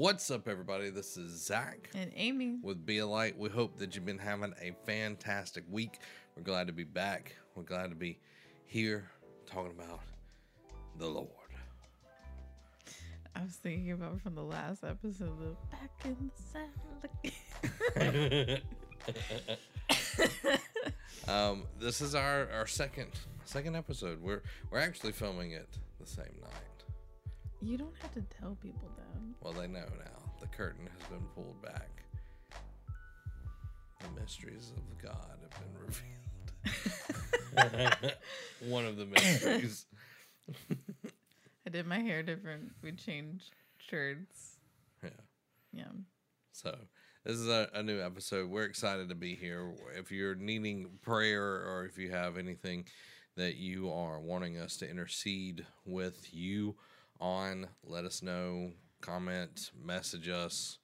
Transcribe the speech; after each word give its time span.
What's 0.00 0.30
up, 0.30 0.48
everybody? 0.48 0.88
This 0.88 1.18
is 1.18 1.44
Zach 1.44 1.90
And 1.94 2.10
Amy. 2.16 2.56
with 2.62 2.86
Be 2.86 3.00
a 3.00 3.06
Light. 3.06 3.36
We 3.36 3.50
hope 3.50 3.76
that 3.76 3.94
you've 3.94 4.06
been 4.06 4.16
having 4.16 4.54
a 4.58 4.74
fantastic 4.86 5.62
week. 5.68 5.98
We're 6.34 6.42
glad 6.42 6.68
to 6.68 6.72
be 6.72 6.84
back. 6.84 7.36
We're 7.54 7.64
glad 7.64 7.90
to 7.90 7.96
be 7.96 8.18
here 8.64 9.10
talking 9.44 9.72
about 9.78 10.00
the 10.96 11.06
Lord. 11.06 11.28
I 13.36 13.42
was 13.42 13.56
thinking 13.56 13.92
about 13.92 14.22
from 14.22 14.36
the 14.36 14.42
last 14.42 14.84
episode 14.84 15.38
the 15.38 15.54
back 15.70 15.90
in 16.06 16.30
the 17.92 18.00
saddle. 18.40 18.58
Um, 21.28 21.64
this 21.78 22.00
is 22.00 22.14
our, 22.14 22.48
our 22.50 22.66
second 22.66 23.10
second 23.44 23.76
episode. 23.76 24.22
We're 24.22 24.42
we're 24.70 24.78
actually 24.78 25.12
filming 25.12 25.50
it 25.52 25.68
the 26.00 26.06
same 26.06 26.32
night. 26.40 26.69
You 27.60 27.76
don't 27.76 27.94
have 28.00 28.12
to 28.14 28.22
tell 28.40 28.56
people 28.62 28.90
that. 28.96 29.04
Well, 29.42 29.52
they 29.52 29.66
know 29.66 29.80
now. 29.80 30.32
The 30.40 30.46
curtain 30.46 30.88
has 30.98 31.08
been 31.08 31.26
pulled 31.34 31.60
back. 31.62 32.02
The 34.00 34.20
mysteries 34.20 34.72
of 34.76 35.02
God 35.02 35.36
have 35.42 35.50
been 35.60 35.74
revealed. 35.86 36.10
One 38.68 38.86
of 38.86 38.96
the 38.96 39.06
mysteries. 39.06 39.86
I 41.66 41.70
did 41.70 41.86
my 41.86 41.98
hair 41.98 42.22
different. 42.22 42.72
We 42.82 42.92
changed 42.92 43.54
shirts. 43.76 44.56
Yeah. 45.02 45.10
Yeah. 45.72 45.92
So 46.52 46.74
this 47.24 47.36
is 47.36 47.48
a, 47.48 47.68
a 47.74 47.82
new 47.82 48.00
episode. 48.00 48.48
We're 48.48 48.64
excited 48.64 49.10
to 49.10 49.14
be 49.14 49.34
here. 49.34 49.74
If 49.96 50.10
you're 50.10 50.34
needing 50.34 50.88
prayer 51.02 51.44
or 51.44 51.84
if 51.84 51.98
you 51.98 52.10
have 52.10 52.38
anything 52.38 52.86
that 53.36 53.56
you 53.56 53.92
are 53.92 54.18
wanting 54.18 54.58
us 54.58 54.78
to 54.78 54.88
intercede 54.88 55.66
with 55.84 56.32
you 56.32 56.76
on, 57.20 57.68
let 57.84 58.04
us 58.04 58.22
know. 58.22 58.72
Comment, 59.00 59.70
message 59.82 60.28
us. 60.28 60.78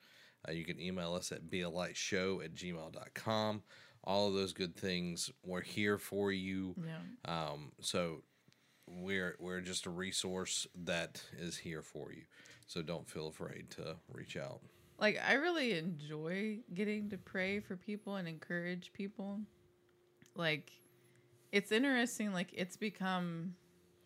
Uh, 0.49 0.53
you 0.53 0.65
can 0.65 0.81
email 0.81 1.15
us 1.15 1.33
at 1.33 1.51
bealightshow 1.51 2.45
at 2.45 2.55
gmail.com. 2.55 3.63
All 4.05 4.29
of 4.29 4.35
those 4.35 4.53
good 4.53 4.77
things. 4.77 5.31
We're 5.45 5.63
here 5.63 5.99
for 5.99 6.31
you. 6.31 6.75
Yeah. 6.77 7.51
Um, 7.51 7.73
so 7.81 8.23
we're 8.87 9.37
we're 9.41 9.61
just 9.61 9.87
a 9.87 9.91
resource 9.91 10.67
that 10.85 11.23
is 11.39 11.57
here 11.57 11.83
for 11.83 12.13
you. 12.13 12.23
So 12.67 12.83
don't 12.83 13.09
feel 13.09 13.29
afraid 13.29 13.71
to 13.71 13.97
reach 14.13 14.37
out. 14.37 14.61
Like 14.99 15.21
I 15.27 15.35
really 15.35 15.77
enjoy 15.77 16.61
getting 16.73 17.11
to 17.11 17.19
pray 17.19 17.61
for 17.61 17.77
people 17.77 18.17
and 18.17 18.29
encourage 18.29 18.93
people. 18.93 19.41
Like 20.35 20.71
it's 21.53 21.73
interesting 21.73 22.33
like 22.33 22.51
it's 22.53 22.77
become 22.77 23.55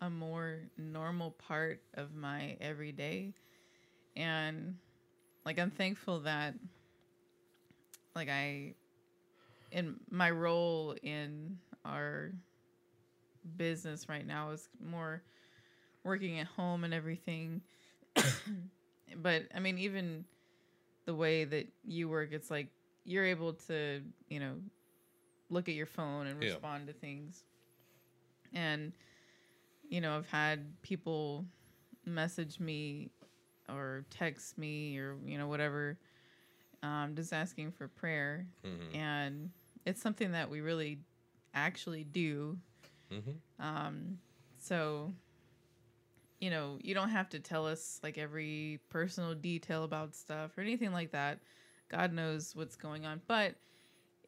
a 0.01 0.09
more 0.09 0.59
normal 0.77 1.31
part 1.31 1.81
of 1.95 2.13
my 2.13 2.57
everyday. 2.61 3.33
And 4.15 4.75
like 5.45 5.59
I'm 5.59 5.71
thankful 5.71 6.21
that 6.21 6.55
like 8.15 8.29
I 8.29 8.75
in 9.71 9.95
my 10.09 10.31
role 10.31 10.95
in 11.03 11.57
our 11.85 12.33
business 13.57 14.07
right 14.09 14.25
now 14.25 14.51
is 14.51 14.69
more 14.83 15.23
working 16.03 16.39
at 16.39 16.47
home 16.47 16.83
and 16.83 16.93
everything. 16.93 17.61
But 19.17 19.43
I 19.53 19.59
mean 19.59 19.77
even 19.77 20.25
the 21.05 21.15
way 21.15 21.43
that 21.45 21.67
you 21.83 22.09
work 22.09 22.29
it's 22.31 22.49
like 22.51 22.67
you're 23.05 23.25
able 23.25 23.53
to 23.67 24.01
you 24.29 24.39
know 24.39 24.55
look 25.49 25.69
at 25.69 25.75
your 25.75 25.85
phone 25.87 26.27
and 26.27 26.39
Yeah. 26.39 26.45
respond 26.45 26.87
to 26.87 26.93
things. 26.93 27.43
And 28.53 28.93
you 29.91 30.01
know 30.01 30.17
i've 30.17 30.27
had 30.27 30.73
people 30.81 31.45
message 32.05 32.59
me 32.59 33.11
or 33.69 34.03
text 34.09 34.57
me 34.57 34.97
or 34.97 35.17
you 35.23 35.37
know 35.37 35.47
whatever 35.47 35.99
um, 36.81 37.13
just 37.15 37.31
asking 37.31 37.71
for 37.71 37.87
prayer 37.87 38.47
Mhm. 38.65 38.95
and 38.95 39.51
it's 39.85 40.01
something 40.01 40.31
that 40.31 40.49
we 40.49 40.61
really 40.61 40.99
actually 41.53 42.03
do 42.03 42.57
Mhm. 43.11 43.35
um, 43.59 44.17
so, 44.57 45.13
you 46.39 46.49
know, 46.49 46.79
you 46.81 46.95
don't 46.95 47.09
have 47.09 47.29
to 47.29 47.39
tell 47.39 47.67
us 47.67 47.99
like 48.01 48.17
every 48.17 48.79
personal 48.89 49.35
detail 49.35 49.83
about 49.83 50.15
stuff 50.15 50.57
or 50.57 50.61
anything 50.61 50.91
like 50.91 51.11
that. 51.11 51.39
God 51.89 52.13
knows 52.13 52.55
what's 52.55 52.75
going 52.75 53.05
on. 53.05 53.21
But 53.27 53.55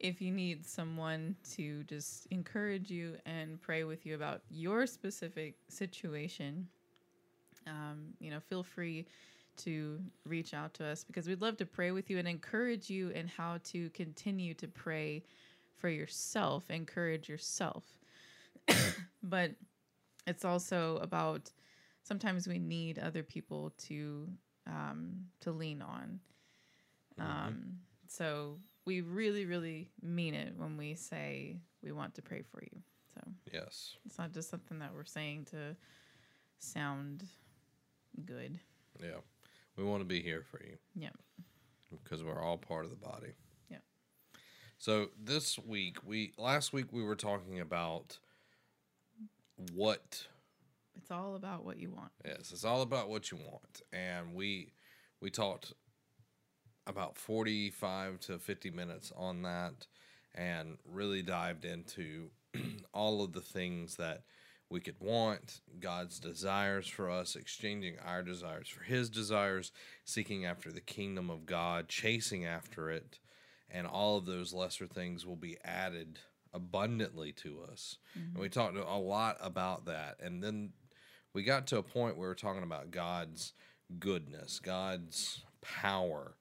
if 0.04 0.20
you 0.20 0.30
need 0.30 0.66
someone 0.66 1.34
to 1.54 1.82
just 1.84 2.26
encourage 2.30 2.90
you 2.90 3.16
and 3.24 3.58
pray 3.62 3.84
with 3.84 4.04
you 4.04 4.14
about 4.14 4.42
your 4.50 4.86
specific 4.86 5.54
situation, 5.70 6.68
um, 7.66 8.12
you 8.20 8.30
know, 8.30 8.38
feel 8.38 8.62
free 8.62 9.06
to 9.56 9.98
reach 10.26 10.52
out 10.52 10.74
to 10.74 10.84
us 10.84 11.04
because 11.04 11.26
we'd 11.26 11.40
love 11.40 11.56
to 11.56 11.64
pray 11.64 11.90
with 11.90 12.10
you 12.10 12.18
and 12.18 12.28
encourage 12.28 12.90
you 12.90 13.08
in 13.10 13.26
how 13.26 13.58
to 13.64 13.88
continue 13.90 14.52
to 14.52 14.68
pray 14.68 15.22
for 15.78 15.88
yourself, 15.88 16.70
encourage 16.70 17.26
yourself. 17.26 17.84
but 19.22 19.52
it's 20.26 20.44
also 20.44 20.98
about 20.98 21.50
sometimes 22.02 22.46
we 22.46 22.58
need 22.58 22.98
other 22.98 23.22
people 23.22 23.72
to 23.78 24.28
um, 24.66 25.14
to 25.40 25.50
lean 25.50 25.80
on. 25.80 26.20
Um, 27.18 27.78
so 28.06 28.58
we 28.86 29.00
really, 29.00 29.46
really 29.46 29.90
mean 30.02 30.34
it 30.34 30.54
when 30.56 30.76
we 30.76 30.94
say 30.94 31.56
we 31.82 31.92
want 31.92 32.14
to 32.14 32.22
pray 32.22 32.42
for 32.42 32.62
you. 32.62 32.82
So 33.14 33.20
Yes. 33.52 33.96
it's 34.04 34.18
not 34.18 34.32
just 34.32 34.50
something 34.50 34.78
that 34.80 34.92
we're 34.92 35.04
saying 35.04 35.46
to 35.46 35.76
sound 36.58 37.24
good. 38.24 38.58
Yeah. 39.00 39.20
We 39.76 39.84
want 39.84 40.00
to 40.02 40.04
be 40.06 40.20
here 40.22 40.42
for 40.42 40.62
you 40.62 40.78
Yeah. 40.94 41.10
because 41.90 42.22
we're 42.22 42.40
all 42.40 42.58
part 42.58 42.84
of 42.84 42.90
the 42.90 42.96
body. 42.96 43.34
Yeah. 43.70 43.78
So 44.78 45.10
this 45.18 45.58
week, 45.58 46.04
we 46.04 46.32
last 46.36 46.72
week 46.72 46.92
we 46.92 47.02
were 47.02 47.16
talking 47.16 47.60
about 47.60 48.18
what 49.72 50.26
It's 50.96 51.10
all 51.10 51.34
about 51.34 51.64
what 51.64 51.78
you 51.78 51.90
want. 51.90 52.12
Yes, 52.24 52.52
it's 52.52 52.64
all 52.64 52.82
about 52.82 53.08
what 53.08 53.30
you 53.30 53.36
want. 53.38 53.82
And 53.92 54.34
we 54.34 54.72
we 55.20 55.30
talked 55.30 55.72
about 56.86 57.16
45 57.16 58.20
to 58.20 58.38
50 58.38 58.70
minutes 58.70 59.12
on 59.16 59.42
that 59.42 59.86
and 60.34 60.78
really 60.84 61.22
dived 61.22 61.64
into 61.64 62.30
all 62.92 63.22
of 63.22 63.32
the 63.32 63.40
things 63.40 63.96
that 63.96 64.22
we 64.70 64.80
could 64.80 64.98
want, 64.98 65.60
God's 65.78 66.18
desires 66.18 66.88
for 66.88 67.10
us, 67.10 67.36
exchanging 67.36 67.96
our 68.04 68.22
desires 68.22 68.68
for 68.68 68.82
his 68.82 69.08
desires, 69.08 69.70
seeking 70.04 70.44
after 70.44 70.72
the 70.72 70.80
kingdom 70.80 71.30
of 71.30 71.46
God, 71.46 71.88
chasing 71.88 72.44
after 72.44 72.90
it, 72.90 73.18
and 73.70 73.86
all 73.86 74.16
of 74.16 74.26
those 74.26 74.52
lesser 74.52 74.86
things 74.86 75.26
will 75.26 75.36
be 75.36 75.58
added 75.64 76.18
abundantly 76.52 77.32
to 77.32 77.60
us. 77.70 77.98
And 78.14 78.38
we 78.38 78.48
mm-hmm. 78.48 78.60
talked 78.60 78.76
a 78.76 78.96
lot 78.96 79.36
about 79.40 79.86
that. 79.86 80.16
And 80.20 80.42
then 80.42 80.70
we 81.34 81.42
got 81.42 81.66
to 81.68 81.78
a 81.78 81.82
point 81.82 82.16
where 82.16 82.28
we 82.28 82.32
are 82.32 82.36
talking 82.36 82.62
about 82.62 82.90
God's 82.90 83.52
goodness, 83.98 84.60
God's 84.60 85.42
power. 85.60 86.36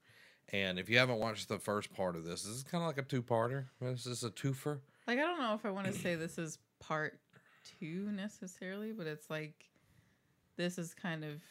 And 0.53 0.77
if 0.77 0.87
you 0.87 0.99
haven't 0.99 1.17
watched 1.17 1.49
the 1.49 1.57
first 1.57 1.91
part 1.93 2.15
of 2.15 2.23
this, 2.25 2.43
this 2.43 2.55
is 2.57 2.63
kind 2.63 2.83
of 2.83 2.87
like 2.87 2.99
a 2.99 3.01
two-parter. 3.01 3.65
This 3.81 4.05
is 4.05 4.23
a 4.23 4.29
twofer. 4.29 4.77
Like 5.07 5.17
I 5.17 5.21
don't 5.23 5.39
know 5.39 5.55
if 5.55 5.65
I 5.65 5.71
want 5.71 5.87
to 5.87 5.93
say 5.93 6.13
this 6.15 6.37
is 6.37 6.59
part 6.79 7.19
two 7.79 8.11
necessarily, 8.11 8.91
but 8.91 9.07
it's 9.07 9.29
like 9.31 9.65
this 10.55 10.77
is 10.77 10.93
kind 10.93 11.23
of 11.25 11.41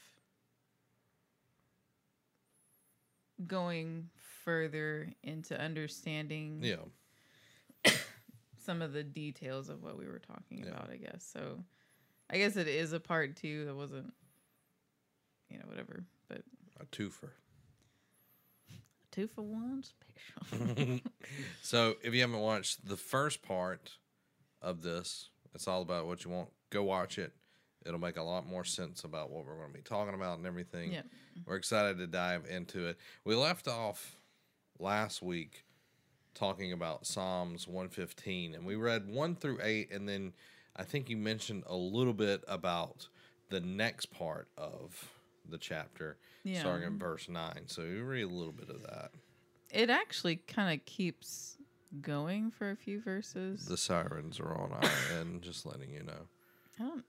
going 3.47 4.09
further 4.45 5.13
into 5.25 5.61
understanding 5.61 6.61
Yeah, 6.63 7.91
some 8.65 8.83
of 8.83 8.93
the 8.93 9.03
details 9.03 9.69
of 9.69 9.83
what 9.83 9.99
we 9.99 10.07
were 10.07 10.21
talking 10.21 10.59
Yeah. 10.65 10.71
about, 10.71 10.91
I 10.91 10.97
guess. 10.97 11.29
So 11.31 11.65
I 12.31 12.39
guess 12.39 12.57
it 12.57 12.69
is 12.69 12.93
a 12.93 13.01
part 13.01 13.37
two 13.37 13.65
that 13.67 13.75
wasn't 13.75 14.15
you 15.51 15.59
know, 15.59 15.65
whatever. 15.67 16.05
But 16.29 16.43
a 16.81 16.87
twofer. 16.87 17.31
Two 19.13 19.29
for 19.29 19.43
one 19.43 19.85
special. 19.85 21.01
so 21.63 21.95
if 22.03 22.13
you 22.15 22.21
haven't 22.23 22.41
watched 22.41 22.87
the 22.87 22.97
first 22.97 23.43
part 23.43 23.93
of 24.61 24.83
this, 24.83 25.29
it's 25.55 25.69
all 25.69 25.83
about 25.83 26.07
what 26.07 26.25
you 26.25 26.31
want. 26.31 26.49
Go 26.71 26.83
watch 26.83 27.19
it. 27.19 27.33
It'll 27.85 28.01
make 28.01 28.17
a 28.17 28.23
lot 28.23 28.47
more 28.47 28.65
sense 28.65 29.05
about 29.05 29.31
what 29.31 29.45
we're 29.45 29.57
going 29.57 29.69
to 29.73 29.75
be 29.75 29.83
talking 29.83 30.15
about 30.15 30.39
and 30.39 30.47
everything. 30.47 30.93
yeah. 30.93 31.03
We're 31.47 31.57
excited 31.57 31.99
to 31.99 32.07
dive 32.07 32.45
into 32.49 32.87
it. 32.87 32.99
We 33.25 33.35
left 33.35 33.69
off 33.69 34.17
last 34.79 35.23
week 35.23 35.65
talking 36.35 36.73
about 36.73 37.07
Psalms 37.07 37.67
115, 37.67 38.55
and 38.55 38.65
we 38.65 38.77
read 38.77 39.09
1 39.09 39.37
through 39.37 39.59
8, 39.63 39.93
and 39.93 40.09
then 40.09 40.33
I 40.77 40.85
think 40.85 41.11
you 41.11 41.17
mentioned 41.17 41.65
a 41.67 41.75
little 41.77 42.15
bit 42.15 42.43
about 42.49 43.09
the 43.51 43.61
next 43.61 44.07
part 44.07 44.49
of 44.57 45.11
the 45.49 45.59
chapter, 45.59 46.19
Yeah. 46.45 46.61
starting 46.61 46.87
in 46.87 46.99
verse 46.99 47.29
9. 47.29 47.65
So 47.67 47.83
you 47.83 48.05
read 48.05 48.23
a 48.23 48.29
little 48.29 48.53
bit 48.53 48.69
of 48.71 48.83
that. 48.83 49.11
It 49.71 49.91
actually 49.91 50.37
kind 50.37 50.79
of 50.79 50.85
keeps 50.87 51.57
going 52.01 52.51
for 52.51 52.71
a 52.71 52.77
few 52.77 53.01
verses. 53.01 53.67
The 53.67 53.77
sirens 53.77 54.39
are 54.41 54.55
on 54.55 54.73
our 54.73 54.91
end, 55.19 55.43
just 55.43 55.67
letting 55.67 55.91
you 55.91 56.03
know. 56.03 56.29
I 56.79 56.83
don't. 56.85 57.05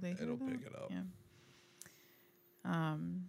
They 0.00 0.10
It'll 0.12 0.36
that? 0.36 0.48
pick 0.50 0.66
it 0.66 0.74
up. 0.76 0.90
Yeah. 0.90 1.02
Um. 2.64 3.24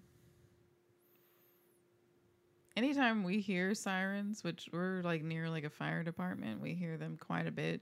anytime 2.76 3.24
we 3.24 3.40
hear 3.40 3.74
sirens, 3.74 4.44
which 4.44 4.70
we're 4.72 5.02
like 5.04 5.24
near 5.24 5.50
like 5.50 5.64
a 5.64 5.70
fire 5.70 6.04
department, 6.04 6.62
we 6.62 6.74
hear 6.74 6.98
them 6.98 7.18
quite 7.20 7.48
a 7.48 7.52
bit. 7.52 7.82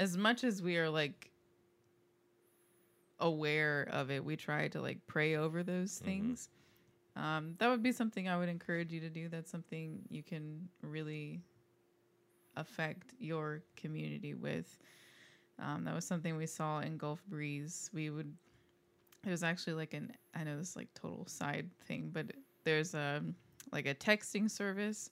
As 0.00 0.16
much 0.16 0.44
as 0.44 0.60
we 0.62 0.76
are 0.76 0.90
like 0.90 1.30
aware 3.20 3.88
of 3.90 4.10
it, 4.10 4.24
we 4.24 4.36
try 4.36 4.68
to 4.68 4.80
like 4.80 4.98
pray 5.06 5.36
over 5.36 5.62
those 5.62 5.98
things. 5.98 6.48
Um, 7.16 7.54
that 7.58 7.68
would 7.68 7.82
be 7.82 7.92
something 7.92 8.28
I 8.28 8.36
would 8.36 8.48
encourage 8.48 8.92
you 8.92 9.00
to 9.00 9.08
do. 9.08 9.28
That's 9.28 9.50
something 9.50 10.00
you 10.10 10.22
can 10.22 10.68
really 10.82 11.40
affect 12.56 13.14
your 13.18 13.62
community 13.76 14.34
with. 14.34 14.78
Um, 15.60 15.84
that 15.84 15.94
was 15.94 16.04
something 16.04 16.36
we 16.36 16.46
saw 16.46 16.80
in 16.80 16.96
Gulf 16.96 17.22
Breeze. 17.28 17.88
We 17.92 18.10
would, 18.10 18.32
it 19.24 19.30
was 19.30 19.44
actually 19.44 19.74
like 19.74 19.94
an, 19.94 20.12
I 20.34 20.42
know 20.42 20.58
this 20.58 20.70
is 20.70 20.76
like 20.76 20.88
total 20.94 21.26
side 21.26 21.70
thing, 21.86 22.10
but 22.12 22.26
there's 22.64 22.94
a, 22.94 23.22
like 23.72 23.86
a 23.86 23.94
texting 23.94 24.50
service 24.50 25.10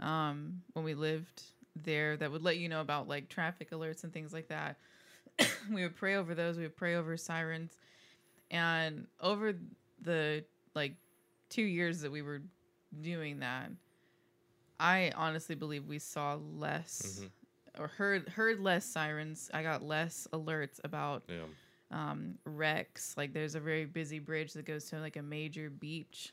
um, 0.00 0.62
when 0.74 0.84
we 0.84 0.94
lived 0.94 1.42
there 1.82 2.16
that 2.16 2.30
would 2.30 2.42
let 2.42 2.58
you 2.58 2.68
know 2.68 2.80
about 2.80 3.08
like 3.08 3.28
traffic 3.28 3.70
alerts 3.72 4.04
and 4.04 4.12
things 4.12 4.32
like 4.32 4.48
that. 4.48 4.76
we 5.72 5.82
would 5.82 5.96
pray 5.96 6.16
over 6.16 6.34
those. 6.34 6.56
We 6.56 6.62
would 6.64 6.76
pray 6.76 6.94
over 6.96 7.16
sirens. 7.16 7.76
And 8.50 9.06
over 9.20 9.54
the 10.02 10.44
like 10.74 10.94
two 11.50 11.62
years 11.62 12.00
that 12.02 12.12
we 12.12 12.22
were 12.22 12.42
doing 13.02 13.40
that, 13.40 13.70
I 14.78 15.12
honestly 15.16 15.54
believe 15.54 15.86
we 15.86 15.98
saw 15.98 16.34
less 16.34 17.20
Mhm. 17.22 17.30
or 17.80 17.88
heard 17.88 18.28
heard 18.28 18.60
less 18.60 18.84
sirens. 18.84 19.50
I 19.52 19.62
got 19.62 19.82
less 19.82 20.26
alerts 20.32 20.80
about 20.84 21.24
Yeah. 21.28 21.44
um, 21.90 22.38
wrecks. 22.44 23.16
Like 23.16 23.32
there's 23.32 23.54
a 23.54 23.60
very 23.60 23.84
busy 23.84 24.18
bridge 24.18 24.52
that 24.54 24.64
goes 24.64 24.86
to 24.90 24.98
like 25.00 25.16
a 25.16 25.22
major 25.22 25.70
beach 25.70 26.32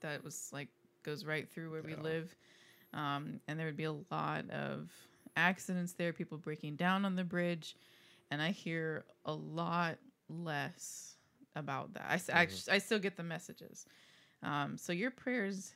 that 0.00 0.22
was 0.24 0.52
like 0.52 0.68
goes 1.04 1.24
right 1.24 1.48
through 1.48 1.70
where 1.70 1.82
we 1.82 1.94
live. 1.94 2.34
Um, 2.92 3.40
and 3.48 3.58
there 3.58 3.66
would 3.66 3.76
be 3.76 3.84
a 3.84 3.92
lot 3.92 4.48
of 4.50 4.90
accidents 5.36 5.92
there, 5.94 6.12
people 6.12 6.36
breaking 6.36 6.76
down 6.76 7.04
on 7.04 7.14
the 7.16 7.24
bridge. 7.24 7.74
And 8.32 8.40
I 8.40 8.50
hear 8.50 9.04
a 9.26 9.32
lot 9.34 9.98
less 10.30 11.16
about 11.54 11.92
that. 11.92 12.06
I, 12.08 12.16
Mhm. 12.16 12.34
act- 12.34 12.68
I 12.70 12.78
still 12.78 12.98
get 12.98 13.14
the 13.16 13.22
messages. 13.22 13.84
Um, 14.42 14.78
so 14.78 14.92
your 14.94 15.10
prayers 15.10 15.74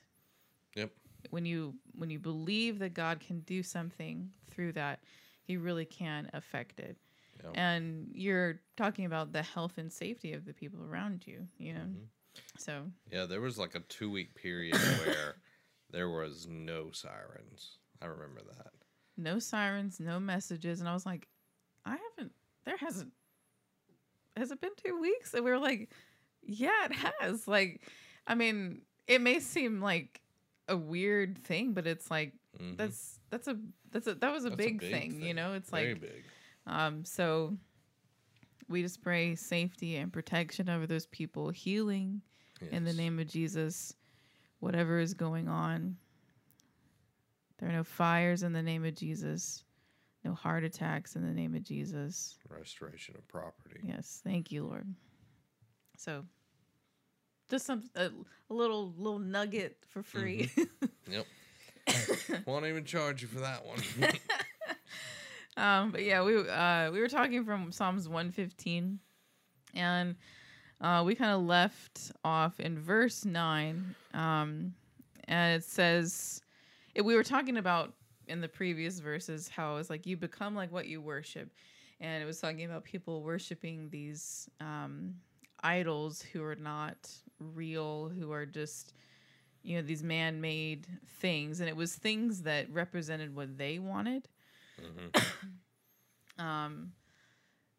Yep. 0.74 0.90
when 1.30 1.44
you 1.44 1.78
when 1.92 2.08
you 2.10 2.18
believe 2.18 2.78
that 2.78 2.94
God 2.94 3.20
can 3.20 3.40
do 3.40 3.62
something 3.62 4.32
through 4.48 4.72
that, 4.72 5.02
He 5.42 5.56
really 5.58 5.84
can 5.84 6.30
affect 6.32 6.80
it. 6.80 6.96
Yeah. 7.44 7.50
And 7.54 8.10
you're 8.14 8.62
talking 8.76 9.04
about 9.04 9.32
the 9.32 9.42
health 9.42 9.76
and 9.78 9.92
safety 9.92 10.32
of 10.32 10.44
the 10.46 10.54
people 10.54 10.82
around 10.82 11.26
you, 11.26 11.46
you 11.58 11.74
know. 11.74 11.80
Mhm. 11.84 12.08
So 12.58 12.90
Yeah, 13.12 13.26
there 13.26 13.40
was 13.42 13.58
like 13.58 13.74
a 13.74 13.80
two 13.80 14.10
week 14.10 14.34
period 14.34 14.72
where 15.04 15.36
there 15.90 16.08
was 16.08 16.46
no 16.46 16.90
sirens. 16.90 17.78
I 18.00 18.06
remember 18.06 18.40
that. 18.56 18.72
no 19.18 19.38
sirens, 19.38 20.00
no 20.00 20.18
messages, 20.20 20.80
and 20.80 20.88
I 20.88 20.92
was 20.94 21.04
like, 21.06 21.28
I 21.86 21.96
haven't. 21.96 22.34
There 22.66 22.76
hasn't. 22.76 23.12
Has 24.36 24.50
it 24.50 24.60
been 24.60 24.72
two 24.84 25.00
weeks? 25.00 25.32
And 25.32 25.44
we 25.44 25.50
were 25.50 25.58
like, 25.58 25.90
Yeah, 26.42 26.84
it 26.84 26.92
has. 27.20 27.48
Like, 27.48 27.80
I 28.26 28.34
mean, 28.34 28.82
it 29.06 29.20
may 29.22 29.40
seem 29.40 29.80
like 29.80 30.20
a 30.68 30.76
weird 30.76 31.38
thing, 31.38 31.72
but 31.72 31.86
it's 31.86 32.10
like 32.10 32.34
Mhm. 32.58 32.76
that's 32.76 33.18
that's 33.30 33.48
a 33.48 33.56
that's 33.92 34.06
a 34.08 34.14
that 34.16 34.32
was 34.32 34.44
a, 34.44 34.50
That's 34.50 34.56
big, 34.58 34.80
thing, 34.80 35.20
you 35.22 35.32
know. 35.32 35.54
It's 35.54 35.70
very 35.70 35.92
like 35.94 36.00
big. 36.02 36.24
Um, 36.66 37.04
so 37.04 37.56
we 38.68 38.82
just 38.82 39.00
pray 39.00 39.36
safety 39.36 39.96
and 39.96 40.12
protection 40.12 40.68
over 40.68 40.86
those 40.86 41.06
people, 41.06 41.50
healing 41.50 42.20
in 42.72 42.82
the 42.84 42.92
name 42.92 43.18
of 43.20 43.28
Jesus, 43.28 43.94
whatever 44.58 44.98
is 44.98 45.14
going 45.14 45.46
on. 45.48 45.96
There 47.58 47.68
are 47.68 47.72
no 47.72 47.84
fires 47.84 48.42
in 48.42 48.52
the 48.52 48.62
name 48.62 48.84
of 48.84 48.94
Jesus, 48.94 49.62
no 50.26 50.34
heart 50.34 50.64
attacks 50.64 51.14
in 51.14 51.22
the 51.22 51.32
name 51.32 51.54
of 51.54 51.62
Jesus. 51.62 52.36
restoration 52.50 53.14
of 53.16 53.26
property. 53.28 53.80
Yes, 53.82 54.20
thank 54.24 54.50
you, 54.50 54.64
Lord. 54.66 54.86
So 55.96 56.24
just 57.48 57.64
some 57.66 57.84
a, 57.94 58.06
a 58.50 58.54
little 58.54 58.92
little 58.98 59.18
nugget 59.18 59.76
for 59.88 60.02
free. 60.02 60.50
Yep. 61.08 61.24
Won't 62.46 62.66
even 62.66 62.84
charge 62.84 63.22
you 63.22 63.28
for 63.28 63.38
that 63.40 63.64
one. 63.64 63.78
Um, 65.58 65.90
but 65.90 66.02
yeah, 66.02 66.22
we 66.22 66.36
uh 66.36 66.90
we 66.90 67.00
were 67.00 67.08
talking 67.08 67.42
from 67.44 67.72
Psalms 67.72 68.08
115 68.08 68.98
and 69.74 70.16
uh 70.82 71.02
we 71.06 71.14
kind 71.14 71.30
of 71.30 71.42
left 71.42 72.12
off 72.24 72.60
in 72.60 72.78
verse 72.78 73.24
9. 73.24 73.94
Um 74.12 74.74
and 75.24 75.56
it 75.56 75.64
says 75.64 76.42
it, 76.94 77.02
we 77.02 77.14
were 77.14 77.22
talking 77.24 77.56
about 77.56 77.94
in 78.28 78.40
the 78.40 78.48
previous 78.48 78.98
verses 79.00 79.48
how 79.48 79.76
it's 79.76 79.90
like 79.90 80.06
you 80.06 80.16
become 80.16 80.54
like 80.54 80.72
what 80.72 80.86
you 80.86 81.00
worship. 81.00 81.50
And 82.00 82.22
it 82.22 82.26
was 82.26 82.40
talking 82.40 82.64
about 82.64 82.84
people 82.84 83.22
worshiping 83.22 83.88
these 83.90 84.48
um 84.60 85.14
idols 85.62 86.22
who 86.22 86.42
are 86.44 86.56
not 86.56 87.10
real, 87.38 88.08
who 88.08 88.32
are 88.32 88.46
just 88.46 88.94
you 89.62 89.76
know 89.76 89.82
these 89.82 90.02
man-made 90.02 90.86
things 91.20 91.60
and 91.60 91.68
it 91.68 91.76
was 91.76 91.94
things 91.94 92.42
that 92.42 92.70
represented 92.72 93.34
what 93.34 93.56
they 93.58 93.78
wanted 93.78 94.28
Mhm. 94.78 95.12
um 96.38 96.92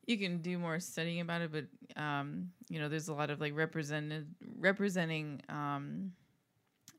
you 0.06 0.18
can 0.18 0.42
do 0.42 0.58
more 0.58 0.80
studying 0.80 1.22
about 1.22 1.42
it 1.42 1.52
but 1.52 1.66
um 2.02 2.50
you 2.70 2.80
know 2.80 2.90
there's 2.90 3.08
a 3.08 3.14
lot 3.14 3.30
of 3.30 3.40
like 3.40 3.56
represented 3.56 4.28
representing 4.58 5.42
um 5.50 6.12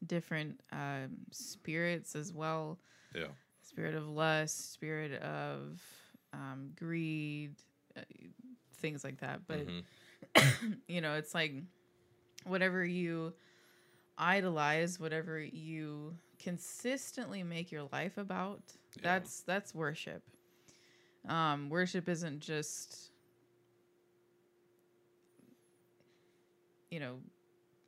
different 0.06 0.60
um 0.72 1.08
spirits 1.30 2.14
as 2.14 2.32
well 2.32 2.78
Yeah. 3.14 3.26
spirit 3.62 3.94
of 3.94 4.06
lust 4.08 4.72
spirit 4.72 5.20
of 5.22 5.80
um 6.32 6.70
greed 6.78 7.54
uh, 7.96 8.00
things 8.76 9.02
like 9.04 9.18
that 9.20 9.40
but 9.46 9.66
Mhm. 9.66 9.84
you 10.88 11.00
know 11.00 11.14
it's 11.14 11.34
like 11.34 11.52
whatever 12.44 12.84
you 12.84 13.32
idolize 14.18 14.98
whatever 14.98 15.38
you 15.40 16.16
consistently 16.38 17.42
make 17.42 17.70
your 17.72 17.88
life 17.92 18.18
about 18.18 18.60
Yeah. 18.96 19.02
that's 19.18 19.42
that's 19.42 19.74
worship 19.74 20.22
um 21.28 21.68
worship 21.68 22.08
isn't 22.08 22.40
just 22.40 23.10
you 26.90 27.00
know 27.00 27.18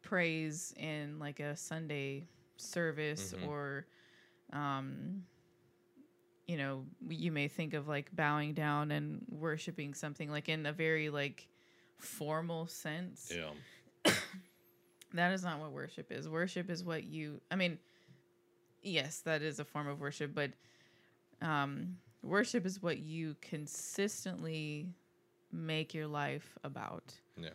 praise 0.02 0.72
in 0.76 1.18
like 1.18 1.40
a 1.40 1.56
sunday 1.56 2.26
service 2.56 3.32
Mhm. 3.36 3.46
or 3.48 3.86
um 4.52 5.22
you 6.46 6.56
know 6.56 6.84
you 7.08 7.30
may 7.30 7.46
think 7.48 7.74
of 7.74 7.86
like 7.86 8.14
bowing 8.14 8.54
down 8.54 8.90
and 8.90 9.24
worshiping 9.28 9.94
something 9.94 10.30
like 10.30 10.48
in 10.48 10.66
a 10.66 10.72
very 10.72 11.08
like 11.10 11.46
formal 11.98 12.66
sense 12.66 13.32
Yeah. 13.34 14.12
that 15.14 15.32
is 15.32 15.42
not 15.44 15.60
what 15.60 15.72
worship 15.72 16.10
is. 16.10 16.28
Worship 16.28 16.70
is 16.70 16.82
what 16.84 17.04
you 17.04 17.40
I 17.50 17.56
mean, 17.56 17.78
yes, 18.82 19.20
that 19.20 19.42
is 19.42 19.58
a 19.60 19.64
form 19.64 19.86
of 19.88 20.00
worship, 20.00 20.34
but 20.34 20.50
um 21.42 21.96
worship 22.22 22.66
is 22.66 22.82
what 22.82 22.98
you 22.98 23.36
consistently 23.40 24.88
make 25.52 25.94
your 25.94 26.06
life 26.06 26.56
about. 26.64 27.14
Yeah. 27.36 27.50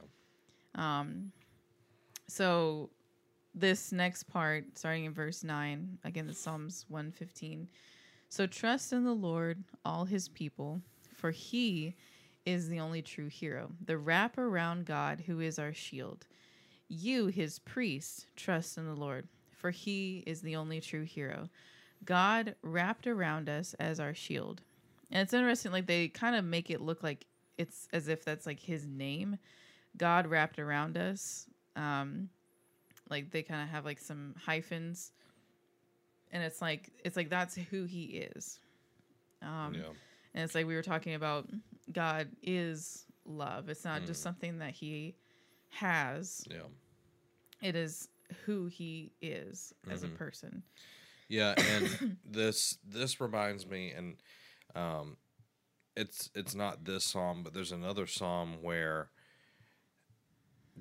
Um 0.76 1.32
so 2.28 2.90
this 3.56 3.92
next 3.92 4.24
part 4.24 4.66
starting 4.78 5.06
in 5.06 5.14
verse 5.14 5.44
9, 5.44 6.00
again 6.04 6.28
the 6.28 6.34
Psalms 6.34 6.86
115. 6.90 7.68
So 8.30 8.46
trust 8.46 8.92
in 8.92 9.06
the 9.06 9.14
Lord 9.14 9.64
all 9.86 10.06
his 10.06 10.28
people, 10.28 10.82
for 11.16 11.32
he 11.32 11.96
is 12.46 12.68
the 12.70 12.80
only 12.80 13.02
true 13.02 13.28
hero, 13.28 13.72
the 13.84 13.98
wrap 13.98 14.38
around 14.38 14.86
God 14.86 15.24
who 15.26 15.40
is 15.40 15.58
our 15.58 15.74
shield. 15.74 16.28
You, 16.88 17.28
his 17.28 17.60
priests, 17.60 18.28
trust 18.36 18.78
in 18.78 18.86
the 18.86 18.94
Lord, 18.94 19.28
for 19.52 19.72
he 19.72 20.24
is 20.28 20.42
the 20.42 20.56
only 20.56 20.82
true 20.82 21.04
hero. 21.04 21.50
God 22.04 22.56
wrapped 22.62 23.08
around 23.08 23.50
us 23.50 23.74
as 23.80 24.00
our 24.00 24.14
shield. 24.14 24.62
And 25.12 25.22
it's 25.22 25.34
interesting, 25.34 25.72
like 25.72 25.88
they 25.88 26.10
kind 26.10 26.36
of 26.36 26.46
make 26.46 26.70
it 26.70 26.82
look 26.82 27.02
like 27.02 27.26
it's 27.58 27.88
as 27.94 28.08
if 28.08 28.24
that's 28.24 28.46
like 28.46 28.60
his 28.60 28.86
name. 28.86 29.38
God 29.98 30.28
wrapped 30.28 30.60
around 30.60 30.98
us. 30.98 31.48
Um, 31.76 32.30
like 33.10 33.32
they 33.32 33.44
kind 33.44 33.62
of 33.64 33.70
have 33.70 33.86
like 33.86 34.00
some 34.00 34.36
hyphens. 34.46 35.12
And 36.32 36.44
it's 36.44 36.62
like 36.62 36.92
it's 37.04 37.16
like 37.16 37.30
that's 37.30 37.56
who 37.56 37.86
he 37.86 38.28
is. 38.36 38.60
Um 39.42 39.74
yeah. 39.76 39.82
and 40.34 40.44
it's 40.44 40.56
like 40.56 40.66
we 40.66 40.76
were 40.76 40.82
talking 40.82 41.14
about 41.14 41.48
God 41.92 42.30
is 42.42 43.06
love. 43.26 43.70
It's 43.70 43.86
not 43.86 44.06
just 44.06 44.22
Mm. 44.22 44.24
something 44.24 44.58
that 44.60 44.72
he 44.72 45.16
has. 45.70 46.44
Yeah. 46.50 46.68
It 47.62 47.76
is 47.76 48.10
who 48.46 48.66
he 48.68 49.12
is 49.22 49.74
as 49.90 50.04
a 50.04 50.08
Mhm. 50.08 50.16
person. 50.16 50.64
Yeah, 51.28 51.54
and 51.58 52.18
this 52.26 52.78
this 52.84 53.20
reminds 53.22 53.66
me, 53.66 53.92
and 53.92 54.18
um, 54.76 55.18
it's 55.96 56.30
it's 56.36 56.54
not 56.56 56.86
this 56.86 57.04
psalm, 57.06 57.44
but 57.44 57.54
there's 57.54 57.72
another 57.72 58.06
psalm 58.08 58.62
where 58.62 59.10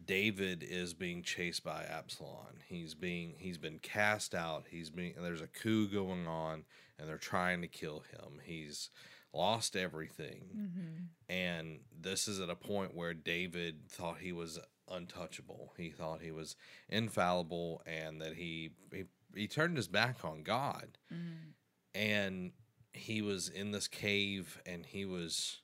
David 0.02 0.64
is 0.68 0.92
being 0.92 1.22
chased 1.22 1.62
by 1.62 1.84
Absalom. 1.84 2.58
He's 2.66 2.94
being 2.94 3.34
he's 3.38 3.58
been 3.58 3.78
cast 3.78 4.34
out. 4.34 4.66
He's 4.70 4.90
being 4.90 5.14
there's 5.20 5.40
a 5.40 5.46
coup 5.46 5.88
going 5.88 6.26
on 6.26 6.64
and 6.98 7.08
they're 7.08 7.16
trying 7.16 7.62
to 7.62 7.68
kill 7.68 8.04
him. 8.10 8.40
He's 8.44 8.90
lost 9.32 9.76
everything. 9.76 10.44
Mm-hmm. 10.56 11.32
And 11.32 11.80
this 11.98 12.26
is 12.28 12.40
at 12.40 12.50
a 12.50 12.56
point 12.56 12.94
where 12.94 13.14
David 13.14 13.88
thought 13.88 14.18
he 14.18 14.32
was 14.32 14.58
untouchable. 14.90 15.72
He 15.76 15.90
thought 15.90 16.20
he 16.20 16.32
was 16.32 16.56
infallible 16.88 17.82
and 17.86 18.20
that 18.20 18.34
he 18.34 18.70
he, 18.92 19.04
he 19.34 19.46
turned 19.46 19.76
his 19.76 19.88
back 19.88 20.24
on 20.24 20.42
God. 20.42 20.98
Mm-hmm. 21.12 21.50
And 21.94 22.52
he 22.92 23.22
was 23.22 23.48
in 23.48 23.70
this 23.70 23.86
cave 23.86 24.60
and 24.66 24.86
he 24.86 25.04
was 25.04 25.60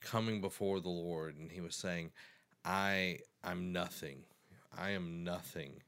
coming 0.00 0.40
before 0.40 0.80
the 0.80 0.88
Lord 0.88 1.36
and 1.36 1.52
he 1.52 1.60
was 1.60 1.76
saying, 1.76 2.10
I 2.64 3.20
I'm 3.42 3.72
nothing. 3.72 4.24
I 4.76 4.90
am 4.90 5.24
nothing. 5.24 5.82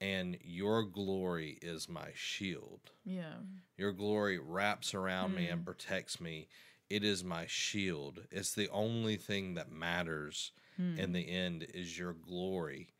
And 0.00 0.36
your 0.42 0.84
glory 0.84 1.58
is 1.62 1.88
my 1.88 2.08
shield. 2.14 2.90
Yeah. 3.04 3.36
Your 3.78 3.92
glory 3.92 4.38
wraps 4.38 4.92
around 4.94 5.34
me 5.34 5.48
and 5.48 5.62
Mm. 5.62 5.64
protects 5.64 6.20
me. 6.20 6.48
It 6.90 7.02
is 7.02 7.24
my 7.24 7.46
shield. 7.46 8.26
It's 8.30 8.54
the 8.54 8.68
only 8.68 9.16
thing 9.16 9.54
that 9.54 9.70
matters 9.70 10.52
Hmm. 10.76 10.98
in 10.98 11.12
the 11.12 11.28
end 11.28 11.62
is 11.74 11.98
your 11.98 12.12
glory. 12.12 12.90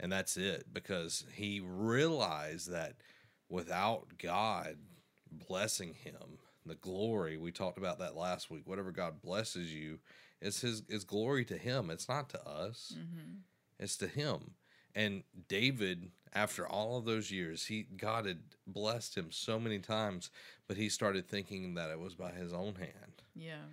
And 0.00 0.10
that's 0.10 0.36
it 0.36 0.72
because 0.72 1.26
he 1.34 1.60
realized 1.60 2.70
that 2.70 2.96
without 3.48 4.16
God 4.18 4.78
blessing 5.30 5.94
him, 5.94 6.38
the 6.66 6.74
glory, 6.74 7.36
we 7.36 7.52
talked 7.52 7.76
about 7.78 7.98
that 7.98 8.16
last 8.16 8.50
week, 8.50 8.66
whatever 8.66 8.90
God 8.90 9.20
blesses 9.20 9.72
you, 9.74 10.00
it's 10.44 10.60
his 10.60 10.82
is 10.88 11.04
glory 11.04 11.44
to 11.46 11.56
him. 11.56 11.90
It's 11.90 12.08
not 12.08 12.28
to 12.30 12.46
us. 12.46 12.94
Mm-hmm. 12.96 13.38
It's 13.78 13.96
to 13.96 14.06
him. 14.06 14.52
And 14.94 15.24
David, 15.48 16.10
after 16.32 16.68
all 16.68 16.98
of 16.98 17.06
those 17.06 17.30
years, 17.30 17.66
he 17.66 17.86
God 17.96 18.26
had 18.26 18.40
blessed 18.66 19.16
him 19.16 19.28
so 19.30 19.58
many 19.58 19.78
times, 19.78 20.30
but 20.68 20.76
he 20.76 20.88
started 20.88 21.26
thinking 21.26 21.74
that 21.74 21.90
it 21.90 21.98
was 21.98 22.14
by 22.14 22.30
his 22.30 22.52
own 22.52 22.74
hand. 22.74 23.22
Yeah. 23.34 23.64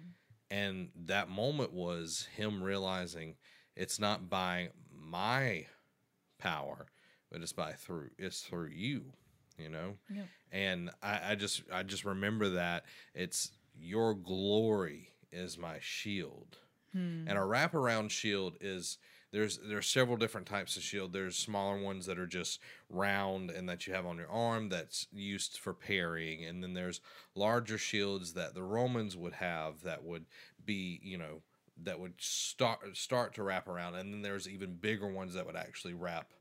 And 0.49 0.89
that 1.05 1.29
moment 1.29 1.73
was 1.73 2.27
him 2.35 2.63
realizing 2.63 3.35
it's 3.75 3.99
not 3.99 4.29
by 4.29 4.69
my 4.93 5.67
power, 6.39 6.87
but 7.31 7.41
it's 7.41 7.53
by 7.53 7.73
through 7.73 8.09
it's 8.17 8.41
through 8.41 8.69
you, 8.69 9.11
you 9.57 9.69
know? 9.69 9.97
Yep. 10.09 10.25
And 10.53 10.89
I, 11.03 11.19
I 11.31 11.35
just 11.35 11.63
I 11.71 11.83
just 11.83 12.05
remember 12.05 12.49
that 12.49 12.85
it's 13.13 13.51
your 13.77 14.13
glory 14.13 15.10
is 15.31 15.57
my 15.57 15.77
shield. 15.79 16.57
Hmm. 16.93 17.25
And 17.27 17.37
a 17.37 17.41
wraparound 17.41 18.11
shield 18.11 18.55
is 18.59 18.97
there's 19.31 19.59
there's 19.59 19.87
several 19.87 20.17
different 20.17 20.45
types 20.47 20.75
of 20.75 20.83
shield. 20.83 21.13
There's 21.13 21.37
smaller 21.37 21.81
ones 21.81 22.05
that 22.07 22.19
are 22.19 22.27
just 22.27 22.59
round 22.89 23.49
and 23.49 23.67
that 23.69 23.87
you 23.87 23.93
have 23.93 24.05
on 24.05 24.17
your 24.17 24.29
arm 24.29 24.67
that's 24.69 25.07
used 25.13 25.57
for 25.57 25.73
parrying, 25.73 26.43
and 26.43 26.61
then 26.61 26.73
there's 26.73 26.99
larger 27.33 27.77
shields 27.77 28.33
that 28.33 28.53
the 28.53 28.63
Romans 28.63 29.15
would 29.15 29.33
have 29.33 29.81
that 29.83 30.03
would 30.03 30.25
be 30.65 30.99
you 31.01 31.17
know 31.17 31.41
that 31.83 31.97
would 31.99 32.15
start 32.19 32.97
start 32.97 33.33
to 33.35 33.43
wrap 33.43 33.69
around, 33.69 33.95
and 33.95 34.13
then 34.13 34.21
there's 34.21 34.49
even 34.49 34.75
bigger 34.75 35.07
ones 35.07 35.33
that 35.33 35.45
would 35.45 35.55
actually 35.55 35.93
wrap 35.93 36.33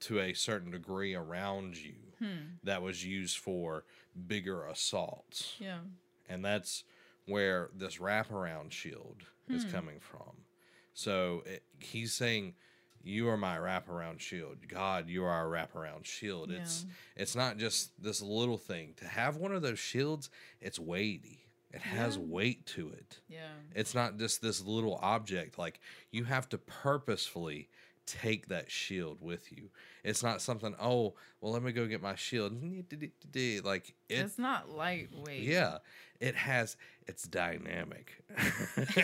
to 0.00 0.18
a 0.18 0.32
certain 0.32 0.70
degree 0.70 1.14
around 1.14 1.76
you 1.76 1.92
Hmm. 2.18 2.54
that 2.64 2.80
was 2.80 3.04
used 3.04 3.36
for 3.36 3.84
bigger 4.26 4.64
assaults 4.64 5.56
Yeah. 5.58 5.80
and 6.26 6.42
that's 6.42 6.84
where 7.26 7.70
this 7.74 7.96
wraparound 7.98 8.72
shield 8.72 9.22
is 9.48 9.64
Hmm. 9.64 9.70
coming 9.70 10.00
from. 10.00 10.44
So 10.92 11.42
it, 11.46 11.62
he's 11.78 12.12
saying, 12.12 12.54
"You 13.02 13.28
are 13.28 13.36
my 13.36 13.56
wraparound 13.56 14.20
shield, 14.20 14.66
God. 14.68 15.08
You 15.08 15.24
are 15.24 15.30
our 15.30 15.46
wraparound 15.48 16.04
shield." 16.04 16.50
It's 16.50 16.84
it's 17.16 17.34
not 17.36 17.56
just 17.58 18.00
this 18.02 18.20
little 18.20 18.58
thing. 18.58 18.94
To 18.94 19.06
have 19.06 19.36
one 19.36 19.52
of 19.54 19.62
those 19.62 19.78
shields, 19.78 20.30
it's 20.60 20.78
weighty. 20.78 21.46
It 21.72 21.82
has 21.82 22.16
Yeah. 22.16 22.22
weight 22.24 22.66
to 22.66 22.90
it. 22.90 23.20
Yeah. 23.28 23.52
It's 23.76 23.94
not 23.94 24.18
just 24.18 24.42
this 24.42 24.60
little 24.60 24.96
object. 25.02 25.56
Like 25.56 25.80
you 26.10 26.24
have 26.24 26.48
to 26.48 26.58
purposefully 26.58 27.70
take 28.10 28.48
that 28.48 28.70
shield 28.70 29.18
with 29.20 29.50
you. 29.52 29.70
It's 30.04 30.22
not 30.22 30.42
something. 30.42 30.74
Oh, 30.80 31.14
well, 31.40 31.52
let 31.52 31.62
me 31.62 31.72
go 31.72 31.86
get 31.86 32.02
my 32.02 32.14
shield. 32.14 32.52
Like 32.52 33.94
it, 34.08 34.14
it's 34.14 34.38
not 34.38 34.70
lightweight. 34.70 35.42
yeah, 35.42 35.78
it 36.20 36.34
has. 36.34 36.76
It's 37.06 37.24
dynamic. 37.24 38.22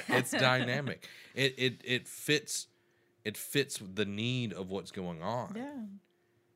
it's 0.09 0.31
dynamic. 0.39 1.09
It 1.35 1.55
it 1.59 1.81
it 1.85 2.09
fits. 2.09 2.69
It 3.25 3.37
fits 3.37 3.81
the 3.95 4.05
need 4.05 4.53
of 4.53 4.71
what's 4.71 4.93
going 4.93 5.23
on. 5.23 5.55
Yeah. 5.57 5.85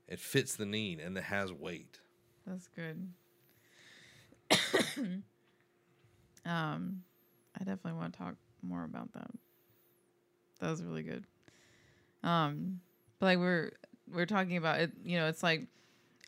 It 0.09 0.21
fits 0.21 0.57
the 0.57 0.67
need, 0.67 1.01
and 1.01 1.17
it 1.17 1.25
has 1.25 1.53
weight. 1.53 2.01
That's 2.47 2.69
good. 2.69 3.13
um, 6.45 7.03
I 7.55 7.59
definitely 7.59 7.93
want 7.93 8.13
to 8.15 8.19
talk 8.19 8.35
more 8.63 8.85
about 8.85 9.13
that. 9.13 9.31
That 10.61 10.71
was 10.71 10.83
really 10.83 11.03
good. 11.03 11.25
Um, 12.23 12.81
but 13.19 13.27
like 13.27 13.39
we're 13.39 13.73
we're 14.13 14.27
talking 14.27 14.57
about 14.57 14.81
it, 14.81 14.93
you 15.05 15.19
know, 15.19 15.27
it's 15.29 15.43
like 15.43 15.67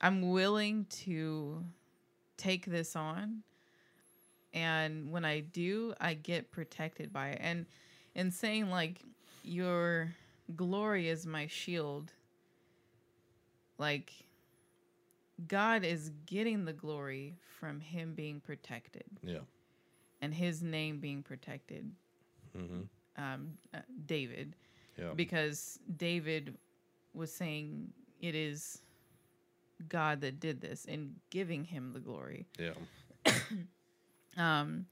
I'm 0.01 0.31
willing 0.31 0.87
to 1.05 1.65
take 2.37 2.67
this 2.67 2.97
on, 2.97 3.43
and 4.55 5.11
when 5.11 5.25
I 5.25 5.41
do, 5.41 5.95
I 6.01 6.15
get 6.15 6.51
protected 6.51 7.13
by 7.13 7.31
it. 7.31 7.39
And 7.41 7.67
in 8.15 8.31
saying 8.31 8.71
like 8.71 9.03
your 9.45 10.15
glory 10.57 11.09
is 11.09 11.27
my 11.27 11.47
shield, 11.47 12.13
like 13.79 14.13
God 15.49 15.85
is 15.85 16.11
getting 16.27 16.65
the 16.65 16.73
glory 16.73 17.37
from 17.59 17.81
him 17.81 18.15
being 18.15 18.41
protected 18.41 19.05
Yeah. 19.23 19.39
and 20.21 20.33
his 20.35 20.63
name 20.63 21.01
being 21.01 21.23
protected, 21.23 21.91
Mm-hmm. 22.57 22.83
um, 23.23 23.53
uh, 23.73 23.79
David, 24.07 24.55
Yeah. 24.99 25.13
because 25.15 25.79
David 25.97 26.57
was 27.15 27.33
saying 27.33 27.89
it 28.21 28.35
is 28.35 28.83
God 29.89 30.21
that 30.21 30.39
did 30.41 30.61
this 30.61 30.87
and 30.89 31.15
giving 31.31 31.65
him 31.65 31.93
the 31.93 32.01
glory. 32.01 32.47
yeah. 32.59 32.73
Um, 34.39 34.87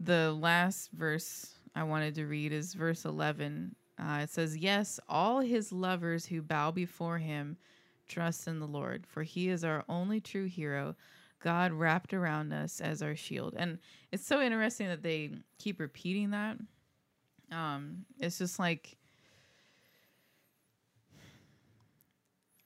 the 0.00 0.32
last 0.32 0.90
verse 0.92 1.54
I 1.74 1.82
wanted 1.82 2.14
to 2.14 2.24
read 2.24 2.52
is 2.52 2.72
verse 2.72 3.04
11. 3.04 3.74
Uh, 3.98 4.20
it 4.22 4.30
says, 4.30 4.56
Yes, 4.56 4.98
all 5.10 5.40
his 5.40 5.72
lovers 5.72 6.24
who 6.24 6.40
bow 6.40 6.70
before 6.70 7.18
him 7.18 7.58
trust 8.08 8.48
in 8.48 8.60
the 8.60 8.66
Lord, 8.66 9.06
for 9.06 9.22
he 9.22 9.48
is 9.48 9.64
our 9.64 9.84
only 9.88 10.20
true 10.20 10.46
hero, 10.46 10.96
God 11.40 11.72
wrapped 11.72 12.14
around 12.14 12.52
us 12.52 12.80
as 12.80 13.02
our 13.02 13.16
shield. 13.16 13.54
And 13.56 13.78
it's 14.10 14.26
so 14.26 14.40
interesting 14.40 14.88
that 14.88 15.02
they 15.02 15.32
keep 15.58 15.80
repeating 15.80 16.30
that. 16.30 16.56
Um, 17.52 18.06
it's 18.18 18.38
just 18.38 18.58
like, 18.58 18.96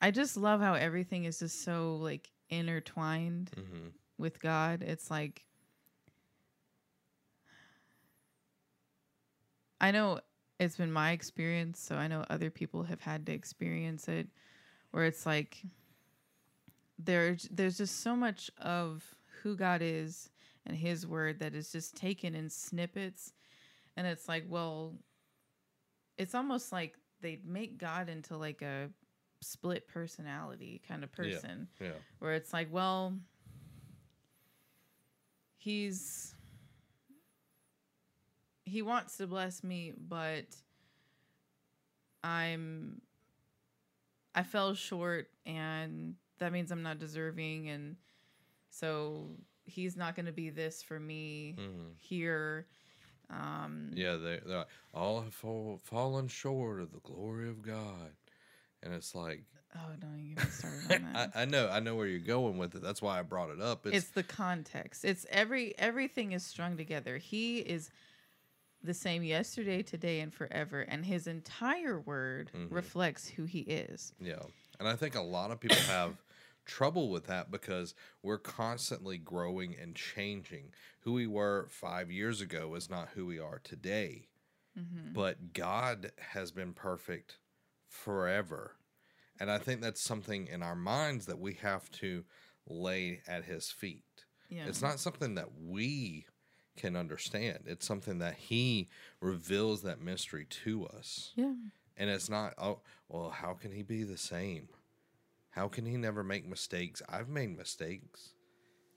I 0.01 0.11
just 0.11 0.37
love 0.37 0.61
how 0.61 0.75
everything 0.75 1.25
is 1.25 1.39
just 1.41 1.63
so 1.63 1.97
like 1.97 2.31
intertwined 2.51 3.53
Mm-hmm. 3.57 3.89
with 4.19 4.41
God. 4.41 4.83
It's 4.83 5.11
like 5.11 5.45
I 9.81 9.91
know 9.91 10.21
it's 10.59 10.77
been 10.77 10.93
my 10.93 11.13
experience, 11.13 11.81
so 11.81 11.97
I 11.97 12.09
know 12.09 12.25
other 12.31 12.51
people 12.51 12.85
have 12.85 13.01
had 13.01 13.27
to 13.27 13.33
experience 13.33 14.09
it 14.09 14.29
where 14.91 15.05
it's 15.05 15.27
like 15.27 15.63
there's 16.99 17.49
there's 17.51 17.79
just 17.79 18.01
so 18.01 18.17
much 18.17 18.51
of 18.59 19.05
who 19.43 19.57
God 19.57 19.83
is 19.83 20.31
and 20.67 20.77
his 20.77 21.07
word 21.07 21.39
that 21.41 21.55
is 21.55 21.71
just 21.71 21.97
taken 21.97 22.35
in 22.35 22.49
snippets 22.49 23.33
and 23.97 24.07
it's 24.07 24.29
like, 24.29 24.45
well, 24.49 24.95
it's 26.19 26.35
almost 26.35 26.73
like 26.73 26.95
they 27.21 27.41
make 27.45 27.79
God 27.79 28.09
into 28.09 28.37
like 28.37 28.63
a 28.63 28.89
split 29.41 29.87
personality 29.89 30.81
kind 30.87 31.05
of 31.05 31.11
Yeah. 31.19 31.25
person 31.39 31.69
Yeah. 31.81 31.93
where 32.19 32.33
it's 32.35 32.53
like, 32.53 32.69
well, 32.73 33.15
he's 35.57 36.35
he 38.65 38.83
wants 38.83 39.17
to 39.19 39.27
bless 39.27 39.63
me, 39.63 39.93
but 39.97 40.45
I'm 42.25 43.01
I 44.35 44.43
fell 44.43 44.75
short 44.75 45.29
and 45.47 46.15
that 46.39 46.53
means 46.53 46.71
I'm 46.71 46.83
not 46.83 46.99
deserving 46.99 47.69
and 47.71 47.97
so 48.69 49.31
he's 49.65 49.97
not 49.97 50.15
going 50.15 50.27
to 50.27 50.33
be 50.33 50.51
this 50.51 50.83
for 50.83 50.99
me 51.01 51.57
Mm-hmm. 51.59 51.89
here 51.97 52.67
um 53.31 53.91
Yeah. 53.95 54.17
They 54.17 54.41
they're 54.47 54.59
like, 54.59 54.69
all 54.95 55.21
have 55.23 55.35
fall, 55.35 55.81
fallen 55.83 56.29
short 56.29 56.81
of 56.81 56.93
the 56.93 57.01
glory 57.01 57.49
of 57.49 57.63
God, 57.63 58.13
and 58.83 58.93
it's 58.95 59.15
like 59.15 59.43
oh 59.75 59.93
don't 60.01 60.17
even 60.19 60.35
get 60.35 60.45
me 60.45 60.51
started 60.51 60.93
on 60.93 61.13
that 61.15 61.31
I, 61.37 61.43
I 61.43 61.45
know 61.45 61.69
I 61.69 61.81
know 61.81 61.95
where 61.97 62.07
you're 62.07 62.19
going 62.21 62.57
with 62.59 62.75
it. 62.75 62.83
That's 62.83 63.03
why 63.03 63.19
I 63.19 63.23
brought 63.23 63.51
it 63.51 63.61
up. 63.61 63.87
it's, 63.87 64.09
the 64.09 64.23
context 64.23 65.05
it's 65.05 65.27
every 65.31 65.77
everything 65.79 66.33
is 66.33 66.45
strung 66.45 66.77
together 66.77 67.19
he 67.19 67.59
is 67.59 67.91
the 68.83 68.95
same 68.95 69.25
yesterday, 69.25 69.83
today, 69.83 70.21
and 70.21 70.33
forever. 70.33 70.83
And 70.83 71.05
his 71.05 71.27
entire 71.27 71.99
word 71.99 72.53
Mhm. 72.55 72.69
reflects 72.71 73.27
who 73.27 73.45
he 73.45 73.61
is. 73.61 74.13
Yeah. 74.21 74.43
And 74.79 74.87
I 74.87 74.95
think 74.95 75.17
a 75.17 75.21
lot 75.23 75.51
of 75.51 75.59
people 75.59 75.79
have 75.89 76.17
trouble 76.67 77.09
with 77.09 77.27
that 77.27 77.51
because 77.51 77.95
we're 78.23 78.39
constantly 78.39 79.17
growing 79.17 79.75
and 79.81 79.95
changing. 79.95 80.73
Who 81.01 81.13
we 81.15 81.27
were 81.27 81.69
five 81.71 82.11
years 82.11 82.41
ago 82.41 82.75
is 82.75 82.91
not 82.91 83.11
who 83.15 83.27
we 83.27 83.39
are 83.39 83.61
today. 83.63 84.29
Mm-hmm. 84.79 85.13
But 85.15 85.53
God 85.53 86.13
has 86.33 86.51
been 86.51 86.73
perfect 86.75 87.39
forever. 87.89 88.77
And 89.41 89.51
I 89.51 89.59
think 89.59 89.81
that's 89.81 90.01
something 90.01 90.47
in 90.47 90.63
our 90.63 90.75
minds 90.75 91.27
that 91.27 91.39
we 91.39 91.55
have 91.55 91.91
to 91.93 92.25
lay 92.69 93.21
at 93.27 93.45
his 93.45 93.71
feet. 93.71 94.03
Yeah. 94.49 94.67
It's 94.67 94.83
not 94.83 95.01
something 95.01 95.35
that 95.35 95.49
we 95.63 96.27
can 96.77 96.97
understand. 96.97 97.61
It's 97.67 97.87
something 97.87 98.19
that 98.19 98.35
he 98.35 98.89
reveals 99.21 99.83
that 99.83 100.01
mystery 100.01 100.47
to 100.65 100.87
us. 100.87 101.33
Yeah. 101.37 101.55
And 101.97 102.11
it's 102.11 102.29
not, 102.29 102.55
oh, 102.59 102.81
well, 103.09 103.31
how 103.31 103.55
can 103.55 103.73
he 103.73 103.83
be 103.83 104.03
the 104.03 104.19
same? 104.19 104.69
How 105.57 105.69
can 105.69 105.87
he 105.87 105.97
never 105.97 106.23
make 106.23 106.47
mistakes? 106.47 107.01
I've 107.09 107.31
made 107.31 107.57
mistakes. 107.57 108.35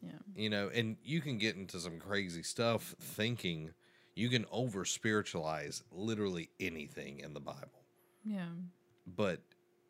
Yeah. 0.01 0.11
You 0.35 0.49
know, 0.49 0.69
and 0.73 0.97
you 1.01 1.21
can 1.21 1.37
get 1.37 1.55
into 1.55 1.79
some 1.79 1.99
crazy 1.99 2.43
stuff 2.43 2.95
thinking 2.99 3.71
you 4.13 4.27
can 4.27 4.45
over 4.51 4.83
spiritualize 4.83 5.83
literally 5.89 6.49
anything 6.59 7.19
in 7.19 7.33
the 7.33 7.39
Bible. 7.39 7.85
Yeah. 8.25 8.49
But 9.07 9.39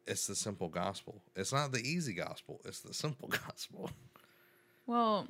it's 0.05 0.27
the 0.27 0.35
simple 0.35 0.69
gospel. 0.69 1.23
It's 1.35 1.51
not 1.51 1.71
the 1.71 1.79
easy 1.79 2.13
gospel, 2.13 2.61
it's 2.63 2.81
the 2.81 2.93
simple 2.93 3.29
gospel. 3.47 3.89
Well, 4.85 5.27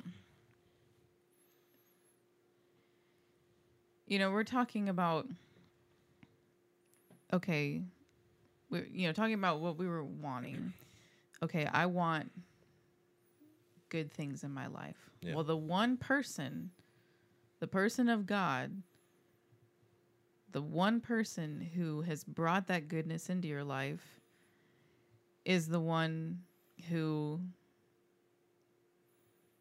you 4.06 4.18
know, 4.18 4.30
we're 4.30 4.44
talking 4.44 4.90
about 4.90 5.26
okay, 7.32 7.82
we 8.68 8.84
you 8.92 9.06
know, 9.06 9.14
talking 9.14 9.34
about 9.34 9.60
what 9.60 9.78
we 9.78 9.86
were 9.86 10.04
wanting. 10.04 10.74
Okay, 11.42 11.66
I 11.72 11.86
want 11.86 12.30
good 13.88 14.12
things 14.12 14.44
in 14.44 14.52
my 14.52 14.66
life. 14.66 15.10
Yeah. 15.22 15.34
Well, 15.34 15.44
the 15.44 15.56
one 15.56 15.96
person, 15.96 16.70
the 17.60 17.66
person 17.66 18.08
of 18.08 18.26
God, 18.26 18.82
the 20.52 20.62
one 20.62 21.00
person 21.00 21.66
who 21.74 22.02
has 22.02 22.24
brought 22.24 22.66
that 22.68 22.88
goodness 22.88 23.30
into 23.30 23.48
your 23.48 23.64
life 23.64 24.20
is 25.44 25.68
the 25.68 25.80
one 25.80 26.40
who 26.88 27.40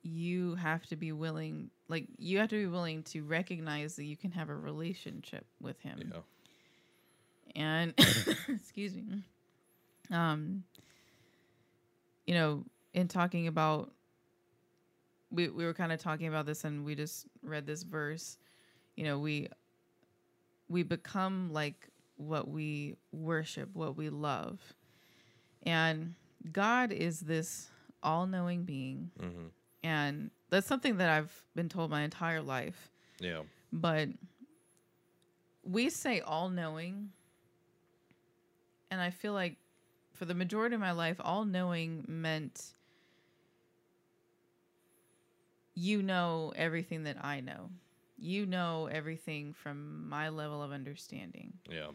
you 0.02 0.56
have 0.56 0.86
to 0.88 0.96
be 0.96 1.12
willing 1.12 1.70
like 1.90 2.08
you 2.18 2.38
have 2.40 2.50
to 2.50 2.56
be 2.56 2.68
willing 2.68 3.04
to 3.04 3.22
recognize 3.22 3.96
that 3.98 4.06
you 4.06 4.16
can 4.16 4.32
have 4.32 4.50
a 4.50 4.56
relationship 4.56 5.46
with 5.62 5.78
him 5.82 6.14
Yeah. 6.14 6.22
and 7.56 7.94
excuse 8.48 8.96
me 8.96 9.24
um 10.10 10.64
you 12.30 12.36
know 12.36 12.64
in 12.94 13.08
talking 13.08 13.48
about 13.48 13.92
we 15.32 15.50
we 15.50 15.66
were 15.66 15.74
kind 15.74 15.92
of 15.92 16.00
talking 16.00 16.28
about 16.28 16.46
this 16.46 16.64
and 16.64 16.86
we 16.86 16.94
just 16.94 17.26
read 17.42 17.66
this 17.66 17.82
verse 17.82 18.38
you 18.96 19.04
know 19.04 19.18
we 19.18 19.48
we 20.70 20.84
become 20.84 21.52
like 21.52 21.90
what 22.18 22.48
we 22.48 22.96
worship 23.12 23.68
what 23.74 23.98
we 23.98 24.10
love 24.10 24.60
and 25.64 26.14
god 26.52 26.92
is 26.92 27.22
this 27.22 27.70
all-knowing 28.04 28.64
being 28.64 29.10
hmm 29.20 29.48
and 29.84 30.30
that's 30.50 30.68
something 30.68 30.98
that 30.98 31.10
I've 31.10 31.34
been 31.56 31.70
told 31.70 31.90
my 31.90 32.02
entire 32.02 32.42
life. 32.42 32.92
Yeah. 33.20 33.44
But 33.72 34.10
we 35.64 35.90
say 35.90 36.22
all 36.22 36.50
knowing, 36.50 37.12
and 38.92 39.00
I 39.00 39.12
feel 39.12 39.34
like 39.34 39.56
for 40.20 40.26
the 40.26 40.34
majority 40.36 40.76
of 40.76 40.82
my 40.82 40.92
life, 40.92 41.16
all 41.24 41.46
knowing 41.46 42.04
meant 42.06 42.74
you 45.74 46.04
know 46.04 46.52
everything 46.58 47.04
that 47.06 47.24
I 47.24 47.40
know. 47.40 47.70
You 48.18 48.46
know 48.46 48.90
everything 48.92 49.54
from 49.54 50.10
my 50.10 50.28
level 50.28 50.62
of 50.62 50.74
understanding. 50.74 51.54
Yeah. 51.70 51.92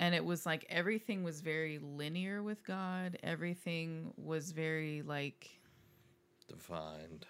And 0.00 0.12
it 0.12 0.24
was 0.24 0.44
like 0.44 0.66
everything 0.68 1.22
was 1.22 1.40
very 1.40 1.78
linear 1.78 2.42
with 2.42 2.64
God. 2.64 3.16
Everything 3.22 4.12
was 4.16 4.50
very 4.50 5.02
like 5.02 5.48
Defined. 6.48 7.24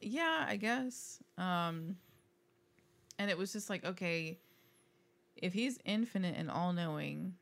yeah 0.00 0.46
i 0.48 0.56
guess 0.56 1.18
um 1.36 1.96
and 3.18 3.30
it 3.30 3.36
was 3.36 3.52
just 3.52 3.68
like 3.68 3.84
okay 3.84 4.38
if 5.36 5.52
he's 5.52 5.78
infinite 5.84 6.36
and 6.38 6.50
all-knowing 6.50 7.34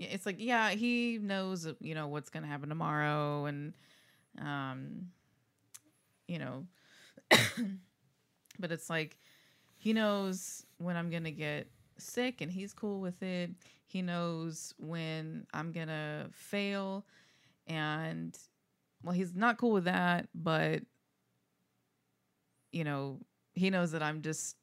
it's 0.00 0.24
like 0.26 0.36
yeah 0.38 0.70
he 0.70 1.18
knows 1.20 1.66
you 1.80 1.94
know 1.94 2.08
what's 2.08 2.30
gonna 2.30 2.46
happen 2.46 2.68
tomorrow 2.68 3.44
and 3.46 3.74
um 4.40 5.08
you 6.26 6.38
know 6.38 6.66
but 8.58 8.72
it's 8.72 8.88
like 8.90 9.18
he 9.76 9.92
knows 9.92 10.64
when 10.78 10.96
i'm 10.96 11.10
gonna 11.10 11.30
get 11.30 11.68
sick 11.98 12.40
and 12.40 12.50
he's 12.50 12.72
cool 12.72 12.98
with 13.00 13.22
it. 13.22 13.50
He 13.84 14.00
knows 14.02 14.72
when 14.78 15.46
i'm 15.52 15.72
gonna 15.72 16.28
fail 16.32 17.04
and 17.66 18.36
well 19.02 19.12
he's 19.14 19.34
not 19.34 19.58
cool 19.58 19.72
with 19.72 19.84
that 19.84 20.28
but 20.34 20.82
you 22.72 22.84
know 22.84 23.18
he 23.54 23.68
knows 23.70 23.90
that 23.92 24.02
i'm 24.02 24.22
just 24.22 24.56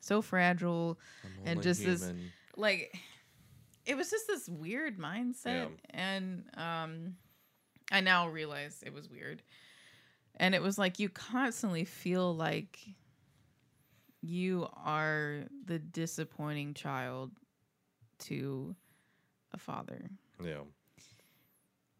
so 0.00 0.20
fragile 0.22 0.98
And 1.46 1.62
just 1.62 1.80
this- 1.84 2.02
like 2.56 2.98
it 3.88 3.96
was 3.96 4.10
just 4.10 4.26
this 4.28 4.48
weird 4.48 4.98
mindset 4.98 5.68
and 5.90 6.44
um 6.56 7.16
i 7.90 8.00
now 8.00 8.28
realize 8.28 8.82
it 8.86 8.92
was 8.92 9.08
weird 9.10 9.42
and 10.36 10.54
it 10.54 10.62
was 10.62 10.78
like 10.78 10.98
you 11.00 11.08
constantly 11.08 11.84
feel 11.84 12.34
like 12.36 12.78
you 14.20 14.68
are 14.84 15.44
the 15.64 15.78
disappointing 15.78 16.74
child 16.74 17.30
to 18.18 18.74
a 19.52 19.58
father 19.58 20.10
Yeah. 20.44 20.62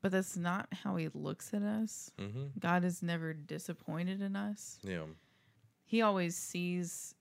but 0.03 0.13
that's 0.13 0.37
not 0.37 0.69
how 0.85 0.97
he 0.97 1.09
looks 1.15 1.55
at 1.55 1.63
us 1.63 2.11
Mm-hmm. 2.19 2.59
god 2.59 2.85
is 2.85 3.03
never 3.03 3.33
disappointed 3.33 4.21
in 4.21 4.37
us 4.37 4.79
Yeah. 4.83 5.05
he 5.85 6.03
always 6.03 6.37
sees 6.37 7.15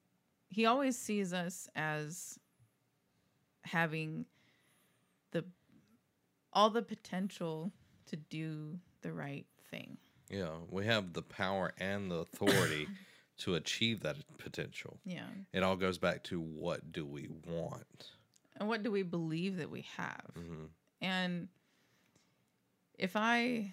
he 0.49 0.65
always 0.65 0.97
sees 0.97 1.34
us 1.34 1.67
as 1.75 2.39
having 3.63 4.25
all 6.58 6.72
the 6.72 6.82
potential 6.82 7.72
to 8.08 8.15
do 8.15 8.80
the 9.04 9.13
right 9.13 9.46
thing 9.70 9.96
Yeah. 10.30 10.56
We 10.72 10.86
have 10.88 11.13
the 11.13 11.22
power 11.22 11.72
and 11.80 12.10
the 12.10 12.15
authority 12.15 12.88
to 13.39 13.54
achieve 13.56 14.00
that 14.02 14.15
potential. 14.39 14.98
yeah 15.06 15.28
It 15.54 15.62
all 15.62 15.76
goes 15.76 16.00
back 16.00 16.24
to 16.26 16.39
what 16.39 16.91
do 16.91 17.06
we 17.06 17.30
want? 17.48 18.10
and 18.60 18.67
what 18.67 18.82
do 18.82 18.91
we 18.91 19.04
believe 19.04 19.58
that 19.58 19.70
we 19.70 19.86
have 19.98 20.32
Mm-hmm. 20.36 20.65
and 21.02 21.48
if 22.98 23.15
i 23.15 23.72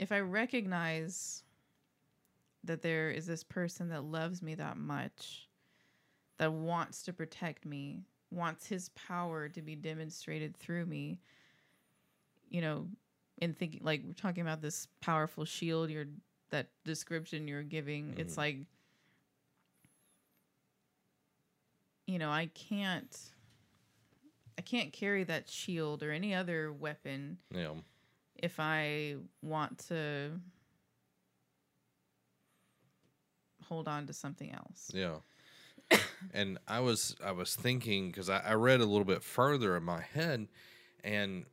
if 0.00 0.10
i 0.10 0.18
recognize 0.18 1.44
that 2.64 2.82
there 2.82 3.10
is 3.10 3.26
this 3.26 3.44
person 3.44 3.88
that 3.90 4.02
loves 4.02 4.42
me 4.42 4.56
that 4.56 4.76
much 4.76 5.48
that 6.38 6.52
wants 6.52 7.02
to 7.04 7.12
protect 7.12 7.64
me 7.64 8.02
wants 8.30 8.66
his 8.66 8.90
power 8.90 9.48
to 9.48 9.62
be 9.62 9.74
demonstrated 9.74 10.56
through 10.56 10.84
me 10.86 11.18
you 12.50 12.60
know 12.60 12.86
in 13.40 13.54
thinking 13.54 13.80
like 13.82 14.02
we're 14.06 14.12
talking 14.12 14.42
about 14.42 14.60
this 14.60 14.86
powerful 15.00 15.44
shield 15.44 15.90
you're 15.90 16.06
that 16.50 16.68
description 16.84 17.46
you're 17.48 17.62
giving 17.62 18.14
it's 18.18 18.34
Mhm. 18.34 18.38
like 18.38 18.56
you 22.06 22.18
know 22.18 22.30
i 22.30 22.46
can't 22.54 23.18
i 24.58 24.62
can't 24.62 24.92
carry 24.92 25.24
that 25.24 25.48
shield 25.48 26.02
or 26.02 26.10
any 26.12 26.34
other 26.34 26.72
weapon 26.72 27.38
Yeah. 27.50 27.74
if 28.36 28.58
I 28.60 29.16
want 29.42 29.78
to 29.88 30.40
hold 33.64 33.88
on 33.88 34.06
to 34.06 34.12
something 34.12 34.50
else. 34.52 34.90
Yeah. 34.94 35.16
And 36.32 36.58
I 36.66 36.80
was 36.80 37.16
I 37.24 37.32
was 37.32 37.54
thinking 37.54 38.08
because 38.08 38.30
I, 38.30 38.40
I 38.40 38.54
read 38.54 38.80
a 38.80 38.86
little 38.86 39.04
bit 39.04 39.22
further 39.22 39.76
in 39.76 39.82
my 39.82 40.00
head, 40.00 40.48
and 41.04 41.44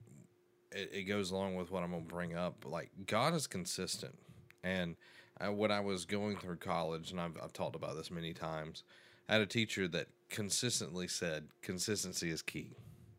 it, 0.72 0.90
it 0.94 1.04
goes 1.04 1.32
along 1.32 1.56
with 1.56 1.72
what 1.72 1.84
I'm 1.84 1.92
gonna 1.92 2.04
bring 2.04 2.36
up. 2.36 2.66
Like 2.66 2.92
God 3.06 3.34
is 3.34 3.48
consistent, 3.48 4.18
and 4.64 4.96
I, 5.40 5.50
when 5.50 5.72
I 5.72 5.80
was 5.82 6.06
going 6.06 6.38
through 6.38 6.58
college, 6.58 7.12
and 7.12 7.20
I've 7.20 7.38
I've 7.42 7.54
talked 7.54 7.76
about 7.76 7.96
this 7.96 8.12
many 8.12 8.34
times, 8.34 8.84
I 9.28 9.34
had 9.34 9.42
a 9.42 9.48
teacher 9.48 9.88
that 9.90 10.08
consistently 10.30 11.08
said 11.08 11.48
consistency 11.62 12.30
is 12.30 12.42
key. 12.42 12.76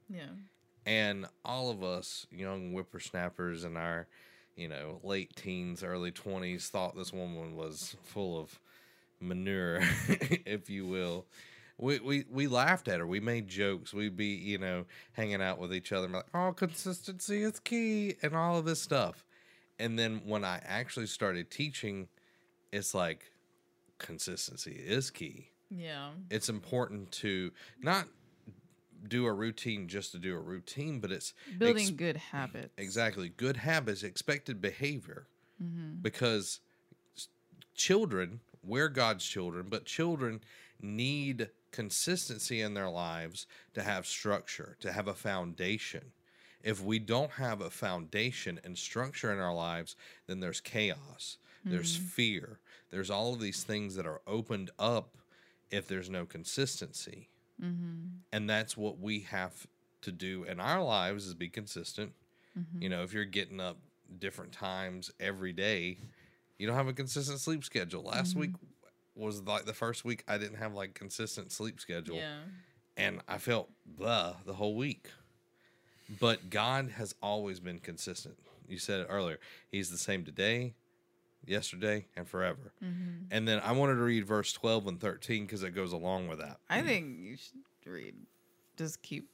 Yeah. 0.08 0.30
And 0.84 1.26
all 1.44 1.70
of 1.70 1.82
us 1.82 2.26
young 2.30 2.72
whippersnappers 2.72 3.64
in 3.64 3.76
our, 3.76 4.06
you 4.54 4.68
know, 4.68 5.00
late 5.02 5.34
teens, 5.34 5.82
early 5.82 6.12
20s 6.12 6.68
thought 6.68 6.96
this 6.96 7.12
woman 7.12 7.56
was 7.56 7.96
full 8.04 8.38
of 8.38 8.60
manure, 9.20 9.80
if 10.08 10.70
you 10.70 10.86
will. 10.86 11.26
We, 11.78 11.98
we 11.98 12.24
we 12.30 12.46
laughed 12.46 12.88
at 12.88 13.00
her. 13.00 13.06
We 13.06 13.20
made 13.20 13.48
jokes. 13.48 13.92
We'd 13.92 14.16
be, 14.16 14.28
you 14.28 14.56
know, 14.56 14.86
hanging 15.12 15.42
out 15.42 15.58
with 15.58 15.74
each 15.74 15.92
other, 15.92 16.06
and 16.06 16.14
like, 16.14 16.26
"Oh, 16.32 16.52
consistency 16.52 17.42
is 17.42 17.60
key," 17.60 18.16
and 18.22 18.34
all 18.34 18.56
of 18.58 18.64
this 18.64 18.80
stuff. 18.80 19.24
And 19.78 19.98
then 19.98 20.22
when 20.24 20.42
I 20.42 20.60
actually 20.64 21.06
started 21.06 21.50
teaching, 21.50 22.08
it's 22.72 22.94
like 22.94 23.30
consistency 23.98 24.72
is 24.72 25.10
key. 25.10 25.48
Yeah. 25.70 26.10
It's 26.30 26.48
important 26.48 27.12
to 27.12 27.52
not 27.82 28.06
do 29.06 29.26
a 29.26 29.32
routine 29.32 29.88
just 29.88 30.12
to 30.12 30.18
do 30.18 30.34
a 30.34 30.40
routine, 30.40 31.00
but 31.00 31.10
it's 31.12 31.34
Building 31.58 31.82
ex- 31.82 31.90
good 31.90 32.16
habits. 32.16 32.72
exactly 32.78 33.28
good 33.28 33.58
habits, 33.58 34.02
expected 34.02 34.60
behavior, 34.60 35.26
mm-hmm. 35.62 36.00
because 36.00 36.60
children, 37.74 38.40
we're 38.66 38.88
God's 38.88 39.24
children, 39.24 39.66
but 39.68 39.84
children 39.84 40.40
need 40.80 41.50
consistency 41.70 42.60
in 42.60 42.74
their 42.74 42.88
lives 42.88 43.46
to 43.74 43.82
have 43.82 44.06
structure, 44.06 44.76
to 44.80 44.92
have 44.92 45.08
a 45.08 45.14
foundation. 45.14 46.12
If 46.62 46.82
we 46.82 46.98
don't 46.98 47.32
have 47.32 47.60
a 47.60 47.70
foundation 47.70 48.60
and 48.64 48.76
structure 48.76 49.32
in 49.32 49.38
our 49.38 49.54
lives, 49.54 49.94
then 50.26 50.40
there's 50.40 50.60
chaos, 50.60 51.38
there's 51.64 51.96
mm-hmm. 51.96 52.06
fear, 52.06 52.58
there's 52.90 53.10
all 53.10 53.34
of 53.34 53.40
these 53.40 53.62
things 53.62 53.94
that 53.96 54.06
are 54.06 54.22
opened 54.26 54.70
up 54.78 55.16
if 55.70 55.86
there's 55.86 56.10
no 56.10 56.24
consistency. 56.24 57.28
Mm-hmm. 57.62 58.06
And 58.32 58.50
that's 58.50 58.76
what 58.76 58.98
we 58.98 59.20
have 59.20 59.66
to 60.02 60.12
do 60.12 60.44
in 60.44 60.60
our 60.60 60.82
lives 60.82 61.26
is 61.26 61.34
be 61.34 61.48
consistent. 61.48 62.12
Mm-hmm. 62.58 62.82
You 62.82 62.88
know, 62.88 63.02
if 63.02 63.12
you're 63.12 63.24
getting 63.24 63.60
up 63.60 63.78
different 64.18 64.52
times 64.52 65.10
every 65.20 65.52
day, 65.52 65.98
you 66.58 66.66
don't 66.66 66.76
have 66.76 66.88
a 66.88 66.92
consistent 66.92 67.40
sleep 67.40 67.64
schedule. 67.64 68.02
Last 68.02 68.36
week 68.36 68.50
mm-hmm. 68.50 69.22
was 69.22 69.42
like 69.42 69.64
the 69.64 69.74
first 69.74 70.04
week 70.04 70.24
I 70.28 70.38
didn't 70.38 70.56
have 70.56 70.74
like 70.74 70.94
consistent 70.94 71.52
sleep 71.52 71.80
schedule 71.80 72.16
Yeah. 72.16 72.38
and 72.96 73.20
I 73.28 73.38
felt 73.38 73.70
blah 73.86 74.34
the 74.44 74.54
whole 74.54 74.74
week. 74.74 75.10
But 76.20 76.50
God 76.50 76.90
has 76.96 77.14
always 77.20 77.58
been 77.58 77.80
consistent. 77.80 78.36
You 78.68 78.78
said 78.78 79.00
it 79.00 79.06
earlier. 79.10 79.38
He's 79.70 79.90
the 79.90 79.98
same 79.98 80.24
today, 80.24 80.74
yesterday, 81.44 82.06
and 82.16 82.28
forever. 82.28 82.72
Mm-hmm. 82.82 83.24
And 83.30 83.46
then 83.46 83.60
I 83.64 83.72
wanted 83.72 83.94
to 83.94 84.02
read 84.02 84.24
verse 84.24 84.52
12 84.52 84.86
and 84.86 85.00
13 85.00 85.46
because 85.46 85.62
it 85.62 85.70
goes 85.70 85.92
along 85.92 86.28
with 86.28 86.38
that. 86.38 86.58
I 86.70 86.82
think 86.82 87.18
you 87.18 87.36
should 87.36 87.90
read. 87.90 88.14
Just 88.76 89.02
keep 89.02 89.28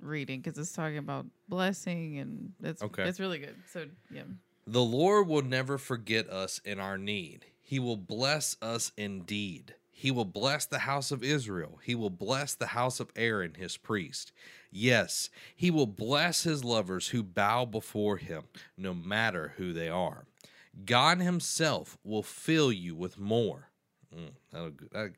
reading 0.00 0.40
because 0.40 0.58
it's 0.58 0.72
talking 0.72 0.98
about 0.98 1.26
blessing 1.48 2.18
and 2.18 2.52
it's 2.62 2.82
Okay. 2.82 3.04
it's 3.04 3.20
really 3.20 3.38
good. 3.38 3.56
So 3.70 3.86
yeah. 4.10 4.22
The 4.70 4.82
Lord 4.82 5.28
will 5.28 5.40
never 5.40 5.78
forget 5.78 6.28
us 6.28 6.60
in 6.62 6.78
our 6.78 6.98
need. 6.98 7.46
He 7.62 7.78
will 7.78 7.96
bless 7.96 8.54
us 8.60 8.92
indeed. 8.98 9.74
He 9.90 10.10
will 10.10 10.26
bless 10.26 10.66
the 10.66 10.80
house 10.80 11.10
of 11.10 11.24
Israel. 11.24 11.80
He 11.82 11.94
will 11.94 12.10
bless 12.10 12.54
the 12.54 12.66
house 12.66 13.00
of 13.00 13.10
Aaron, 13.16 13.54
his 13.54 13.78
priest. 13.78 14.30
Yes, 14.70 15.30
he 15.56 15.70
will 15.70 15.86
bless 15.86 16.42
his 16.42 16.64
lovers 16.64 17.08
who 17.08 17.22
bow 17.22 17.64
before 17.64 18.18
him, 18.18 18.42
no 18.76 18.92
matter 18.92 19.54
who 19.56 19.72
they 19.72 19.88
are. 19.88 20.26
God 20.84 21.22
himself 21.22 21.96
will 22.04 22.22
fill 22.22 22.70
you 22.70 22.94
with 22.94 23.18
more. 23.18 23.70
Mm, 24.14 24.32
that'll, 24.52 24.72
that, 24.92 25.12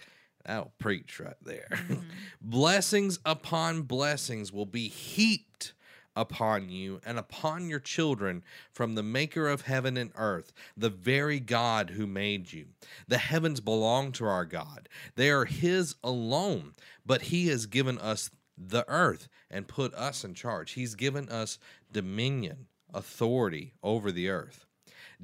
that'll 0.47 0.73
preach 0.79 1.19
right 1.19 1.35
there. 1.43 1.69
blessings 2.41 3.19
upon 3.25 3.83
blessings 3.83 4.53
will 4.53 4.65
be 4.65 4.87
heaped 4.87 5.73
upon 6.17 6.69
you 6.69 7.01
and 7.05 7.19
upon 7.19 7.69
your 7.69 7.81
children 7.81 8.43
from 8.73 8.95
the 8.95 9.03
maker 9.03 9.49
of 9.49 9.63
heaven 9.63 9.97
and 9.97 10.13
earth, 10.17 10.53
the 10.77 10.91
very 10.91 11.41
God 11.41 11.91
who 11.91 12.07
made 12.07 12.53
you. 12.53 12.67
The 13.09 13.19
heavens 13.19 13.61
belong 13.61 14.13
to 14.13 14.27
our 14.27 14.45
God, 14.45 14.89
they 15.17 15.31
are 15.31 15.45
His 15.45 15.95
alone, 16.03 16.73
but 17.07 17.23
He 17.23 17.49
has 17.49 17.67
given 17.67 17.99
us 17.99 18.31
the 18.57 18.85
earth 18.89 19.29
and 19.51 19.67
put 19.67 19.95
us 19.95 20.25
in 20.25 20.35
charge. 20.35 20.73
He's 20.73 20.95
given 20.95 21.29
us 21.29 21.59
dominion, 21.91 22.67
authority 22.93 23.75
over 23.83 24.13
the 24.13 24.29
earth. 24.29 24.67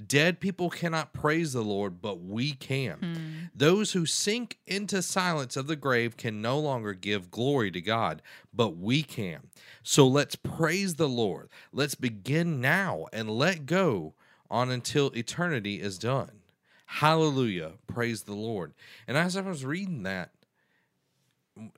Dead 0.07 0.41
people 0.41 0.69
cannot 0.69 1.13
praise 1.13 1.53
the 1.53 1.63
Lord, 1.63 2.03
but 2.03 2.21
we 2.21 2.53
can. 2.53 2.99
Hmm. 2.99 3.17
Those 3.55 3.93
who 3.93 4.05
sink 4.05 4.59
into 4.67 5.01
silence 5.01 5.57
of 5.57 5.69
the 5.69 5.77
grave 5.77 6.17
can 6.17 6.43
no 6.43 6.59
longer 6.59 6.93
give 6.93 7.31
glory 7.31 7.71
to 7.71 7.81
God, 7.81 8.21
but 8.53 8.77
we 8.77 9.03
can. 9.03 9.49
So 9.83 10.07
let's 10.07 10.37
praise 10.37 10.97
the 10.97 11.09
Lord. 11.09 11.49
Let's 11.73 11.95
begin 11.95 12.61
now 12.61 13.07
and 13.13 13.31
let 13.31 13.65
go 13.65 14.15
on 14.51 14.71
until 14.71 15.11
eternity 15.17 15.81
is 15.81 15.99
done. 15.99 16.43
Hallelujah. 16.87 17.73
Praise 17.87 18.23
the 18.23 18.35
Lord. 18.35 18.75
And 19.09 19.17
as 19.17 19.37
I 19.37 19.41
was 19.41 19.65
reading 19.65 20.03
that, 20.05 20.31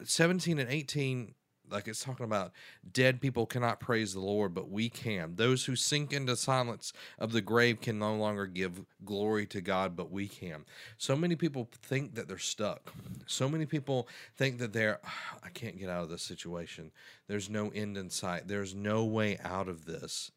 17 0.03 0.59
and 0.59 0.69
18 0.69 1.35
like 1.71 1.89
it's 1.89 2.03
talking 2.03 2.25
about 2.25 2.53
dead 2.93 3.21
people 3.21 3.47
cannot 3.47 3.81
praise 3.81 4.15
the 4.15 4.21
lord 4.21 4.55
but 4.55 4.71
we 4.71 4.89
can. 4.89 5.35
Those 5.37 5.65
who 5.65 5.77
sink 5.77 6.13
into 6.13 6.37
silence 6.37 6.93
of 7.19 7.33
the 7.33 7.41
grave 7.41 7.81
can 7.81 7.99
no 7.99 8.15
longer 8.15 8.47
give 8.47 8.85
glory 9.05 9.47
to 9.47 9.61
god 9.61 9.97
but 9.97 10.11
we 10.11 10.29
can. 10.29 10.65
So 10.97 11.17
many 11.17 11.37
people 11.37 11.69
think 11.83 12.15
that 12.15 12.29
they're 12.29 12.39
stuck. 12.39 12.93
So 13.27 13.49
many 13.49 13.67
people 13.67 14.09
think 14.37 14.59
that 14.59 14.73
they're 14.73 15.01
"Ah, 15.05 15.39
i 15.43 15.49
can't 15.49 15.79
get 15.79 15.89
out 15.91 16.03
of 16.03 16.11
this 16.11 16.23
situation. 16.23 16.91
There's 17.27 17.49
no 17.51 17.71
end 17.71 17.97
in 17.97 18.11
sight. 18.11 18.49
There's 18.49 18.75
no 18.75 19.05
way 19.05 19.39
out 19.45 19.69
of 19.69 19.85
this. 19.85 20.31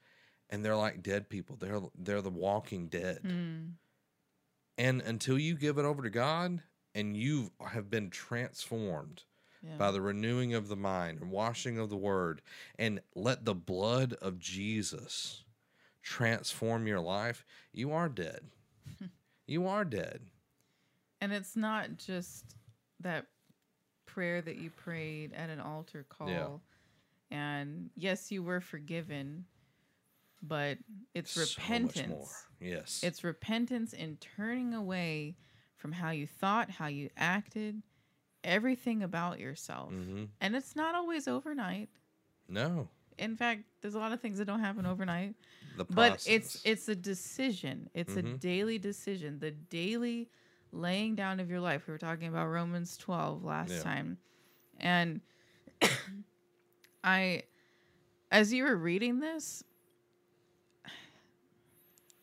And 0.50 0.65
they're 0.65 0.76
like 0.76 1.02
dead 1.02 1.30
people. 1.30 1.56
They're 1.56 1.82
they're 1.98 2.22
the 2.22 2.30
walking 2.30 2.88
dead. 2.88 3.20
And 4.78 5.02
until 5.02 5.38
you 5.38 5.56
give 5.56 5.78
it 5.78 5.86
over 5.86 6.02
to 6.04 6.10
god 6.10 6.62
and 6.96 7.15
you 7.15 7.52
have 7.65 7.89
been 7.89 8.10
transformed 8.10 9.24
Yeah. 9.63 9.78
by 9.78 9.91
the 9.91 10.02
renewing 10.02 10.56
of 10.56 10.69
the 10.69 10.76
mind 10.76 11.21
and 11.21 11.30
washing 11.30 11.78
of 11.78 11.89
the 11.89 11.97
word, 11.97 12.41
and 12.80 13.00
let 13.15 13.45
the 13.45 13.54
blood 13.54 14.13
of 14.21 14.39
Jesus 14.39 15.43
transform 16.02 16.88
your 16.88 17.00
life, 17.00 17.45
you 17.71 17.91
are 17.91 18.10
dead. 18.10 18.41
you 19.47 19.67
are 19.67 19.86
dead. 19.86 20.21
And 21.19 21.32
it's 21.32 21.56
not 21.56 21.97
just 21.97 22.56
that 23.02 23.28
prayer 24.06 24.41
that 24.41 24.58
you 24.58 24.69
prayed 24.71 25.34
at 25.34 25.50
an 25.50 25.60
altar 25.60 26.06
call. 26.10 26.62
And 27.30 27.89
yes, 27.95 28.32
you 28.32 28.43
were 28.43 28.60
forgiven, 28.60 29.45
but 30.41 30.78
it's 31.13 31.32
So 31.32 31.41
repentance. 31.41 32.45
Yes. 32.60 33.02
It's 33.04 33.24
repentance 33.24 33.93
in 33.93 34.17
turning 34.17 34.74
away 34.74 35.38
from 35.78 35.93
how 35.93 36.10
you 36.10 36.28
thought, 36.28 36.69
how 36.69 36.88
you 36.88 37.10
acted, 37.15 37.82
everything 38.43 39.04
about 39.04 39.39
yourself. 39.39 39.89
hmm 39.89 40.25
And 40.41 40.56
it's 40.56 40.75
not 40.75 40.95
always 40.95 41.27
overnight. 41.27 41.89
No. 42.47 42.89
In 43.17 43.36
fact, 43.36 43.63
there's 43.82 43.95
a 43.95 43.99
lot 43.99 44.12
of 44.12 44.19
things 44.21 44.38
that 44.38 44.45
don't 44.45 44.60
happen 44.60 44.86
overnight. 44.86 45.36
The 45.75 45.86
But 45.86 46.19
it's 46.25 46.58
it's 46.63 46.88
a 46.89 46.95
decision. 46.95 47.89
It's 47.93 48.15
a 48.15 48.23
Mhm. 48.23 48.39
daily 48.39 48.77
decision. 48.80 49.39
The 49.39 49.51
daily 49.51 50.30
laying 50.71 51.15
down 51.15 51.39
of 51.39 51.49
your 51.49 51.60
life. 51.60 51.88
We 51.88 51.91
were 51.93 51.97
talking 51.97 52.27
about 52.27 52.47
Romans 52.47 52.97
12 52.97 53.43
last 53.43 53.69
Yeah. 53.71 53.84
time. 53.84 54.17
And 54.80 55.21
I 57.04 57.43
as 58.32 58.54
you 58.54 58.63
were 58.63 58.75
reading 58.75 59.19
this, 59.19 59.63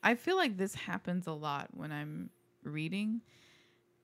I 0.03 0.15
feel 0.15 0.37
like 0.37 0.57
this 0.57 0.75
happens 0.75 1.27
a 1.27 1.33
lot 1.33 1.69
when 1.73 1.93
I'm 1.93 2.31
reading 2.63 3.23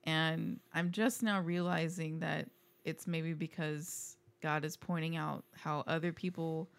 and 0.05 0.59
I'm 0.73 0.91
just 0.91 1.23
now 1.23 1.39
realizing 1.41 2.19
that 2.19 2.47
it's 2.83 3.07
maybe 3.07 3.33
because 3.33 4.17
God 4.41 4.63
is 4.65 4.77
pointing 4.77 5.15
out 5.15 5.43
how 5.53 5.83
other 5.87 6.13
people 6.13 6.69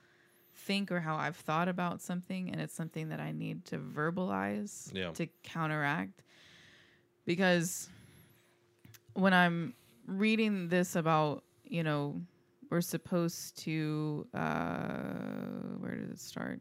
think 0.54 0.90
or 0.92 1.00
how 1.00 1.16
I've 1.16 1.36
thought 1.36 1.68
about 1.68 2.00
something 2.00 2.50
and 2.50 2.60
it's 2.60 2.74
something 2.74 3.08
that 3.10 3.20
I 3.20 3.32
need 3.32 3.64
to 3.66 3.78
verbalize 3.78 4.90
Yeah. 4.94 5.10
to 5.12 5.26
counteract 5.42 6.22
because 7.26 7.88
when 9.14 9.34
I'm 9.34 9.74
reading 10.06 10.68
this 10.68 10.94
about, 10.96 11.42
you 11.64 11.82
know, 11.82 12.20
we're 12.70 12.80
supposed 12.80 13.56
to 13.64 14.26
uh 14.34 15.76
where 15.78 15.94
did 15.94 16.10
it 16.10 16.20
start? 16.20 16.60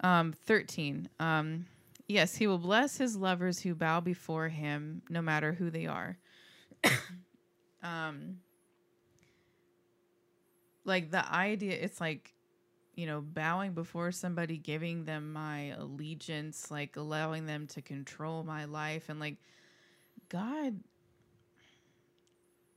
Um 0.00 0.32
13. 0.46 1.08
Um 1.20 1.66
yes, 2.06 2.36
he 2.36 2.46
will 2.46 2.58
bless 2.58 2.96
his 2.98 3.16
lovers 3.16 3.60
who 3.60 3.74
bow 3.74 4.00
before 4.00 4.48
him 4.48 5.02
no 5.08 5.22
matter 5.22 5.52
who 5.52 5.70
they 5.70 5.86
are. 5.86 6.18
um 7.82 8.38
like 10.84 11.10
the 11.10 11.32
idea 11.32 11.72
it's 11.72 12.00
like 12.00 12.34
you 12.94 13.06
know 13.06 13.20
bowing 13.20 13.72
before 13.72 14.12
somebody 14.12 14.56
giving 14.56 15.04
them 15.04 15.32
my 15.32 15.74
allegiance 15.78 16.70
like 16.70 16.96
allowing 16.96 17.46
them 17.46 17.66
to 17.66 17.82
control 17.82 18.42
my 18.44 18.64
life 18.64 19.08
and 19.08 19.18
like 19.18 19.36
god 20.28 20.78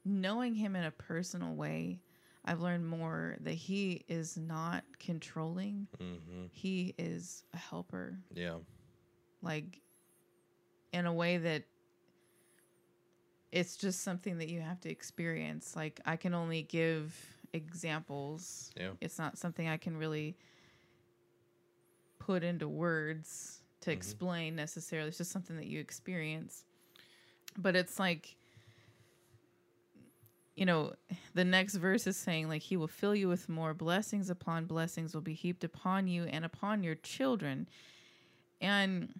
knowing 0.05 0.53
him 0.55 0.75
in 0.75 0.83
a 0.85 0.91
personal 0.91 1.53
way 1.53 1.99
i've 2.45 2.61
learned 2.61 2.87
more 2.87 3.37
that 3.41 3.53
he 3.53 4.03
is 4.07 4.37
not 4.37 4.83
controlling 4.99 5.87
hmm 5.97 6.45
he 6.51 6.95
is 6.97 7.43
a 7.53 7.57
helper 7.57 8.17
Yeah. 8.33 8.57
Like 9.41 9.81
in 10.93 11.05
a 11.05 11.13
way 11.13 11.37
that 11.37 11.63
it's 13.51 13.77
just 13.77 14.03
something 14.03 14.37
that 14.39 14.49
you 14.49 14.61
have 14.61 14.79
to 14.81 14.89
experience. 14.89 15.75
Like 15.75 15.99
I 16.05 16.15
can 16.15 16.33
only 16.33 16.63
give 16.63 17.15
examples. 17.53 18.71
Yeah. 18.77 18.91
It's 19.01 19.17
not 19.17 19.37
something 19.37 19.67
I 19.67 19.77
can 19.77 19.97
really 19.97 20.35
put 22.19 22.43
into 22.43 22.67
words 22.67 23.61
to 23.81 23.91
Mm-hmm. 23.91 23.97
explain 23.97 24.55
necessarily. 24.55 25.09
It's 25.09 25.17
just 25.17 25.31
something 25.31 25.55
that 25.57 25.67
you 25.67 25.79
experience. 25.79 26.65
But 27.57 27.75
it's 27.75 27.99
like 27.99 28.35
you 30.55 30.65
know, 30.65 30.93
the 31.35 31.45
next 31.45 31.75
verse 31.75 32.07
is 32.07 32.17
saying 32.17 32.49
like 32.49 32.63
he 32.63 32.77
will 32.77 32.87
fill 32.87 33.13
you 33.13 33.27
with 33.27 33.47
more 33.47 33.75
blessings 33.75 34.31
upon 34.31 34.65
blessings 34.65 35.13
will 35.13 35.21
be 35.21 35.35
heaped 35.35 35.63
upon 35.63 36.07
you 36.07 36.23
and 36.23 36.43
upon 36.43 36.81
your 36.83 36.95
children. 36.95 37.69
And 38.59 39.13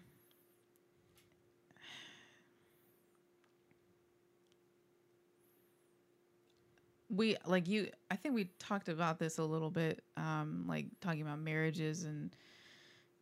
we 7.10 7.36
like 7.46 7.66
you 7.68 7.88
i 8.10 8.16
think 8.16 8.34
we 8.34 8.44
talked 8.58 8.88
about 8.88 9.18
this 9.18 9.38
a 9.38 9.44
little 9.44 9.70
bit 9.70 10.02
um 10.16 10.64
like 10.68 10.86
talking 11.00 11.22
about 11.22 11.38
marriages 11.38 12.04
and 12.04 12.34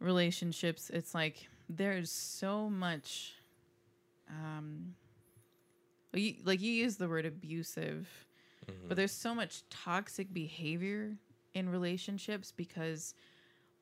relationships. 0.01 0.91
It's 0.91 1.15
like 1.15 1.49
there's 1.69 2.11
so 2.11 2.69
much 2.69 3.35
um 4.29 4.95
you, 6.13 6.35
like 6.45 6.61
you 6.61 6.73
use 6.73 6.97
the 6.97 7.09
word 7.09 7.27
abusive 7.27 8.09
but 8.89 8.97
there's 8.97 9.13
so 9.13 9.35
much 9.35 9.63
toxic 9.71 10.33
behavior 10.33 11.17
in 11.55 11.69
relationships 11.69 12.53
because 12.53 13.15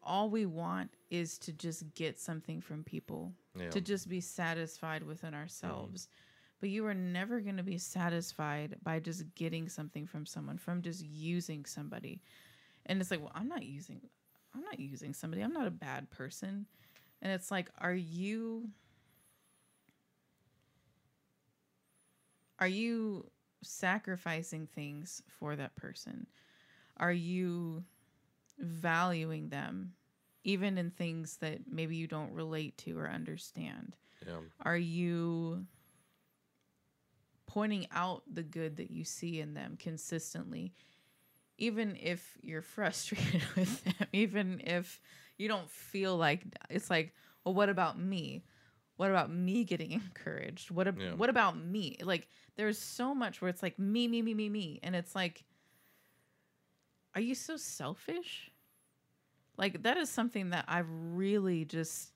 all 0.02 0.28
we 0.28 0.44
want 0.46 0.90
is 1.10 1.38
to 1.38 1.52
just 1.52 1.94
get 1.94 2.18
something 2.18 2.60
from 2.60 2.84
people 2.84 3.32
Yeah. 3.58 3.70
to 3.70 3.80
just 3.80 4.08
be 4.08 4.20
satisfied 4.20 5.02
within 5.02 5.32
ourselves 5.34 6.08
but 6.60 6.70
you 6.70 6.86
are 6.86 6.94
never 6.94 7.40
going 7.40 7.56
to 7.56 7.62
be 7.62 7.78
satisfied 7.78 8.76
by 8.82 8.98
just 9.00 9.24
getting 9.34 9.68
something 9.68 10.06
from 10.06 10.24
someone 10.26 10.58
from 10.58 10.82
just 10.82 11.04
using 11.04 11.64
somebody. 11.64 12.22
And 12.86 13.00
it's 13.00 13.10
like 13.10 13.20
well 13.20 13.32
i'm 13.34 13.48
not 13.48 13.64
using 13.64 14.00
i'm 14.54 14.62
not 14.62 14.78
using 14.80 15.14
somebody. 15.14 15.42
I'm 15.42 15.52
not 15.52 15.66
a 15.66 15.72
bad 15.72 16.10
person. 16.10 16.66
And 17.22 17.32
it's 17.32 17.50
like 17.50 17.70
are 17.78 17.94
you 17.94 18.68
are 22.58 22.68
you 22.68 23.30
sacrificing 23.62 24.66
things 24.66 25.22
for 25.28 25.56
that 25.56 25.74
person? 25.76 26.26
Are 26.96 27.12
you 27.12 27.84
valuing 28.58 29.48
them 29.48 29.94
even 30.44 30.78
in 30.78 30.90
things 30.90 31.38
that 31.38 31.60
maybe 31.68 31.96
you 31.96 32.06
don't 32.06 32.32
relate 32.32 32.78
to 32.78 32.98
or 32.98 33.08
understand? 33.08 33.96
Yeah. 34.26 34.40
are 34.62 34.76
you 34.76 35.66
pointing 37.54 37.86
out 37.92 38.22
the 38.32 38.42
good 38.42 38.76
that 38.78 38.90
you 38.90 39.04
see 39.04 39.40
in 39.40 39.54
them 39.54 39.76
consistently 39.78 40.72
even 41.56 41.96
if 42.00 42.36
you're 42.42 42.62
frustrated 42.76 43.42
with 43.56 43.84
them 43.84 44.08
even 44.12 44.60
if 44.64 45.00
you 45.38 45.46
don't 45.46 45.70
feel 45.70 46.16
like 46.16 46.42
it's 46.68 46.90
like 46.90 47.14
well 47.44 47.54
what 47.54 47.68
about 47.68 47.98
me? 47.98 48.44
What 48.96 49.10
about 49.10 49.30
me 49.30 49.64
getting 49.64 49.92
encouraged? 50.00 50.70
What 50.70 50.88
ab- 50.88 50.98
Yeah. 51.00 51.14
what 51.14 51.28
about 51.30 51.56
me? 51.58 51.96
Like 52.02 52.26
there's 52.56 52.78
so 52.78 53.14
much 53.14 53.40
where 53.40 53.48
it's 53.48 53.62
like 53.62 53.78
me 53.78 54.08
me 54.08 54.22
me 54.22 54.34
me 54.34 54.48
me 54.48 54.80
and 54.82 54.96
it's 54.96 55.14
like 55.14 55.44
are 57.14 57.20
you 57.20 57.34
so 57.34 57.56
selfish? 57.56 58.50
Like 59.56 59.84
that 59.84 59.96
is 59.96 60.10
something 60.10 60.50
that 60.50 60.64
i've 60.66 60.88
really 60.90 61.64
just 61.64 62.10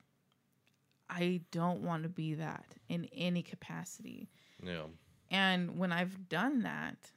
i 1.08 1.40
don't 1.52 1.82
want 1.82 2.02
to 2.02 2.08
be 2.08 2.34
that 2.34 2.74
in 2.88 3.04
any 3.14 3.42
capacity. 3.42 4.28
Yeah. 4.62 4.86
And 5.30 5.78
when 5.78 5.92
i've 5.92 6.28
done 6.28 6.62
that 6.62 7.12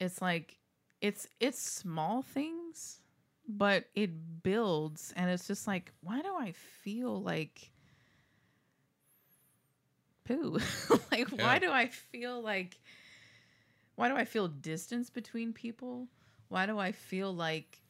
it's 0.00 0.20
like 0.22 0.58
it's 1.00 1.26
it's 1.40 1.60
small 1.60 2.22
things 2.22 3.00
but 3.48 3.86
it 3.94 4.42
builds 4.42 5.12
and 5.16 5.30
it's 5.30 5.46
just 5.46 5.66
like 5.66 5.92
why 6.02 6.20
do 6.20 6.34
i 6.38 6.52
feel 6.52 7.20
like 7.22 7.70
poo 10.24 10.58
like 11.10 11.28
Yeah. 11.30 11.44
why 11.44 11.58
do 11.58 11.70
i 11.70 11.86
feel 11.86 12.40
like 12.42 12.78
why 13.96 14.08
do 14.08 14.14
i 14.16 14.24
feel 14.24 14.48
distance 14.48 15.10
between 15.10 15.52
people 15.52 16.08
why 16.48 16.66
do 16.66 16.78
i 16.78 16.92
feel 16.92 17.32
like 17.34 17.80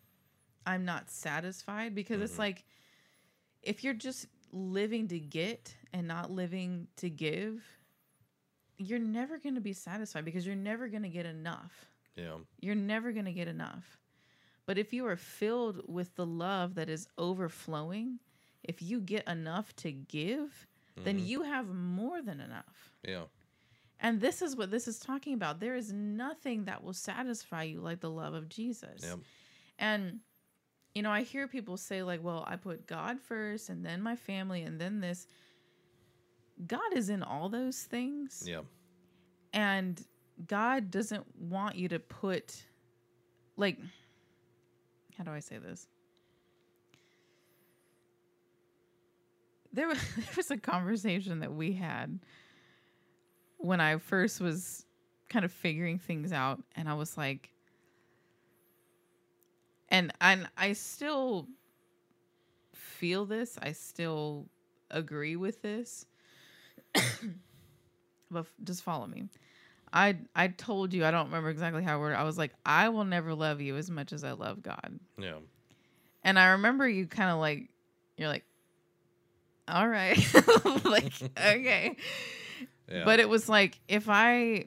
i'm 0.66 0.84
not 0.84 1.10
satisfied 1.10 1.94
because 1.94 2.20
it's 2.20 2.34
Mhm. 2.34 2.38
like 2.38 2.64
if 3.62 3.82
you're 3.84 3.94
just 3.94 4.26
living 4.52 5.08
to 5.08 5.18
get 5.18 5.74
and 5.92 6.06
not 6.06 6.30
living 6.30 6.86
to 6.96 7.10
give 7.10 7.62
you're 8.78 8.98
never 8.98 9.38
going 9.38 9.54
to 9.56 9.60
be 9.60 9.72
satisfied 9.72 10.24
because 10.24 10.46
you're 10.46 10.56
never 10.56 10.88
going 10.88 11.02
to 11.02 11.08
get 11.08 11.26
enough 11.26 11.86
Yeah. 12.16 12.38
you're 12.60 12.74
never 12.74 13.12
going 13.12 13.24
to 13.26 13.32
get 13.32 13.48
enough. 13.48 13.98
But 14.66 14.78
if 14.78 14.92
you 14.92 15.06
are 15.06 15.16
filled 15.16 15.82
with 15.88 16.14
the 16.14 16.26
love 16.26 16.74
that 16.74 16.88
is 16.88 17.08
overflowing, 17.16 18.18
if 18.62 18.82
you 18.82 19.00
get 19.00 19.26
enough 19.26 19.74
to 19.76 19.92
give, 19.92 20.66
then 20.96 21.18
Mhm. 21.18 21.26
you 21.26 21.42
have 21.42 21.68
more 21.68 22.20
than 22.22 22.40
enough. 22.40 22.92
Yeah. 23.02 23.24
And 24.00 24.20
this 24.20 24.42
is 24.42 24.54
what 24.56 24.70
this 24.70 24.86
is 24.86 24.98
talking 24.98 25.34
about. 25.34 25.58
There 25.60 25.74
is 25.76 25.92
nothing 25.92 26.64
that 26.66 26.82
will 26.84 26.92
satisfy 26.92 27.62
you 27.64 27.80
like 27.80 28.00
the 28.00 28.10
love 28.10 28.34
of 28.34 28.48
Jesus. 28.48 29.02
Yep. 29.02 29.18
And 29.78 30.20
you 30.94 31.02
know, 31.02 31.10
I 31.12 31.22
hear 31.22 31.46
people 31.46 31.76
say 31.76 32.02
like, 32.02 32.22
"Well, 32.22 32.42
I 32.46 32.56
put 32.56 32.86
God 32.86 33.20
first 33.20 33.68
and 33.68 33.84
then 33.84 34.02
my 34.02 34.16
family 34.16 34.62
and 34.62 34.80
then 34.80 35.00
this." 35.00 35.26
God 36.66 36.92
is 36.94 37.08
in 37.08 37.22
all 37.22 37.48
those 37.48 37.82
things. 37.82 38.44
Yeah. 38.46 38.60
and 39.52 40.02
God 40.46 40.90
doesn't 40.90 41.24
want 41.36 41.76
you 41.76 41.88
to 41.88 41.98
put 41.98 42.62
like 43.56 43.78
how 45.16 45.24
do 45.24 45.32
I 45.32 45.40
say 45.40 45.58
this? 45.58 45.88
There 49.72 49.88
was, 49.88 49.98
there 50.16 50.24
was 50.36 50.50
a 50.50 50.56
conversation 50.56 51.40
that 51.40 51.52
we 51.52 51.72
had 51.72 52.20
when 53.56 53.80
I 53.80 53.98
first 53.98 54.40
was 54.40 54.86
kind 55.28 55.44
of 55.44 55.52
figuring 55.52 55.98
things 55.98 56.32
out 56.32 56.62
and 56.76 56.88
I 56.88 56.94
was 56.94 57.16
like 57.16 57.50
and 59.88 60.12
and 60.20 60.48
I 60.56 60.74
still 60.74 61.48
feel 62.74 63.24
this. 63.24 63.58
I 63.60 63.72
still 63.72 64.46
agree 64.90 65.36
with 65.36 65.62
this. 65.62 66.06
but 68.30 68.40
f- 68.40 68.54
just 68.64 68.82
follow 68.82 69.06
me. 69.06 69.24
I 69.92 70.16
I 70.34 70.48
told 70.48 70.92
you 70.92 71.04
I 71.04 71.10
don't 71.10 71.26
remember 71.26 71.50
exactly 71.50 71.82
how 71.82 72.02
it. 72.04 72.12
I 72.12 72.24
was 72.24 72.36
like, 72.36 72.52
I 72.66 72.88
will 72.90 73.04
never 73.04 73.34
love 73.34 73.60
you 73.60 73.76
as 73.76 73.90
much 73.90 74.12
as 74.12 74.24
I 74.24 74.32
love 74.32 74.62
God. 74.62 74.98
Yeah. 75.18 75.36
And 76.22 76.38
I 76.38 76.48
remember 76.48 76.86
you 76.88 77.06
kind 77.06 77.30
of 77.30 77.38
like, 77.38 77.68
you're 78.16 78.28
like, 78.28 78.44
all 79.66 79.88
right, 79.88 80.18
like 80.84 81.12
okay. 81.38 81.96
Yeah. 82.90 83.04
But 83.04 83.20
it 83.20 83.28
was 83.28 83.48
like 83.48 83.78
if 83.88 84.08
I, 84.08 84.66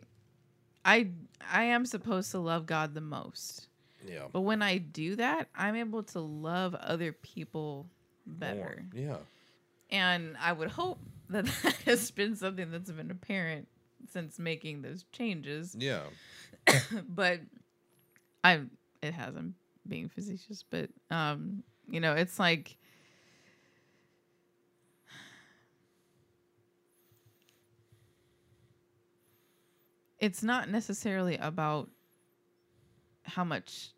I 0.85 1.09
I 1.51 1.63
am 1.65 1.85
supposed 1.85 2.31
to 2.31 2.39
love 2.39 2.65
God 2.65 2.93
the 2.93 3.01
most. 3.01 3.67
yeah. 4.07 4.25
But 4.31 4.41
when 4.41 4.61
I 4.61 4.77
do 4.77 5.15
that, 5.17 5.49
I'm 5.55 5.75
able 5.75 6.03
to 6.03 6.19
love 6.19 6.73
other 6.75 7.13
people 7.13 7.87
better. 8.25 8.85
More. 8.93 9.03
Yeah. 9.03 9.17
And 9.89 10.37
I 10.41 10.53
would 10.53 10.69
hope 10.69 10.99
that 11.31 11.45
that 11.63 11.75
has 11.85 12.11
been 12.11 12.35
something 12.35 12.71
that's 12.71 12.91
been 12.91 13.11
apparent 13.11 13.67
since 14.09 14.39
making 14.39 14.81
those 14.81 15.05
changes. 15.11 15.75
Yeah. 15.77 16.01
but 17.07 17.41
I 18.43 18.61
it 19.01 19.13
hasn't 19.13 19.55
being 19.87 20.09
facetious, 20.09 20.63
but 20.69 20.89
um, 21.09 21.63
you 21.89 21.99
know, 21.99 22.13
it's 22.13 22.39
like 22.39 22.77
it's 30.19 30.43
not 30.43 30.69
necessarily 30.69 31.37
about 31.37 31.89
how 33.23 33.43
much 33.43 33.91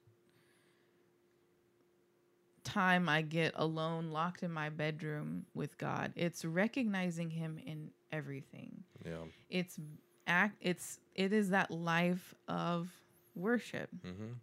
time 2.63 3.09
I 3.09 3.21
get 3.21 3.53
alone 3.55 4.11
locked 4.11 4.43
in 4.43 4.51
my 4.51 4.69
bedroom 4.69 5.45
with 5.53 5.77
God. 5.77 6.13
It's 6.15 6.45
recognizing 6.45 7.29
him 7.29 7.57
in 7.65 7.91
everything 8.11 8.83
Yeah. 9.05 9.23
it's 9.49 9.79
act 10.27 10.55
it's 10.61 10.99
it 11.15 11.33
is 11.33 11.49
that 11.49 11.71
life 11.71 12.33
of 12.47 12.87
worship 13.35 13.89
Mm-hmm. 14.05 14.33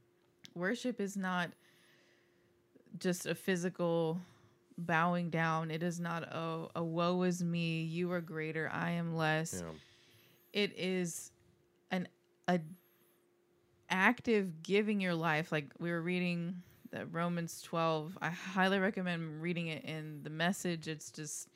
worship 0.54 1.00
is 1.00 1.16
not 1.16 1.50
just 2.98 3.26
a 3.26 3.34
physical 3.36 4.18
bowing 4.76 5.30
down 5.30 5.70
it 5.70 5.82
is 5.84 6.00
not 6.00 6.24
a, 6.24 6.66
a 6.74 6.82
woe 6.82 7.22
is 7.22 7.44
me 7.44 7.82
you 7.82 8.10
are 8.10 8.20
greater 8.20 8.68
i 8.72 8.90
am 8.90 9.14
less 9.16 9.62
Yeah. 9.64 9.72
it 10.52 10.76
is 10.76 11.30
an 11.92 12.08
a 12.48 12.58
active 13.88 14.62
giving 14.62 15.00
your 15.00 15.14
life 15.14 15.50
like 15.52 15.66
we 15.78 15.90
were 15.90 16.02
reading 16.02 16.62
the 16.90 17.06
romans 17.06 17.62
12 17.62 18.18
i 18.20 18.28
highly 18.30 18.78
recommend 18.78 19.40
reading 19.42 19.68
it 19.68 19.84
in 19.84 20.22
the 20.22 20.30
message. 20.30 20.88
It's 20.88 21.10
just 21.10 21.48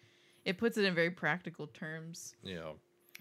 it 0.44 0.59
puts 0.59 0.77
it 0.77 0.85
in 0.85 0.94
very 0.94 1.11
practical 1.11 1.66
terms. 1.66 2.35
Yeah. 2.42 2.73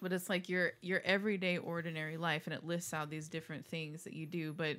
but 0.02 0.12
it's 0.12 0.30
like 0.30 0.50
your 0.50 0.74
your 0.82 1.02
everyday 1.06 1.58
ordinary 1.58 2.18
life 2.18 2.44
and 2.46 2.54
it 2.54 2.66
lists 2.66 2.94
out 2.94 3.10
these 3.10 3.30
different 3.30 3.66
things 3.66 4.04
that 4.04 4.14
you 4.14 4.26
do. 4.26 4.54
But 4.54 4.78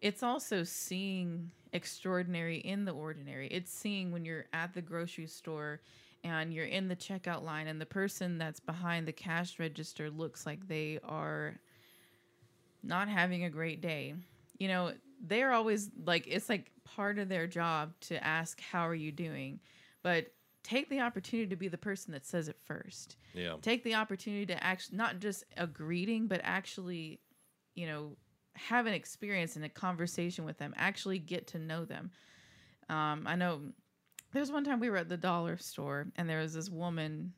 it's 0.00 0.22
also 0.22 0.64
seeing 0.64 1.52
extraordinary 1.72 2.56
in 2.58 2.84
the 2.84 2.92
ordinary. 2.92 3.46
It's 3.48 3.72
seeing 3.72 4.10
when 4.12 4.24
you're 4.24 4.46
at 4.52 4.74
the 4.74 4.82
grocery 4.82 5.26
store 5.26 5.80
and 6.24 6.52
you're 6.52 6.66
in 6.66 6.88
the 6.88 6.96
checkout 6.96 7.42
line 7.44 7.66
and 7.66 7.80
the 7.80 7.86
person 7.86 8.38
that's 8.38 8.60
behind 8.60 9.06
the 9.06 9.12
cash 9.12 9.58
register 9.58 10.10
looks 10.10 10.46
like 10.46 10.66
they 10.66 10.98
are 11.04 11.56
not 12.82 13.08
having 13.08 13.44
a 13.44 13.50
great 13.50 13.80
day. 13.80 14.14
You 14.58 14.68
know 14.68 14.92
they're 15.22 15.52
always 15.52 15.88
like 16.04 16.26
it's 16.26 16.48
like 16.48 16.70
part 16.84 17.18
of 17.18 17.28
their 17.28 17.46
job 17.46 17.92
to 18.00 18.22
ask 18.22 18.60
how 18.60 18.86
are 18.86 18.94
you 18.94 19.12
doing? 19.12 19.60
But 20.02 20.32
take 20.64 20.88
the 20.90 21.00
opportunity 21.00 21.48
to 21.48 21.56
be 21.56 21.68
the 21.68 21.78
person 21.78 22.12
that 22.12 22.26
says 22.26 22.48
it 22.48 22.56
first. 22.64 23.16
Yeah. 23.34 23.54
take 23.62 23.82
the 23.84 23.94
opportunity 23.94 24.46
to 24.46 24.62
actually 24.62 24.98
not 24.98 25.18
just 25.20 25.44
a 25.56 25.66
greeting 25.66 26.26
but 26.26 26.40
actually 26.44 27.20
you 27.74 27.86
know 27.86 28.16
have 28.54 28.86
an 28.86 28.92
experience 28.92 29.56
and 29.56 29.64
a 29.64 29.68
conversation 29.68 30.44
with 30.44 30.58
them. 30.58 30.74
Actually 30.76 31.18
get 31.18 31.46
to 31.48 31.58
know 31.58 31.84
them. 31.84 32.10
Um, 32.88 33.24
i 33.26 33.36
know 33.36 33.60
there's 34.32 34.50
one 34.50 34.64
time 34.64 34.80
we 34.80 34.90
were 34.90 34.96
at 34.96 35.08
the 35.08 35.16
dollar 35.16 35.56
store 35.56 36.08
and 36.16 36.28
there 36.28 36.40
was 36.40 36.52
this 36.54 36.68
woman 36.68 37.32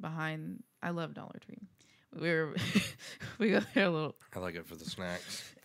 behind 0.00 0.62
i 0.82 0.90
love 0.90 1.14
dollar 1.14 1.38
tree. 1.44 1.58
We 2.18 2.28
were 2.30 2.54
we 3.38 3.50
go 3.50 3.60
there 3.74 3.86
a 3.86 3.90
little 3.90 4.14
I 4.34 4.38
like 4.38 4.54
it 4.54 4.66
for 4.66 4.76
the 4.76 4.84
snacks. 4.84 5.42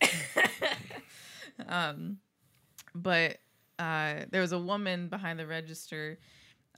um, 1.68 2.18
but 2.94 3.38
uh, 3.78 4.24
there 4.30 4.40
was 4.40 4.52
a 4.52 4.58
woman 4.58 5.08
behind 5.08 5.38
the 5.38 5.46
register, 5.46 6.18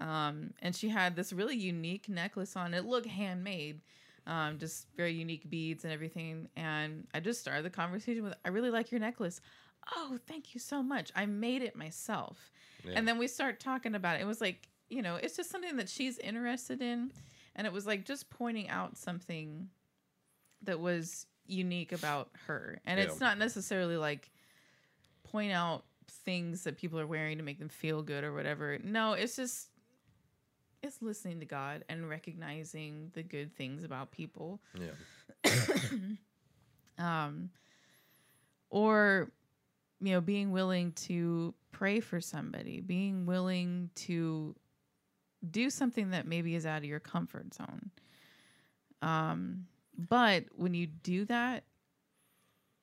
um, 0.00 0.52
and 0.60 0.74
she 0.74 0.88
had 0.88 1.16
this 1.16 1.32
really 1.32 1.56
unique 1.56 2.08
necklace 2.08 2.56
on. 2.56 2.74
It 2.74 2.84
looked 2.84 3.06
handmade, 3.06 3.80
um, 4.26 4.58
just 4.58 4.86
very 4.96 5.12
unique 5.12 5.48
beads 5.48 5.84
and 5.84 5.92
everything. 5.92 6.48
And 6.56 7.06
I 7.14 7.20
just 7.20 7.40
started 7.40 7.64
the 7.64 7.70
conversation 7.70 8.22
with, 8.22 8.34
"I 8.44 8.48
really 8.48 8.70
like 8.70 8.90
your 8.90 9.00
necklace." 9.00 9.40
Oh, 9.96 10.18
thank 10.26 10.54
you 10.54 10.60
so 10.60 10.82
much. 10.82 11.10
I 11.16 11.26
made 11.26 11.62
it 11.62 11.74
myself. 11.76 12.52
Yeah. 12.84 12.92
And 12.96 13.06
then 13.06 13.18
we 13.18 13.26
start 13.26 13.60
talking 13.60 13.94
about 13.94 14.16
it. 14.16 14.22
It 14.22 14.26
was 14.26 14.40
like, 14.40 14.68
you 14.88 15.02
know, 15.02 15.16
it's 15.16 15.36
just 15.36 15.50
something 15.50 15.76
that 15.76 15.88
she's 15.88 16.18
interested 16.18 16.80
in. 16.80 17.10
And 17.56 17.66
it 17.66 17.72
was 17.72 17.86
like 17.86 18.04
just 18.04 18.30
pointing 18.30 18.68
out 18.68 18.96
something 18.96 19.68
that 20.62 20.78
was 20.78 21.26
unique 21.46 21.92
about 21.92 22.30
her. 22.46 22.80
And 22.86 23.00
it's 23.00 23.20
not 23.20 23.38
necessarily 23.38 23.96
like 23.96 24.30
point 25.32 25.52
out 25.52 25.84
things 26.08 26.64
that 26.64 26.76
people 26.76 27.00
are 27.00 27.06
wearing 27.06 27.38
to 27.38 27.42
make 27.42 27.58
them 27.58 27.70
feel 27.70 28.02
good 28.02 28.22
or 28.22 28.32
whatever. 28.32 28.78
No, 28.84 29.14
it's 29.14 29.34
just 29.34 29.68
it's 30.82 31.00
listening 31.00 31.40
to 31.40 31.46
God 31.46 31.84
and 31.88 32.08
recognizing 32.08 33.10
the 33.14 33.22
good 33.22 33.56
things 33.56 33.84
about 33.84 34.10
people. 34.10 34.60
yeah. 34.78 35.50
Um 36.98 37.50
or 38.68 39.30
you 40.00 40.12
know, 40.12 40.20
being 40.20 40.52
willing 40.52 40.92
to 40.92 41.54
pray 41.70 42.00
for 42.00 42.20
somebody, 42.20 42.80
being 42.80 43.24
willing 43.24 43.88
to 43.94 44.54
do 45.50 45.70
something 45.70 46.10
that 46.10 46.26
maybe 46.26 46.54
is 46.54 46.66
out 46.66 46.78
of 46.78 46.84
your 46.84 47.00
comfort 47.00 47.54
zone. 47.54 47.90
Um 49.00 49.66
but 49.96 50.44
when 50.54 50.74
you 50.74 50.86
do 50.86 51.24
that, 51.26 51.64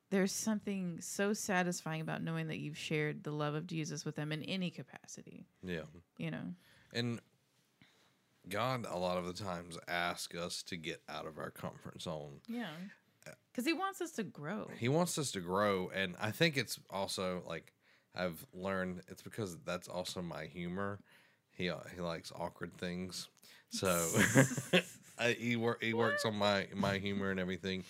there's 0.10 0.32
something 0.32 1.00
so 1.02 1.34
satisfying 1.34 2.02
about 2.02 2.24
knowing 2.24 2.48
that 2.48 2.58
you've 2.60 2.78
shared 2.78 3.24
the 3.24 3.32
love 3.32 3.54
of 3.56 3.68
Jesus 3.68 4.06
with 4.06 4.16
them 4.16 4.32
in 4.32 4.42
any 4.44 4.72
capacity, 4.72 5.46
Yeah. 5.64 5.84
you 6.18 6.32
know. 6.32 6.54
And 6.94 7.20
God, 8.48 8.86
a 8.90 8.98
lot 8.98 9.18
of 9.18 9.26
the 9.28 9.34
times, 9.34 9.78
asks 9.88 10.36
us 10.36 10.64
to 10.64 10.78
get 10.78 11.02
out 11.08 11.28
of 11.28 11.38
our 11.38 11.52
comfort 11.52 12.02
zone. 12.02 12.42
Yeah. 12.48 12.72
Cuz 13.54 13.66
he 13.66 13.74
wants 13.74 14.02
us 14.02 14.12
to 14.14 14.24
grow. 14.24 14.70
He 14.78 14.90
wants 14.90 15.18
us 15.20 15.32
to 15.34 15.40
grow. 15.42 15.90
And 15.90 16.16
I 16.20 16.32
think 16.32 16.58
it's 16.58 16.80
also 16.90 17.44
like 17.48 17.74
I've 18.16 18.44
learned 18.54 19.04
it's 19.08 19.22
because 19.22 19.58
that's 19.66 19.88
also 19.88 20.22
my 20.22 20.46
humor. 20.46 21.00
He, 21.52 21.70
uh, 21.70 21.78
he 21.94 22.02
likes 22.02 22.32
awkward 22.34 22.76
things. 22.78 23.28
So 23.70 23.88
I, 25.20 25.34
he, 25.34 25.56
wor- 25.58 25.78
he 25.82 25.94
works 25.94 26.26
on 26.26 26.36
my, 26.36 26.68
my 26.74 26.98
humor 26.98 27.30
and 27.30 27.40
everything. 27.40 27.84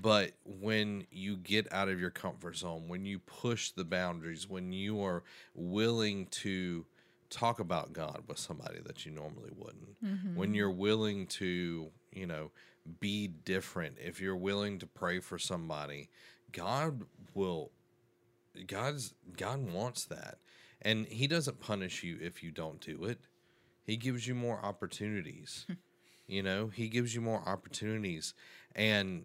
But 0.00 0.32
when 0.44 1.06
you 1.10 1.36
get 1.38 1.72
out 1.72 1.88
of 1.88 1.98
your 1.98 2.10
comfort 2.10 2.56
zone, 2.56 2.86
when 2.86 3.06
you 3.06 3.18
push 3.18 3.70
the 3.70 3.84
boundaries, 3.84 4.46
when 4.48 4.72
you 4.72 5.02
are 5.02 5.22
willing 5.54 6.26
to 6.26 6.84
talk 7.30 7.60
about 7.60 7.94
God 7.94 8.22
with 8.28 8.38
somebody 8.38 8.78
that 8.84 9.06
you 9.06 9.12
normally 9.12 9.50
wouldn't, 9.56 10.04
mm-hmm. 10.04 10.36
when 10.36 10.52
you're 10.52 10.70
willing 10.70 11.26
to, 11.28 11.90
you 12.12 12.26
know, 12.26 12.50
be 13.00 13.26
different, 13.26 13.96
if 13.98 14.20
you're 14.20 14.36
willing 14.36 14.78
to 14.80 14.86
pray 14.86 15.18
for 15.18 15.38
somebody, 15.38 16.10
God 16.52 17.02
will 17.34 17.70
God's 18.66 19.14
God 19.36 19.72
wants 19.72 20.04
that. 20.06 20.38
And 20.82 21.06
he 21.06 21.26
doesn't 21.26 21.60
punish 21.60 22.02
you 22.02 22.18
if 22.20 22.42
you 22.42 22.50
don't 22.50 22.80
do 22.80 23.04
it. 23.04 23.18
He 23.82 23.96
gives 23.96 24.26
you 24.26 24.34
more 24.34 24.60
opportunities. 24.62 25.64
Hmm. 25.66 25.72
you 26.26 26.42
know, 26.42 26.68
he 26.68 26.88
gives 26.88 27.14
you 27.14 27.22
more 27.22 27.42
opportunities 27.46 28.34
and 28.74 29.24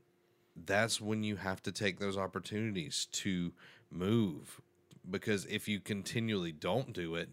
that's 0.55 0.99
when 0.99 1.23
you 1.23 1.37
have 1.37 1.61
to 1.63 1.71
take 1.71 1.99
those 1.99 2.17
opportunities 2.17 3.07
to 3.11 3.53
move 3.89 4.61
because 5.09 5.45
if 5.45 5.67
you 5.67 5.79
continually 5.79 6.51
don't 6.51 6.93
do 6.93 7.15
it, 7.15 7.29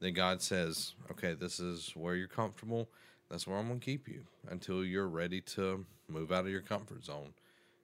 then 0.00 0.14
God 0.14 0.42
says, 0.42 0.94
"Okay, 1.10 1.34
this 1.34 1.60
is 1.60 1.92
where 1.94 2.16
you're 2.16 2.26
comfortable. 2.26 2.90
That's 3.28 3.46
where 3.46 3.56
I'm 3.56 3.68
going 3.68 3.80
to 3.80 3.84
keep 3.84 4.08
you 4.08 4.26
until 4.48 4.84
you're 4.84 5.08
ready 5.08 5.40
to 5.40 5.86
move 6.08 6.32
out 6.32 6.44
of 6.44 6.50
your 6.50 6.62
comfort 6.62 7.04
zone." 7.04 7.34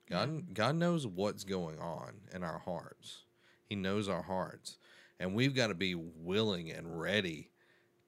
God 0.08 0.54
God 0.54 0.76
knows 0.76 1.06
what's 1.06 1.44
going 1.44 1.78
on 1.78 2.20
in 2.32 2.42
our 2.42 2.58
hearts. 2.58 3.24
He 3.68 3.76
knows 3.76 4.08
our 4.08 4.22
hearts. 4.22 4.78
And 5.20 5.34
we've 5.34 5.54
got 5.54 5.66
to 5.68 5.74
be 5.74 5.94
willing 5.94 6.70
and 6.70 6.98
ready 6.98 7.50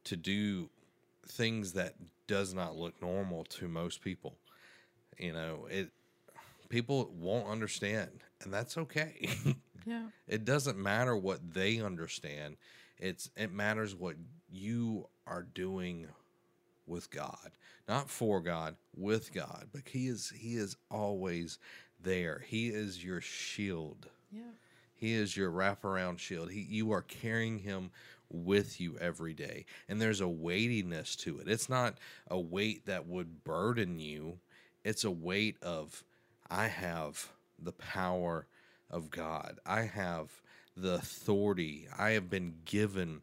to 0.04 0.16
do 0.16 0.70
things 1.26 1.72
that 1.72 1.94
does 2.26 2.54
not 2.54 2.76
look 2.76 3.00
normal 3.02 3.44
to 3.44 3.68
most 3.68 4.00
people. 4.00 4.38
You 5.18 5.32
know, 5.32 5.66
it 5.68 5.90
people 6.70 7.12
won't 7.14 7.48
understand, 7.48 8.22
and 8.42 8.52
that's 8.52 8.78
okay. 8.78 9.28
Yeah. 9.86 10.08
it 10.28 10.44
doesn't 10.44 10.76
matter 10.76 11.16
what 11.16 11.54
they 11.54 11.80
understand. 11.80 12.58
It's 12.98 13.30
it 13.34 13.50
matters 13.50 13.94
what 13.94 14.16
you 14.50 15.08
are 15.26 15.42
doing 15.42 16.06
with 16.86 17.10
God, 17.10 17.52
not 17.88 18.10
for 18.10 18.42
God, 18.42 18.76
with 18.94 19.32
God. 19.32 19.68
But 19.72 19.88
He 19.88 20.06
is 20.06 20.34
He 20.36 20.56
is 20.56 20.76
always 20.90 21.58
there. 21.98 22.44
He 22.46 22.68
is 22.68 23.02
your 23.02 23.22
shield. 23.22 24.06
Yeah. 24.30 24.42
He 24.94 25.14
is 25.14 25.34
your 25.34 25.50
wraparound 25.50 26.18
shield. 26.18 26.50
He, 26.50 26.60
you 26.60 26.92
are 26.92 27.00
carrying 27.02 27.58
him 27.58 27.90
with 28.28 28.80
you 28.80 28.98
every 28.98 29.32
day. 29.32 29.64
And 29.88 30.00
there's 30.00 30.20
a 30.20 30.28
weightiness 30.28 31.16
to 31.16 31.38
it. 31.40 31.48
It's 31.48 31.70
not 31.70 31.96
a 32.28 32.38
weight 32.38 32.84
that 32.86 33.06
would 33.06 33.42
burden 33.42 33.98
you, 33.98 34.38
it's 34.84 35.04
a 35.04 35.10
weight 35.10 35.56
of, 35.62 36.04
I 36.50 36.66
have 36.66 37.28
the 37.58 37.72
power 37.72 38.46
of 38.90 39.10
God. 39.10 39.58
I 39.64 39.82
have 39.82 40.30
the 40.76 40.94
authority. 40.94 41.86
I 41.96 42.10
have 42.10 42.28
been 42.28 42.54
given 42.64 43.22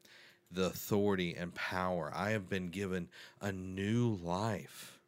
the 0.52 0.68
authority 0.68 1.36
and 1.36 1.54
power. 1.54 2.12
I 2.16 2.30
have 2.32 2.50
been 2.50 2.70
given 2.70 3.10
a 3.42 3.52
new 3.52 4.18
life. 4.24 5.00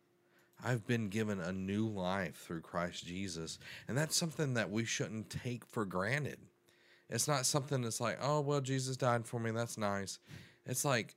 I've 0.63 0.86
been 0.86 1.08
given 1.08 1.39
a 1.39 1.53
new 1.53 1.88
life 1.88 2.43
through 2.45 2.62
Christ 2.62 3.05
Jesus. 3.05 3.60
And 3.88 3.97
that's 3.97 4.17
something 4.17 4.55
that 4.55 4.69
we 4.69 4.84
shouldn't 4.84 5.29
take 5.29 5.65
for 5.65 5.86
granted. 5.86 6.39
It's 7.10 7.27
not 7.27 7.45
something 7.45 7.82
that's 7.82 8.01
like, 8.01 8.19
oh, 8.21 8.41
well, 8.41 8.60
Jesus 8.60 8.97
died 8.97 9.25
for 9.25 9.39
me. 9.39 9.51
That's 9.51 9.77
nice. 9.77 10.19
It's 10.65 10.84
like, 10.84 11.15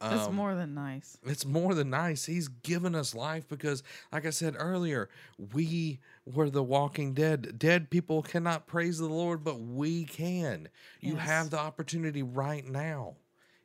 That's 0.00 0.26
um, 0.26 0.34
more 0.34 0.54
than 0.54 0.74
nice. 0.74 1.16
it's 1.24 1.46
more 1.46 1.74
than 1.74 1.90
nice. 1.90 2.26
He's 2.26 2.48
given 2.48 2.94
us 2.94 3.14
life 3.14 3.48
because, 3.48 3.82
like 4.12 4.26
I 4.26 4.30
said 4.30 4.54
earlier, 4.58 5.08
we 5.52 6.00
were 6.26 6.50
the 6.50 6.62
walking 6.62 7.14
dead. 7.14 7.58
Dead 7.58 7.90
people 7.90 8.22
cannot 8.22 8.66
praise 8.66 8.98
the 8.98 9.06
Lord, 9.06 9.44
but 9.44 9.60
we 9.60 10.04
can. 10.04 10.68
You 11.00 11.16
have 11.16 11.50
the 11.50 11.58
opportunity 11.58 12.22
right 12.22 12.66
now. 12.66 13.16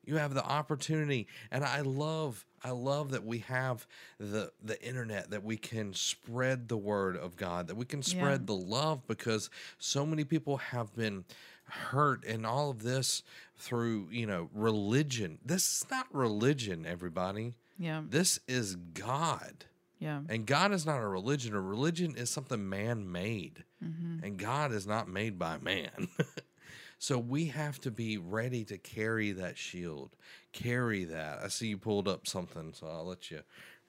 You 0.05 0.15
have 0.15 0.33
the 0.33 0.43
opportunity, 0.43 1.27
and 1.51 1.63
I 1.63 1.81
love, 1.81 2.43
I 2.63 2.71
love 2.71 3.11
that 3.11 3.25
we 3.25 3.39
have 3.39 3.85
the 4.17 4.51
the 4.63 4.81
internet 4.81 5.29
that 5.31 5.43
we 5.43 5.55
can 5.57 5.93
spread 5.93 6.67
the 6.67 6.77
word 6.77 7.15
of 7.15 7.35
God, 7.35 7.67
that 7.67 7.75
we 7.75 7.85
can 7.85 8.01
spread 8.01 8.47
the 8.47 8.55
love 8.55 9.05
because 9.07 9.51
so 9.77 10.05
many 10.07 10.23
people 10.23 10.57
have 10.57 10.95
been 10.95 11.25
hurt 11.69 12.25
and 12.25 12.45
all 12.45 12.69
of 12.69 12.83
this 12.83 13.23
through 13.57 14.07
you 14.11 14.25
know 14.25 14.49
religion. 14.53 15.39
This 15.45 15.63
is 15.81 15.85
not 15.91 16.07
religion, 16.13 16.85
everybody. 16.85 17.55
Yeah. 17.77 18.01
This 18.09 18.39
is 18.47 18.75
God. 18.75 19.65
Yeah. 19.99 20.21
And 20.29 20.45
God 20.45 20.71
is 20.71 20.85
not 20.85 20.99
a 21.01 21.07
religion. 21.07 21.53
A 21.53 21.61
religion 21.61 22.15
is 22.17 22.29
something 22.29 22.69
man 22.69 23.11
made. 23.11 23.63
Mm-hmm. 23.83 24.23
And 24.23 24.37
God 24.37 24.71
is 24.71 24.87
not 24.87 25.09
made 25.09 25.37
by 25.37 25.57
man. 25.57 26.07
so 26.99 27.17
we 27.17 27.47
have 27.47 27.79
to 27.81 27.91
be 27.91 28.17
ready 28.17 28.63
to 28.65 28.77
carry 28.77 29.31
that 29.33 29.57
shield. 29.57 30.15
Carry 30.53 31.03
that. 31.05 31.39
I 31.43 31.49
see 31.49 31.67
you 31.67 31.77
pulled 31.77 32.07
up 32.07 32.27
something, 32.27 32.73
so 32.73 32.87
I'll 32.87 33.05
let 33.05 33.29
you 33.29 33.41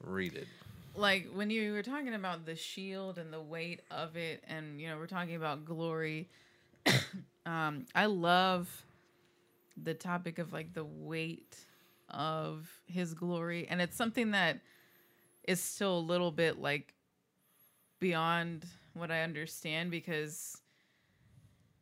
read 0.02 0.34
it. 0.34 0.48
like 0.96 1.28
when 1.32 1.50
you 1.50 1.72
were 1.72 1.82
talking 1.82 2.14
about 2.14 2.44
the 2.46 2.56
shield 2.56 3.18
and 3.18 3.32
the 3.32 3.40
weight 3.40 3.80
of 3.90 4.16
it 4.16 4.42
and 4.48 4.80
you 4.80 4.88
know 4.88 4.96
we're 4.96 5.06
talking 5.06 5.36
about 5.36 5.64
glory 5.64 6.28
um 7.46 7.84
i 7.94 8.06
love 8.06 8.68
the 9.82 9.94
topic 9.94 10.38
of 10.38 10.52
like 10.52 10.72
the 10.74 10.84
weight 10.84 11.56
of 12.08 12.68
his 12.86 13.14
glory 13.14 13.66
and 13.68 13.80
it's 13.80 13.96
something 13.96 14.32
that 14.32 14.60
is 15.46 15.60
still 15.60 15.98
a 15.98 16.00
little 16.00 16.30
bit 16.32 16.58
like 16.60 16.94
beyond 18.00 18.64
what 18.94 19.10
i 19.10 19.22
understand 19.22 19.90
because 19.90 20.60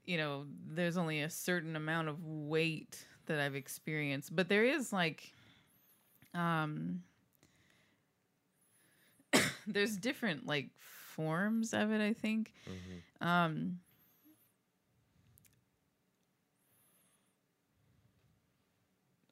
you 0.05 0.17
know 0.17 0.45
there's 0.67 0.97
only 0.97 1.23
a 1.23 1.31
certain 1.31 1.77
amount 1.77 2.09
of 2.09 2.25
weight 2.25 3.05
that 3.27 3.39
i've 3.41 3.55
experienced 3.55 4.35
but 4.35 4.49
there 4.49 4.65
is 4.65 4.93
like 4.93 5.33
um 6.35 7.03
there's 9.67 9.97
different 9.97 10.47
like 10.47 10.69
forms 11.15 11.73
of 11.73 11.91
it 11.91 12.01
i 12.01 12.13
think. 12.13 12.53
Um 13.21 13.81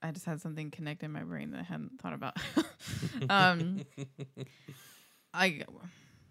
i 0.07 0.11
just 0.12 0.26
had 0.26 0.40
something 0.40 0.70
connect 0.70 1.02
in 1.02 1.12
my 1.12 1.22
brain 1.22 1.50
that 1.50 1.61
i 1.61 1.62
hadn't 1.62 2.00
thought 2.00 2.12
about. 2.12 2.36
Um 3.30 3.82
i 5.34 5.62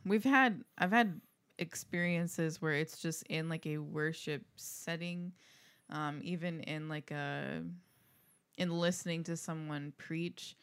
we've 0.06 0.24
had 0.24 0.64
i've 0.78 0.92
had 0.92 1.20
experiences 1.58 2.62
where 2.62 2.74
it's 2.74 3.00
just 3.02 3.24
in 3.24 3.50
like 3.50 3.66
a 3.66 3.78
worship 3.78 4.44
setting 4.56 5.32
um 5.90 6.20
even 6.24 6.62
in 6.62 6.90
like 6.90 7.12
a 7.12 7.62
in 8.58 8.70
listening 8.80 9.24
to 9.24 9.36
someone 9.36 9.94
preach. 9.98 10.56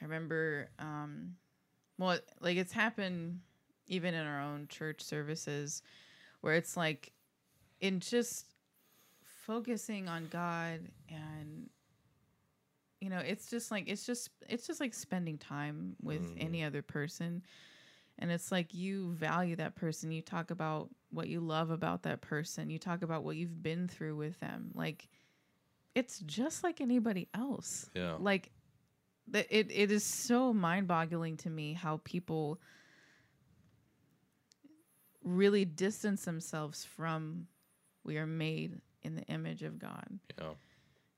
I 0.00 0.04
remember 0.04 0.70
um 0.78 1.36
well 1.98 2.18
like 2.40 2.56
it's 2.56 2.72
happened 2.72 3.40
even 3.86 4.14
in 4.14 4.26
our 4.26 4.40
own 4.40 4.66
church 4.68 5.02
services 5.02 5.82
where 6.40 6.54
it's 6.54 6.76
like 6.76 7.12
in 7.80 8.00
just 8.00 8.46
focusing 9.46 10.08
on 10.08 10.28
god 10.30 10.80
and 11.08 11.70
you 13.00 13.08
know 13.10 13.18
it's 13.18 13.48
just 13.50 13.70
like 13.70 13.84
it's 13.88 14.04
just 14.04 14.30
it's 14.48 14.66
just 14.66 14.80
like 14.80 14.94
spending 14.94 15.38
time 15.38 15.96
with 16.02 16.22
Mhm. 16.22 16.42
any 16.44 16.64
other 16.64 16.82
person 16.82 17.42
and 18.18 18.30
it's 18.32 18.50
like 18.50 18.74
you 18.74 19.12
value 19.12 19.54
that 19.56 19.76
person 19.76 20.10
you 20.10 20.22
talk 20.22 20.50
about 20.50 20.90
what 21.10 21.28
you 21.28 21.40
love 21.40 21.70
about 21.70 22.02
that 22.02 22.20
person 22.20 22.70
you 22.70 22.78
talk 22.78 23.02
about 23.02 23.22
what 23.24 23.36
you've 23.36 23.62
been 23.62 23.86
through 23.88 24.16
with 24.16 24.38
them 24.40 24.70
like 24.74 25.08
it's 25.94 26.18
just 26.20 26.62
like 26.64 26.80
anybody 26.80 27.28
else 27.34 27.88
Yeah. 27.94 28.16
like 28.18 28.50
the, 29.30 29.40
it, 29.56 29.70
it 29.70 29.90
is 29.92 30.04
so 30.04 30.52
mind-boggling 30.54 31.36
to 31.38 31.50
me 31.50 31.74
how 31.74 32.00
people 32.04 32.60
really 35.22 35.64
distance 35.64 36.24
themselves 36.24 36.84
from 36.84 37.46
we 38.04 38.16
are 38.16 38.26
made 38.26 38.80
in 39.02 39.14
the 39.14 39.22
image 39.24 39.62
of 39.62 39.78
god 39.78 40.18
Yeah. 40.38 40.54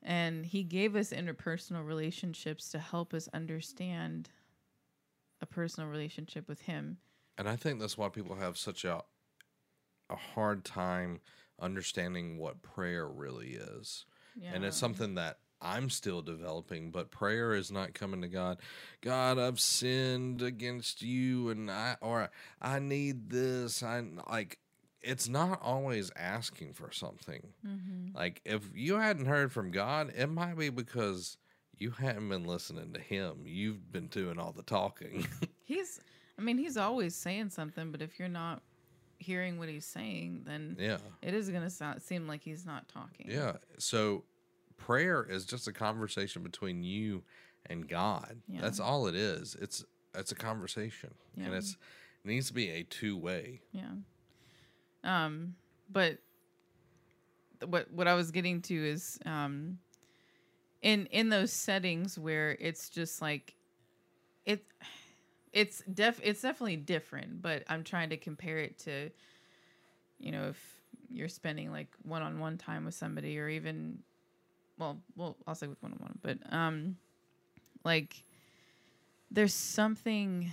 And 0.02 0.46
he 0.46 0.62
gave 0.64 0.96
us 0.96 1.10
interpersonal 1.10 1.86
relationships 1.86 2.68
to 2.70 2.78
help 2.78 3.12
us 3.12 3.28
understand 3.34 4.28
a 5.42 5.46
personal 5.46 5.88
relationship 5.88 6.48
with 6.48 6.62
him 6.62 6.98
And 7.38 7.48
I 7.48 7.56
think 7.56 7.80
that's 7.80 7.96
why 7.98 8.08
people 8.08 8.36
have 8.36 8.56
such 8.58 8.84
a 8.84 9.02
a 10.10 10.16
hard 10.16 10.64
time 10.64 11.20
understanding 11.60 12.38
what 12.38 12.62
prayer 12.62 13.06
really 13.06 13.50
is. 13.52 14.04
yeah. 14.34 14.50
And 14.52 14.64
it's 14.64 14.76
something 14.76 15.14
that 15.14 15.38
I'm 15.62 15.90
still 15.90 16.22
developing, 16.22 16.90
but 16.90 17.10
prayer 17.10 17.54
is 17.54 17.70
not 17.70 17.94
coming 17.94 18.22
to 18.22 18.28
God. 18.28 18.58
God, 19.02 19.38
I've 19.38 19.60
sinned 19.60 20.42
against 20.42 21.02
you 21.02 21.50
and 21.50 21.70
I 21.70 21.96
or 22.00 22.30
I 22.60 22.78
need 22.78 23.30
this. 23.30 23.82
I 23.82 24.02
like 24.30 24.58
it's 25.02 25.28
not 25.28 25.60
always 25.62 26.10
asking 26.16 26.74
for 26.74 26.90
something. 26.92 27.52
Mhm. 27.66 28.14
Like 28.14 28.40
if 28.44 28.64
you 28.74 28.96
hadn't 28.96 29.26
heard 29.26 29.52
from 29.52 29.70
God, 29.70 30.12
it 30.16 30.28
might 30.28 30.58
be 30.58 30.68
because 30.70 31.36
you 31.76 31.90
hadn't 31.90 32.28
been 32.28 32.44
listening 32.44 32.92
to 32.92 33.00
him. 33.00 33.42
You've 33.44 33.90
been 33.90 34.08
doing 34.08 34.38
all 34.38 34.52
the 34.52 34.62
talking. 34.62 35.26
he's 35.64 36.00
i 36.38 36.42
mean 36.42 36.58
he's 36.58 36.76
always 36.76 37.14
saying 37.14 37.50
something 37.50 37.92
but 37.92 38.02
if 38.02 38.18
you're 38.18 38.28
not 38.28 38.62
hearing 39.18 39.58
what 39.58 39.68
he's 39.68 39.84
saying 39.84 40.42
then 40.46 40.74
yeah. 40.80 40.96
it 41.22 41.34
is 41.34 41.50
going 41.50 41.62
to 41.62 41.70
sound 41.70 42.02
seem 42.02 42.26
like 42.26 42.42
he's 42.42 42.64
not 42.64 42.88
talking 42.88 43.26
Yeah. 43.28 43.56
So 43.78 44.24
prayer 44.78 45.22
is 45.22 45.44
just 45.44 45.68
a 45.68 45.72
conversation 45.72 46.42
between 46.42 46.82
you 46.82 47.22
and 47.66 47.86
God. 47.86 48.40
Yeah. 48.48 48.62
That's 48.62 48.80
all 48.80 49.06
it 49.06 49.14
is. 49.14 49.56
It's 49.60 49.84
it's 50.14 50.32
a 50.32 50.34
conversation. 50.34 51.14
And 51.36 51.54
it's 51.54 51.76
it 52.24 52.28
needs 52.28 52.48
to 52.48 52.54
be 52.54 52.68
a 52.70 52.82
two 52.82 53.16
way. 53.16 53.60
Yeah. 53.72 53.92
Um, 55.04 55.54
but 55.90 56.18
what 57.66 57.90
what 57.92 58.08
I 58.08 58.14
was 58.14 58.30
getting 58.30 58.62
to 58.62 58.74
is 58.74 59.18
um 59.26 59.78
in 60.82 61.06
in 61.06 61.28
those 61.28 61.52
settings 61.52 62.18
where 62.18 62.56
it's 62.60 62.88
just 62.88 63.20
like 63.20 63.54
it 64.46 64.64
it's 65.52 65.82
def 65.92 66.20
it's 66.22 66.42
definitely 66.42 66.76
different, 66.76 67.42
but 67.42 67.64
I'm 67.68 67.84
trying 67.84 68.10
to 68.10 68.16
compare 68.16 68.58
it 68.58 68.78
to 68.80 69.10
you 70.18 70.32
know, 70.32 70.48
if 70.48 70.80
you're 71.10 71.28
spending 71.28 71.72
like 71.72 71.88
one-on-one 72.02 72.58
time 72.58 72.84
with 72.84 72.94
somebody 72.94 73.38
or 73.38 73.48
even 73.48 73.98
well, 74.78 75.00
well, 75.16 75.36
I'll 75.46 75.54
say 75.54 75.66
with 75.66 75.82
one-on-one, 75.82 76.18
but 76.22 76.38
um 76.52 76.96
like 77.84 78.22
there's 79.30 79.54
something 79.54 80.50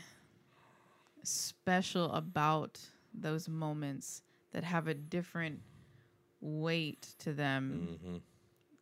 special 1.24 2.12
about 2.12 2.80
those 3.14 3.50
moments 3.50 4.22
that 4.58 4.64
have 4.64 4.88
a 4.88 4.94
different 4.96 5.60
weight 6.42 7.10
to 7.20 7.32
them 7.32 8.00
hmm 8.04 8.18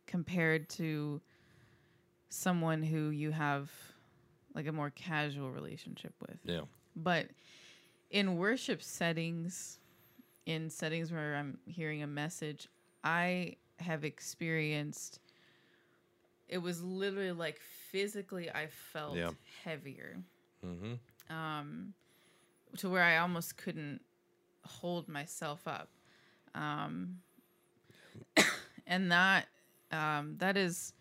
compared 0.06 0.70
to 0.70 1.20
someone 2.30 2.82
who 2.82 3.10
you 3.10 3.30
have 3.30 3.70
like 4.54 4.66
a 4.66 4.72
more 4.72 4.88
casual 4.88 5.50
relationship 5.50 6.14
with. 6.18 6.38
Yeah. 6.44 6.62
But 6.94 7.26
in 8.10 8.38
worship 8.38 8.82
settings, 8.82 9.80
in 10.46 10.70
settings 10.70 11.12
where 11.12 11.36
I'm 11.36 11.58
hearing 11.66 12.02
a 12.02 12.06
message, 12.06 12.68
I 13.04 13.56
have 13.78 14.02
experienced 14.02 15.20
it 16.48 16.58
was 16.58 16.82
literally 16.82 17.32
like 17.32 17.60
physically 17.90 18.48
I 18.50 18.68
felt 18.68 19.16
Yeah. 19.16 19.32
heavier 19.62 20.22
hmm 20.62 20.94
um, 21.28 21.92
to 22.78 22.88
where 22.88 23.02
I 23.02 23.18
almost 23.18 23.58
couldn't 23.58 24.00
hold 24.66 25.08
myself 25.08 25.66
up. 25.66 25.88
Um, 26.54 27.18
and 28.86 29.10
that 29.12 29.46
um, 29.92 30.34
that 30.38 30.56
is 30.56 30.92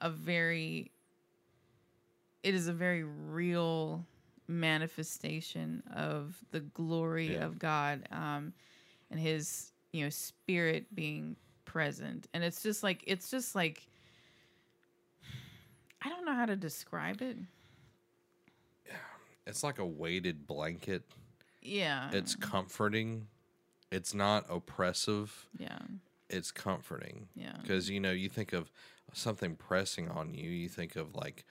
a 0.00 0.10
very 0.10 0.90
it 2.42 2.54
is 2.54 2.66
a 2.68 2.72
very 2.72 3.04
real 3.04 4.04
manifestation 4.48 5.82
of 5.94 6.36
the 6.50 6.60
glory 6.60 7.34
Yeah. 7.34 7.44
of 7.44 7.58
God 7.58 8.06
um, 8.10 8.52
and 9.10 9.20
his 9.20 9.72
you 9.92 10.04
know 10.04 10.10
spirit 10.10 10.92
being 10.94 11.36
present 11.64 12.26
and 12.34 12.42
it's 12.42 12.62
just 12.62 12.82
like 12.82 13.04
it's 13.06 13.30
just 13.30 13.54
like 13.54 13.86
I 16.04 16.08
don't 16.08 16.24
know 16.24 16.34
how 16.34 16.46
to 16.46 16.56
describe 16.56 17.22
it. 17.22 17.36
Yeah. 18.86 18.92
It's 19.46 19.62
like 19.62 19.78
a 19.78 19.86
weighted 19.86 20.48
blanket. 20.48 21.04
Yeah. 21.62 22.10
It's 22.12 22.34
comforting. 22.34 23.28
It's 23.90 24.14
not 24.14 24.46
oppressive. 24.48 25.48
yeah. 25.58 25.78
It's 26.30 26.50
comforting. 26.50 27.28
Yeah. 27.34 27.52
Because 27.60 27.90
you 27.90 28.00
know, 28.00 28.10
you 28.12 28.28
think 28.30 28.52
of 28.54 28.70
something 29.12 29.54
pressing 29.54 30.08
on 30.08 30.32
you, 30.32 30.48
you 30.50 30.68
think 30.68 30.96
of 30.96 31.14
like 31.14 31.44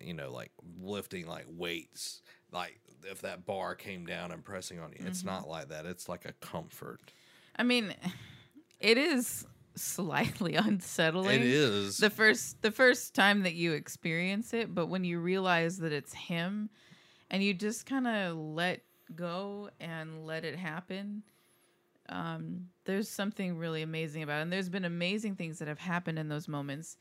you 0.00 0.14
know, 0.14 0.30
like 0.32 0.50
lifting 0.80 1.26
like 1.26 1.46
weights. 1.48 2.22
Like 2.52 2.80
if 3.10 3.22
that 3.22 3.44
bar 3.44 3.74
came 3.74 4.06
down 4.06 4.30
and 4.32 4.44
pressing 4.44 4.78
on 4.80 4.92
you. 4.92 5.04
It's 5.06 5.20
Mm-hmm. 5.20 5.28
not 5.28 5.48
like 5.48 5.68
that. 5.68 5.84
It's 5.86 6.08
like 6.08 6.24
a 6.26 6.32
comfort. 6.34 7.12
I 7.56 7.64
mean, 7.64 7.94
it 8.80 8.98
is 8.98 9.44
slightly 9.74 10.54
unsettling. 10.54 11.40
It 11.40 11.46
is. 11.46 11.98
the 11.98 12.10
first 12.10 12.62
the 12.62 12.70
first 12.70 13.14
time 13.14 13.42
that 13.42 13.54
you 13.54 13.72
experience 13.72 14.54
it, 14.54 14.72
but 14.74 14.86
when 14.86 15.02
you 15.04 15.18
realize 15.18 15.78
that 15.78 15.92
it's 15.92 16.12
him 16.14 16.70
and 17.30 17.42
you 17.42 17.52
just 17.52 17.84
kind 17.86 18.06
of 18.06 18.36
let 18.36 18.82
go 19.14 19.70
and 19.80 20.26
let 20.26 20.44
it 20.44 20.56
happen, 20.56 21.22
um, 22.08 22.68
there's 22.84 23.08
something 23.08 23.56
really 23.58 23.82
amazing 23.82 24.22
about 24.22 24.38
it. 24.38 24.42
And 24.42 24.52
there's 24.52 24.68
been 24.68 24.84
amazing 24.84 25.36
things 25.36 25.58
that 25.58 25.68
have 25.68 25.78
happened 25.78 26.18
in 26.18 26.28
those 26.28 26.48
moments. 26.48 26.96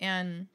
And 0.00 0.46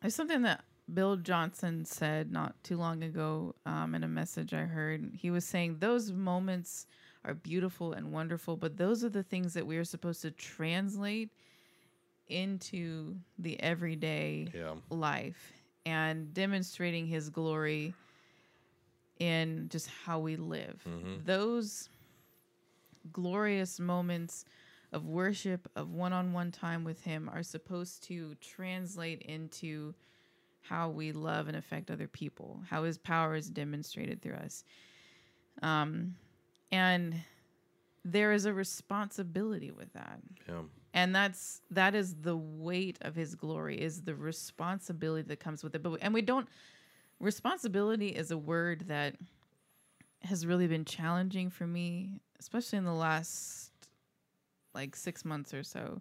there's 0.00 0.14
something 0.14 0.42
that 0.42 0.64
Bill 0.92 1.16
Johnson 1.16 1.84
said 1.84 2.32
not 2.32 2.54
too 2.64 2.76
long 2.76 3.02
ago 3.02 3.54
um, 3.64 3.94
in 3.94 4.02
a 4.02 4.08
message 4.08 4.52
I 4.52 4.62
heard. 4.62 5.12
He 5.14 5.30
was 5.30 5.44
saying 5.44 5.76
those 5.78 6.10
moments 6.10 6.86
are 7.24 7.34
beautiful 7.34 7.92
and 7.92 8.12
wonderful, 8.12 8.56
but 8.56 8.76
those 8.76 9.04
are 9.04 9.08
the 9.08 9.22
things 9.22 9.54
that 9.54 9.66
we 9.66 9.76
are 9.76 9.84
supposed 9.84 10.22
to 10.22 10.30
translate 10.30 11.30
into 12.28 13.16
the 13.38 13.60
everyday 13.60 14.48
yeah. 14.54 14.74
life 14.88 15.52
and 15.84 16.32
demonstrating 16.32 17.06
his 17.06 17.28
glory 17.28 17.94
in 19.20 19.68
just 19.68 19.86
how 20.04 20.18
we 20.18 20.34
live. 20.36 20.82
Mhm. 20.84 21.24
Those 21.24 21.88
glorious 23.12 23.78
moments 23.78 24.44
of 24.92 25.06
worship, 25.06 25.70
of 25.76 25.92
one 25.92 26.12
on 26.12 26.32
one 26.32 26.50
time 26.50 26.82
with 26.84 27.02
Him, 27.02 27.28
are 27.28 27.42
supposed 27.42 28.02
to 28.04 28.34
translate 28.40 29.22
into 29.22 29.94
how 30.62 30.88
we 30.90 31.12
love 31.12 31.46
and 31.48 31.56
affect 31.56 31.90
other 31.90 32.08
people, 32.08 32.62
how 32.68 32.82
His 32.84 32.98
power 32.98 33.34
is 33.36 33.48
demonstrated 33.48 34.20
through 34.20 34.34
us. 34.34 34.64
Um, 35.62 36.16
and 36.72 37.14
there 38.04 38.32
is 38.32 38.46
a 38.46 38.54
responsibility 38.54 39.70
with 39.70 39.92
that 39.92 40.20
Yeah. 40.48 40.62
and 40.94 41.14
that's 41.14 41.60
that 41.70 41.94
is 41.94 42.14
the 42.22 42.34
weight 42.36 42.96
of 43.02 43.14
his 43.14 43.34
glory 43.34 43.78
is 43.78 44.00
the 44.04 44.14
responsibility 44.14 45.28
that 45.28 45.38
comes 45.38 45.62
with 45.62 45.74
it 45.74 45.82
but 45.82 45.98
and 46.00 46.14
we 46.14 46.22
don't 46.22 46.48
responsibility 47.20 48.08
is 48.08 48.30
a 48.30 48.38
word 48.38 48.88
that 48.88 49.14
has 50.22 50.46
really 50.46 50.66
been 50.66 50.84
challenging 50.84 51.50
for 51.50 51.66
me 51.66 52.20
especially 52.40 52.78
in 52.78 52.84
the 52.84 52.92
last 52.92 53.70
like 54.74 54.96
six 54.96 55.24
months 55.24 55.52
or 55.54 55.62
so. 55.62 56.00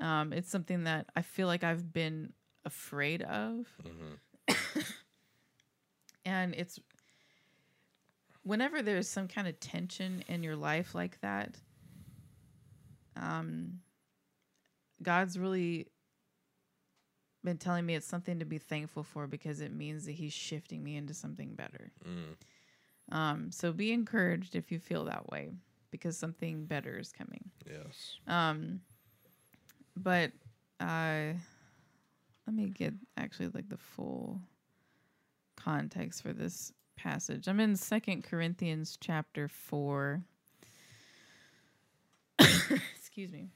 Um, 0.00 0.32
it's 0.32 0.50
something 0.50 0.84
that 0.84 1.06
i 1.14 1.22
feel 1.22 1.46
like 1.46 1.62
i've 1.62 1.92
been 1.92 2.32
afraid 2.64 3.22
of. 3.22 3.66
Hmm 3.80 4.14
and 6.24 6.54
it's 6.54 6.80
whenever 8.42 8.82
there's 8.82 9.08
some 9.08 9.28
kind 9.28 9.48
of 9.48 9.58
tension 9.60 10.22
in 10.28 10.42
your 10.42 10.56
life 10.56 10.94
like 10.94 11.18
that 11.22 11.56
um 13.16 13.78
god's 15.02 15.38
really 15.38 15.86
been 17.44 17.58
telling 17.58 17.84
me 17.84 17.94
it's 17.94 18.06
something 18.06 18.38
to 18.38 18.44
be 18.44 18.58
thankful 18.58 19.02
for 19.02 19.26
because 19.26 19.60
it 19.60 19.72
means 19.72 20.06
that 20.06 20.12
he's 20.12 20.32
shifting 20.32 20.82
me 20.82 20.96
into 20.96 21.14
something 21.14 21.54
better. 21.54 21.92
Mm. 22.08 23.14
um 23.14 23.52
so 23.52 23.72
be 23.72 23.92
encouraged 23.92 24.56
if 24.56 24.72
you 24.72 24.78
feel 24.78 25.04
that 25.04 25.30
way 25.30 25.50
because 25.90 26.16
something 26.16 26.64
better 26.64 26.98
is 26.98 27.12
coming. 27.12 27.50
Yes. 27.66 28.16
um 28.26 28.80
but 29.96 30.32
uh 30.80 31.34
let 32.46 32.54
me 32.54 32.66
get 32.66 32.94
actually 33.16 33.48
like 33.54 33.68
the 33.68 33.76
full 33.76 34.40
context 35.56 36.22
for 36.22 36.32
this 36.32 36.72
passage. 36.96 37.46
I'm 37.48 37.60
in 37.60 37.76
second 37.76 38.24
corinthians 38.24 38.98
chapter 39.00 39.48
4 39.48 40.22
excuse 42.38 43.30
me. 43.30 43.48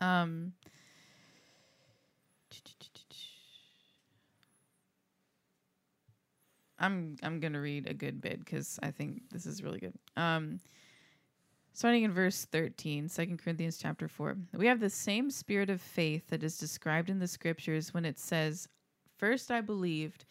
Um 0.00 0.52
i'm 6.78 7.16
i'm 7.22 7.40
gonna 7.40 7.60
read 7.60 7.86
a 7.86 7.94
good 7.94 8.20
bit 8.20 8.38
because 8.38 8.78
i 8.82 8.90
think 8.90 9.22
this 9.30 9.46
is 9.46 9.62
really 9.62 9.78
good 9.78 9.94
um 10.16 10.60
Starting 11.78 12.02
in 12.02 12.12
verse 12.12 12.44
13, 12.46 13.08
2 13.08 13.36
Corinthians 13.36 13.78
chapter 13.78 14.08
4. 14.08 14.36
We 14.54 14.66
have 14.66 14.80
the 14.80 14.90
same 14.90 15.30
spirit 15.30 15.70
of 15.70 15.80
faith 15.80 16.26
that 16.26 16.42
is 16.42 16.58
described 16.58 17.08
in 17.08 17.20
the 17.20 17.28
scriptures 17.28 17.94
when 17.94 18.04
it 18.04 18.18
says, 18.18 18.66
First 19.16 19.52
I 19.52 19.60
believed, 19.60 20.24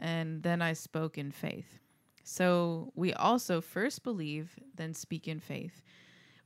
and 0.00 0.42
then 0.42 0.60
I 0.60 0.72
spoke 0.72 1.16
in 1.16 1.30
faith. 1.30 1.78
So 2.24 2.90
we 2.96 3.12
also 3.12 3.60
first 3.60 4.02
believe, 4.02 4.58
then 4.74 4.92
speak 4.92 5.28
in 5.28 5.38
faith. 5.38 5.82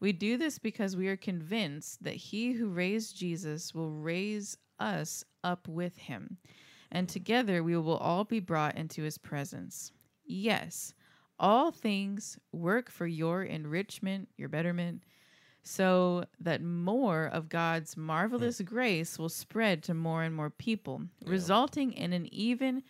We 0.01 0.13
do 0.13 0.37
this 0.37 0.59
because 0.59 0.97
we 0.97 1.09
are 1.09 1.17
convinced 1.17 2.05
that 2.05 2.17
he 2.17 2.53
who 2.53 2.69
raised 2.69 3.17
Jesus 3.17 3.75
will 3.75 3.93
raise 3.93 4.59
us 4.83 5.25
up 5.45 5.69
with 5.69 5.97
him, 5.97 6.39
and 6.91 7.09
together 7.09 7.63
we 7.63 7.77
will 7.77 7.97
all 7.97 8.25
be 8.25 8.41
brought 8.41 8.77
into 8.77 9.03
his 9.03 9.17
presence. 9.17 9.93
Yes, 10.25 10.93
all 11.39 11.71
things 11.71 12.39
work 12.53 12.91
for 12.91 13.07
your 13.07 13.45
enrichment, 13.45 14.29
your 14.37 14.49
betterment, 14.49 15.03
so 15.63 16.25
that 16.41 16.63
more 16.63 17.27
of 17.27 17.49
God's 17.49 17.97
marvelous 17.97 18.61
mm. 18.61 18.65
grace 18.65 19.19
will 19.19 19.29
spread 19.29 19.83
to 19.85 19.95
more 19.95 20.23
and 20.23 20.35
more 20.35 20.51
people, 20.51 21.03
resulting 21.25 21.93
in 21.93 22.13
an 22.13 22.33
even 22.35 22.83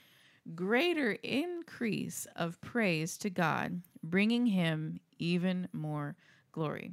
greater 0.55 1.13
increase 1.23 2.27
of 2.35 2.61
praise 2.61 3.17
to 3.19 3.31
God, 3.31 3.83
bringing 4.03 4.47
him 4.47 5.01
even 5.19 5.69
more 5.73 6.17
glory. 6.51 6.93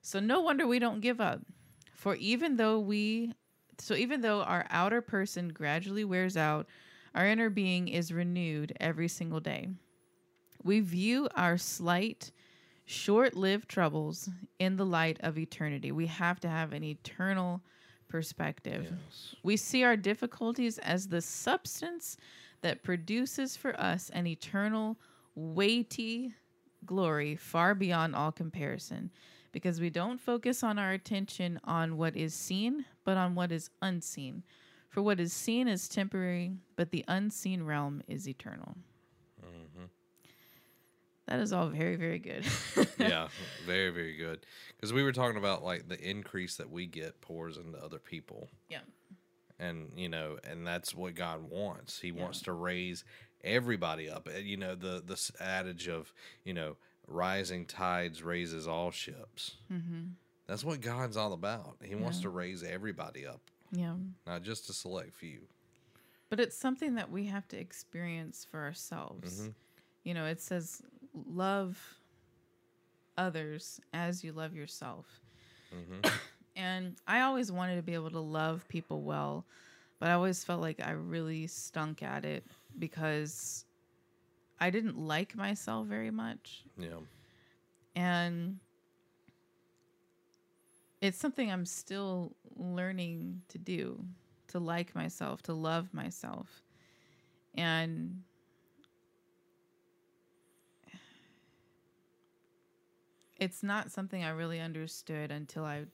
So 0.00 0.18
no 0.18 0.40
wonder 0.40 0.66
we 0.66 0.78
don't 0.78 1.00
give 1.00 1.20
up. 1.20 1.40
For 1.94 2.16
even 2.16 2.56
though 2.56 2.80
we 2.80 3.32
so 3.78 3.94
even 3.94 4.20
though 4.20 4.42
our 4.42 4.66
outer 4.70 5.00
person 5.00 5.48
gradually 5.48 6.04
wears 6.04 6.36
out, 6.36 6.66
our 7.14 7.26
inner 7.26 7.50
being 7.50 7.88
is 7.88 8.12
renewed 8.12 8.72
every 8.80 9.08
single 9.08 9.40
day. 9.40 9.68
We 10.62 10.80
view 10.80 11.28
our 11.34 11.58
slight, 11.58 12.30
short 12.84 13.34
lived 13.34 13.68
troubles 13.68 14.28
in 14.58 14.76
the 14.76 14.86
light 14.86 15.18
of 15.20 15.38
eternity. 15.38 15.92
We 15.92 16.06
have 16.06 16.40
to 16.40 16.48
have 16.48 16.72
an 16.72 16.84
eternal 16.84 17.62
perspective. 18.08 18.88
Yes. 18.90 19.34
We 19.42 19.56
see 19.56 19.82
our 19.84 19.96
difficulties 19.96 20.78
as 20.78 21.08
the 21.08 21.20
substance 21.20 22.16
that 22.60 22.82
produces 22.82 23.56
for 23.56 23.78
us 23.80 24.10
an 24.10 24.26
eternal, 24.26 24.98
weighty 25.34 26.34
glory 26.84 27.36
far 27.36 27.74
beyond 27.74 28.14
all 28.14 28.32
comparison. 28.32 29.10
Because 29.52 29.80
we 29.80 29.90
don't 29.90 30.18
focus 30.20 30.62
on 30.62 30.78
our 30.78 30.92
attention 30.92 31.60
on 31.64 31.96
what 31.98 32.16
is 32.16 32.34
seen, 32.34 32.86
but 33.04 33.16
on 33.18 33.34
what 33.34 33.52
is 33.52 33.68
unseen. 33.82 34.42
For 34.88 35.02
what 35.02 35.20
is 35.20 35.32
seen 35.32 35.68
is 35.68 35.88
temporary, 35.88 36.56
but 36.76 36.90
the 36.90 37.04
unseen 37.08 37.62
realm 37.64 38.02
is 38.08 38.26
eternal. 38.28 38.74
hmm 39.40 39.84
That 41.26 41.40
is 41.40 41.52
all 41.52 41.68
very, 41.68 41.96
very 41.96 42.18
good. 42.18 42.44
yeah, 42.98 43.28
very 43.66 43.90
very 43.90 44.16
good. 44.16 44.44
Because 44.76 44.92
we 44.92 45.02
were 45.02 45.12
talking 45.12 45.38
about 45.38 45.62
like 45.62 45.88
the 45.88 45.98
increase 46.00 46.56
that 46.56 46.70
we 46.70 46.86
get 46.86 47.20
pours 47.20 47.56
into 47.58 47.78
other 47.78 47.98
people, 47.98 48.48
yeah. 48.68 48.80
and 49.58 49.92
you 49.96 50.08
know, 50.08 50.38
and 50.44 50.66
that's 50.66 50.94
what 50.94 51.14
God 51.14 51.50
wants. 51.50 52.00
He 52.00 52.08
Yeah. 52.08 52.22
wants 52.22 52.40
to 52.42 52.52
raise 52.52 53.04
everybody 53.44 54.08
up. 54.10 54.28
You 54.42 54.56
know, 54.56 54.74
the 54.74 55.02
the 55.04 55.30
adage 55.42 55.88
of 55.88 56.12
you 56.44 56.52
know, 56.54 56.76
rising 57.06 57.66
tides 57.66 58.22
raises 58.22 58.66
all 58.68 58.90
ships. 58.90 59.56
Mm-hmm. 59.72 60.02
That's 60.46 60.64
what 60.64 60.80
God's 60.80 61.16
all 61.16 61.32
about. 61.32 61.76
He 61.84 61.94
wants 61.94 62.20
to 62.20 62.28
raise 62.28 62.62
everybody 62.62 63.26
up, 63.26 63.40
Yeah. 63.70 63.94
not 64.26 64.42
just 64.42 64.68
a 64.70 64.72
select 64.72 65.14
few. 65.14 65.40
But 66.30 66.40
it's 66.40 66.56
something 66.56 66.94
that 66.96 67.10
we 67.10 67.26
have 67.26 67.46
to 67.48 67.58
experience 67.58 68.46
for 68.50 68.60
ourselves. 68.60 69.42
Mhm. 69.42 69.54
You 70.04 70.14
know, 70.14 70.26
it 70.26 70.40
says, 70.40 70.82
love 71.28 71.78
others 73.16 73.80
as 73.92 74.24
you 74.24 74.32
love 74.32 74.54
yourself. 74.54 75.20
hmm 75.70 76.00
And 76.54 76.96
I 77.06 77.22
always 77.22 77.50
wanted 77.50 77.76
to 77.76 77.82
be 77.82 77.94
able 77.94 78.10
to 78.10 78.20
love 78.20 78.68
people 78.68 79.00
well, 79.02 79.46
but 79.98 80.10
I 80.10 80.12
always 80.12 80.44
felt 80.44 80.60
like 80.60 80.80
I 80.86 80.90
really 80.90 81.46
stunk 81.46 82.02
at 82.02 82.26
it 82.26 82.44
because 82.78 83.64
I 84.62 84.70
didn't 84.70 84.96
like 84.96 85.34
myself 85.34 85.88
very 85.88 86.12
much. 86.12 86.62
Yeah. 86.78 87.00
And 87.96 88.60
it's 91.00 91.18
something 91.18 91.50
I'm 91.50 91.66
still 91.66 92.36
learning 92.54 93.42
to 93.48 93.58
do 93.58 94.04
to 94.46 94.60
like 94.60 94.94
myself, 94.94 95.42
to 95.42 95.52
love 95.52 95.92
myself. 95.92 96.62
And 97.56 98.22
it's 103.36 103.64
not 103.64 103.90
something 103.90 104.22
I 104.22 104.30
really 104.30 104.60
understood 104.60 105.32
until 105.32 105.64
I 105.64 105.86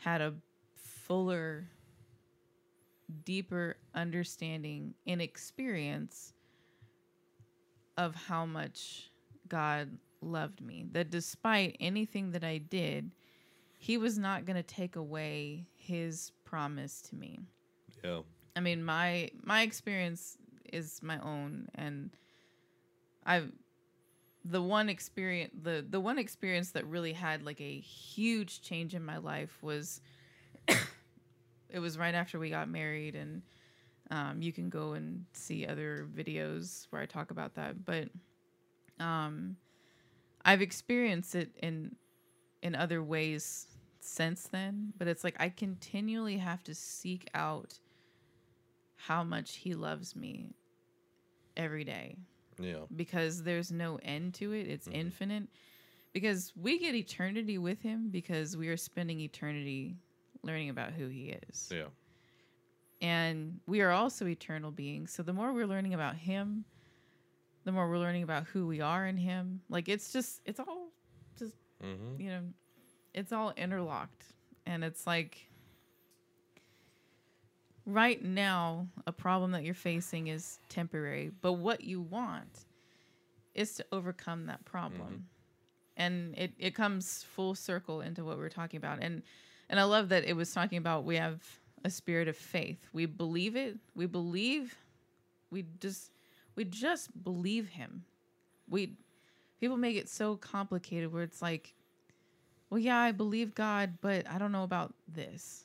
had 0.00 0.22
a 0.22 0.32
fuller, 0.74 1.68
deeper 3.26 3.76
understanding 3.94 4.94
and 5.06 5.20
experience 5.20 6.32
of 7.98 8.14
how 8.14 8.46
much 8.46 9.10
God 9.48 9.98
loved 10.22 10.62
me. 10.62 10.86
That 10.92 11.10
despite 11.10 11.76
anything 11.80 12.30
that 12.30 12.44
I 12.44 12.58
did, 12.58 13.10
He 13.76 13.98
was 13.98 14.16
not 14.16 14.46
going 14.46 14.56
to 14.56 14.62
take 14.62 14.96
away 14.96 15.66
His 15.74 16.32
promise 16.44 17.02
to 17.02 17.16
me. 17.16 17.40
Yeah. 18.02 18.20
I 18.56 18.60
mean, 18.60 18.82
my 18.82 19.30
my 19.42 19.62
experience 19.62 20.38
is 20.72 21.00
my 21.02 21.18
own, 21.20 21.68
and 21.74 22.10
I've 23.26 23.52
the 24.44 24.62
one 24.62 24.88
experience 24.88 25.52
the 25.62 25.84
the 25.88 26.00
one 26.00 26.18
experience 26.18 26.70
that 26.70 26.86
really 26.86 27.12
had 27.12 27.42
like 27.42 27.60
a 27.60 27.80
huge 27.80 28.62
change 28.62 28.94
in 28.94 29.04
my 29.04 29.18
life 29.18 29.58
was 29.62 30.00
it 30.68 31.78
was 31.80 31.98
right 31.98 32.14
after 32.14 32.38
we 32.38 32.48
got 32.48 32.68
married 32.68 33.14
and 33.14 33.42
um, 34.10 34.40
you 34.42 34.52
can 34.52 34.68
go 34.68 34.92
and 34.92 35.24
see 35.32 35.66
other 35.66 36.06
videos 36.14 36.86
where 36.90 37.02
I 37.02 37.06
talk 37.06 37.30
about 37.30 37.54
that 37.54 37.84
but 37.84 38.08
um, 39.00 39.56
I've 40.44 40.62
experienced 40.62 41.34
it 41.34 41.50
in 41.62 41.94
in 42.62 42.74
other 42.74 43.02
ways 43.02 43.66
since 44.00 44.44
then 44.48 44.92
but 44.98 45.06
it's 45.08 45.22
like 45.24 45.36
I 45.38 45.48
continually 45.48 46.38
have 46.38 46.62
to 46.64 46.74
seek 46.74 47.28
out 47.34 47.78
how 48.96 49.22
much 49.22 49.56
he 49.56 49.74
loves 49.74 50.16
me 50.16 50.50
every 51.56 51.84
day 51.84 52.16
Yeah. 52.58 52.84
because 52.94 53.42
there's 53.42 53.70
no 53.70 53.98
end 54.02 54.34
to 54.34 54.52
it. 54.52 54.66
It's 54.68 54.88
Mhm. 54.88 54.94
infinite. 54.94 55.48
Because 56.12 56.52
we 56.56 56.78
get 56.78 56.94
eternity 56.94 57.58
with 57.58 57.80
him 57.82 58.10
because 58.10 58.56
we 58.56 58.68
are 58.68 58.76
spending 58.76 59.20
eternity 59.20 59.96
learning 60.42 60.70
about 60.70 60.92
who 60.92 61.06
he 61.08 61.30
is. 61.30 61.70
Yeah. 61.72 61.88
And 63.00 63.60
we 63.66 63.80
are 63.80 63.90
also 63.90 64.26
eternal 64.26 64.70
beings. 64.70 65.12
So 65.12 65.22
the 65.22 65.32
more 65.32 65.52
we're 65.52 65.66
learning 65.66 65.94
about 65.94 66.16
him, 66.16 66.64
the 67.64 67.72
more 67.72 67.88
we're 67.88 67.98
learning 67.98 68.22
about 68.24 68.44
who 68.46 68.66
we 68.66 68.80
are 68.80 69.06
in 69.06 69.16
him. 69.16 69.60
Like 69.68 69.88
it's 69.88 70.12
just 70.12 70.40
it's 70.44 70.58
all 70.60 70.88
just 71.38 71.54
Mm-hmm. 71.84 72.20
you 72.20 72.30
know, 72.30 72.40
it's 73.14 73.32
all 73.32 73.52
interlocked. 73.56 74.24
And 74.66 74.82
it's 74.82 75.06
like 75.06 75.48
right 77.86 78.22
now, 78.22 78.88
a 79.06 79.12
problem 79.12 79.52
that 79.52 79.64
you're 79.64 79.74
facing 79.74 80.26
is 80.28 80.58
temporary, 80.68 81.30
but 81.40 81.54
what 81.54 81.82
you 81.82 82.00
want 82.00 82.66
is 83.54 83.74
to 83.74 83.86
overcome 83.92 84.46
that 84.46 84.64
problem. 84.64 85.26
And 85.96 86.36
it, 86.36 86.52
it 86.58 86.74
comes 86.74 87.22
full 87.24 87.54
circle 87.54 88.00
into 88.00 88.24
what 88.24 88.38
we're 88.38 88.48
talking 88.48 88.78
about. 88.78 88.98
And 89.00 89.22
and 89.70 89.78
I 89.78 89.82
love 89.84 90.08
that 90.10 90.24
it 90.24 90.34
was 90.34 90.52
talking 90.52 90.78
about 90.78 91.04
we 91.04 91.16
have 91.16 91.42
a 91.84 91.90
spirit 91.90 92.28
of 92.28 92.36
faith. 92.36 92.86
We 92.92 93.06
believe 93.06 93.56
it. 93.56 93.76
We 93.94 94.06
believe 94.06 94.76
we 95.50 95.64
just 95.80 96.10
we 96.54 96.64
just 96.64 97.10
believe 97.24 97.68
him. 97.68 98.04
We 98.68 98.94
people 99.60 99.76
make 99.76 99.96
it 99.96 100.08
so 100.08 100.36
complicated 100.36 101.12
where 101.12 101.22
it's 101.22 101.42
like 101.42 101.74
well 102.70 102.78
yeah 102.78 102.98
i 102.98 103.10
believe 103.10 103.54
god 103.56 103.94
but 104.00 104.28
i 104.30 104.38
don't 104.38 104.52
know 104.52 104.62
about 104.62 104.94
this 105.08 105.64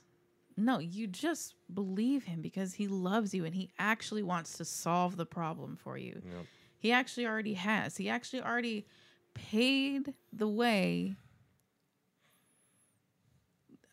no 0.58 0.80
you 0.80 1.06
just 1.06 1.54
believe 1.74 2.24
him 2.24 2.42
because 2.42 2.74
he 2.74 2.88
loves 2.88 3.34
you 3.36 3.46
and 3.46 3.54
he 3.54 3.70
actually 3.78 4.24
wants 4.24 4.58
to 4.58 4.66
solve 4.66 5.16
the 5.16 5.26
problem 5.26 5.76
for 5.76 5.96
you 5.98 6.22
Yep. 6.26 6.46
he 6.80 6.92
actually 6.92 7.28
already 7.28 7.54
has 7.54 7.98
he 7.98 8.10
actually 8.10 8.42
already 8.42 8.86
paid 9.36 10.14
the 10.32 10.48
way 10.48 11.16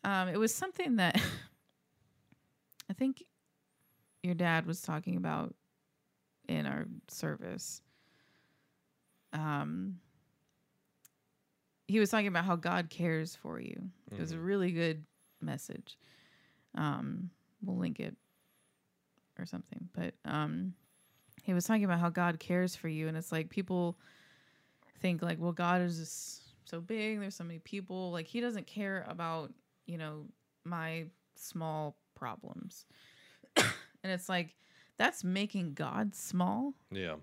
um 0.03 0.29
it 0.29 0.37
was 0.39 0.53
something 0.53 0.95
that 0.95 1.21
i 2.91 2.93
think 2.93 3.23
your 4.21 4.35
dad 4.35 4.67
was 4.67 4.81
talking 4.81 5.15
about 5.15 5.55
in 6.47 6.67
our 6.67 6.85
service 7.07 7.81
um 9.33 9.95
he 11.91 11.99
was 11.99 12.09
talking 12.09 12.27
about 12.27 12.45
how 12.45 12.55
God 12.55 12.89
cares 12.89 13.35
for 13.35 13.59
you. 13.59 13.89
It 14.09 14.19
was 14.19 14.31
a 14.31 14.39
really 14.39 14.71
good 14.71 15.03
message. 15.41 15.97
Um, 16.75 17.29
we'll 17.61 17.77
link 17.77 17.99
it 17.99 18.15
or 19.37 19.45
something. 19.45 19.89
But 19.93 20.13
um, 20.23 20.73
he 21.43 21.53
was 21.53 21.65
talking 21.65 21.83
about 21.83 21.99
how 21.99 22.09
God 22.09 22.39
cares 22.39 22.77
for 22.77 22.87
you, 22.87 23.09
and 23.09 23.17
it's 23.17 23.31
like 23.31 23.49
people 23.49 23.97
think 25.01 25.21
like, 25.21 25.37
well, 25.39 25.51
God 25.51 25.81
is 25.81 25.97
just 25.97 26.69
so 26.69 26.79
big. 26.79 27.19
There's 27.19 27.35
so 27.35 27.43
many 27.43 27.59
people. 27.59 28.11
Like 28.11 28.27
he 28.27 28.39
doesn't 28.39 28.67
care 28.67 29.05
about 29.09 29.51
you 29.85 29.97
know 29.97 30.25
my 30.63 31.05
small 31.35 31.97
problems, 32.21 32.85
and 33.57 33.65
it's 34.03 34.29
like 34.29 34.55
that's 34.97 35.23
making 35.23 35.73
God 35.73 36.13
small 36.15 36.75
Yeah. 36.91 37.15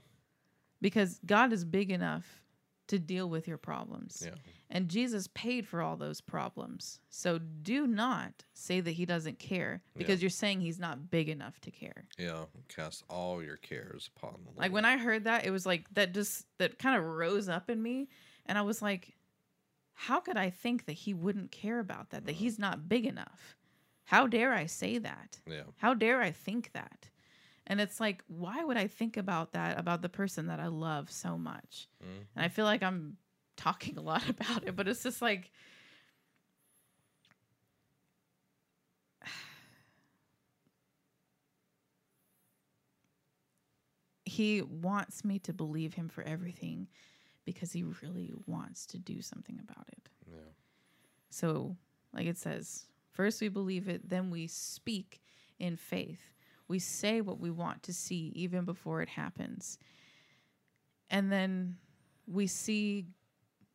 because 0.81 1.21
God 1.25 1.53
is 1.53 1.65
big 1.65 1.91
enough 1.93 2.43
to 2.89 2.99
deal 2.99 3.29
with 3.31 3.47
your 3.47 3.59
problems. 3.59 4.23
Yeah. 4.25 4.35
And 4.71 4.89
Jesus 4.89 5.29
paid 5.35 5.67
for 5.69 5.81
all 5.81 5.97
those 5.97 6.21
problems. 6.21 7.01
So 7.11 7.39
do 7.39 7.87
not 7.87 8.45
say 8.55 8.81
that 8.81 8.91
he 8.93 9.05
doesn't 9.07 9.39
care 9.39 9.83
because 9.97 10.19
Yeah. 10.21 10.25
you're 10.25 10.31
saying 10.31 10.61
he's 10.63 10.79
not 10.81 11.11
big 11.11 11.29
enough 11.29 11.61
to 11.61 11.71
care. 11.71 12.07
Yeah. 12.19 12.47
Cast 12.69 13.05
all 13.09 13.43
your 13.43 13.57
cares 13.59 14.11
upon 14.17 14.41
the 14.43 14.47
Lord. 14.51 14.59
Like 14.59 14.73
when 14.73 14.85
I 14.85 14.97
heard 14.99 15.25
that, 15.25 15.45
it 15.47 15.51
was 15.51 15.65
like 15.67 15.87
that 15.95 16.13
just 16.15 16.47
that 16.59 16.79
kind 16.79 16.99
of 16.99 17.05
rose 17.05 17.49
up 17.49 17.71
in 17.71 17.81
me 17.83 18.09
and 18.47 18.59
I 18.59 18.63
was 18.63 18.83
like 18.83 19.15
how 20.01 20.21
could 20.21 20.37
I 20.37 20.51
think 20.51 20.87
that 20.87 20.93
he 20.93 21.13
wouldn't 21.13 21.51
care 21.51 21.81
about 21.81 22.11
that? 22.11 22.25
That 22.27 22.37
he's 22.37 22.57
not 22.57 22.89
big 22.89 23.05
enough? 23.05 23.57
How 24.09 24.27
dare 24.27 24.55
I 24.55 24.65
say 24.65 24.97
that? 24.97 25.39
Yeah. 25.47 25.65
How 25.77 25.93
dare 25.93 26.23
I 26.23 26.31
think 26.31 26.73
that? 26.73 27.11
And 27.67 27.79
it's 27.79 28.01
like, 28.01 28.25
why 28.27 28.65
would 28.65 28.79
I 28.79 28.87
think 28.87 29.19
about 29.19 29.53
that 29.53 29.79
about 29.79 30.01
the 30.01 30.09
person 30.09 30.47
that 30.47 30.59
I 30.61 30.69
love 30.69 31.11
so 31.11 31.37
much? 31.37 31.89
Mhm. 32.03 32.25
And 32.35 32.43
I 32.43 32.49
feel 32.49 32.65
like 32.65 32.83
I'm 32.83 33.19
talking 33.59 33.99
a 33.99 34.01
lot 34.01 34.27
about 34.31 34.67
it, 34.67 34.75
but 34.75 34.89
it's 34.89 35.03
just 35.03 35.21
like 35.21 35.51
he 44.25 44.63
wants 44.63 45.23
me 45.23 45.39
to 45.41 45.53
believe 45.53 45.93
him 45.93 46.09
for 46.09 46.23
everything 46.23 46.89
because 47.45 47.73
he 47.73 47.83
really 48.03 48.33
wants 48.47 48.87
to 48.87 48.99
do 48.99 49.21
something 49.21 49.59
about 49.63 49.87
it. 49.89 50.09
Yeah. 50.31 50.39
So, 51.29 51.77
like 52.15 52.27
it 52.27 52.39
says, 52.39 52.87
first 53.19 53.41
we 53.41 53.49
believe 53.49 53.89
it, 53.89 54.09
then 54.09 54.31
we 54.31 54.47
speak 54.47 55.21
in 55.59 55.77
faith. 55.77 56.23
We 56.69 56.79
say 56.79 57.21
what 57.21 57.41
we 57.41 57.51
want 57.51 57.83
to 57.85 57.93
see 57.93 58.33
even 58.37 58.65
before 58.65 59.03
it 59.03 59.09
happens. 59.09 59.77
And 61.11 61.33
then 61.33 61.77
we 62.27 62.47
see, 62.47 63.07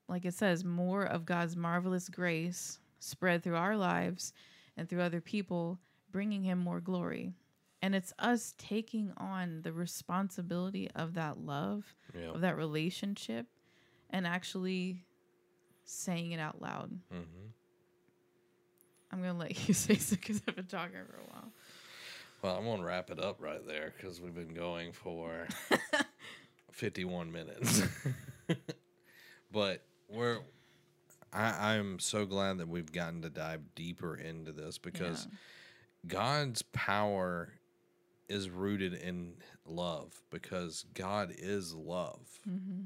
like 0.08 0.24
it 0.24 0.34
says, 0.34 0.64
more 0.64 1.04
of 1.04 1.26
God's 1.26 1.58
marvelous 1.58 2.08
grace 2.08 2.80
spread 3.00 3.44
through 3.44 3.58
our 3.58 3.76
lives 3.76 4.32
and 4.78 4.88
through 4.88 5.02
other 5.02 5.20
people, 5.20 5.78
bringing 6.10 6.44
Him 6.44 6.60
more 6.60 6.80
glory. 6.80 7.34
And 7.82 7.94
it's 7.94 8.14
us 8.20 8.54
taking 8.58 9.12
on 9.18 9.62
the 9.64 9.74
responsibility 9.74 10.90
of 10.96 11.16
that 11.16 11.38
love, 11.40 11.84
Yeah. 12.16 12.30
of 12.30 12.42
that 12.42 12.56
relationship, 12.56 13.48
and 14.10 14.26
actually 14.26 15.04
saying 15.84 16.32
it 16.32 16.40
out 16.40 16.62
loud. 16.62 16.92
Mm-hmm. 17.14 17.48
I'm 19.14 19.22
gonna 19.22 19.38
let 19.38 19.68
you 19.68 19.74
say 19.74 19.96
so 19.96 20.16
because 20.16 20.42
I've 20.48 20.56
been 20.56 20.66
talking 20.66 20.98
for 21.08 21.18
a 21.18 21.32
while. 21.32 21.52
Well, 22.42 22.58
I'm 22.58 22.66
gonna 22.66 22.84
wrap 22.84 23.12
it 23.12 23.24
up 23.24 23.38
right 23.40 23.66
there 23.66 23.94
because 23.96 24.20
we've 24.20 24.34
been 24.34 24.54
going 24.54 24.92
for 24.92 25.48
51 26.72 27.32
minutes. 27.32 27.84
but 29.52 29.84
we're, 30.10 30.40
I, 31.32 31.76
I'm 31.76 32.00
so 32.00 32.26
glad 32.26 32.58
that 32.58 32.68
we've 32.68 32.92
gotten 32.92 33.22
to 33.22 33.30
dive 33.30 33.62
deeper 33.76 34.16
into 34.16 34.52
this 34.52 34.78
because 34.78 35.28
God's 36.08 36.64
power 36.64 37.54
is 38.28 38.50
rooted 38.50 38.94
in 38.96 39.36
love 39.66 40.22
because 40.32 40.86
God 40.96 41.34
is 41.38 41.74
love. 41.74 42.40
Mm-hmm. 42.50 42.82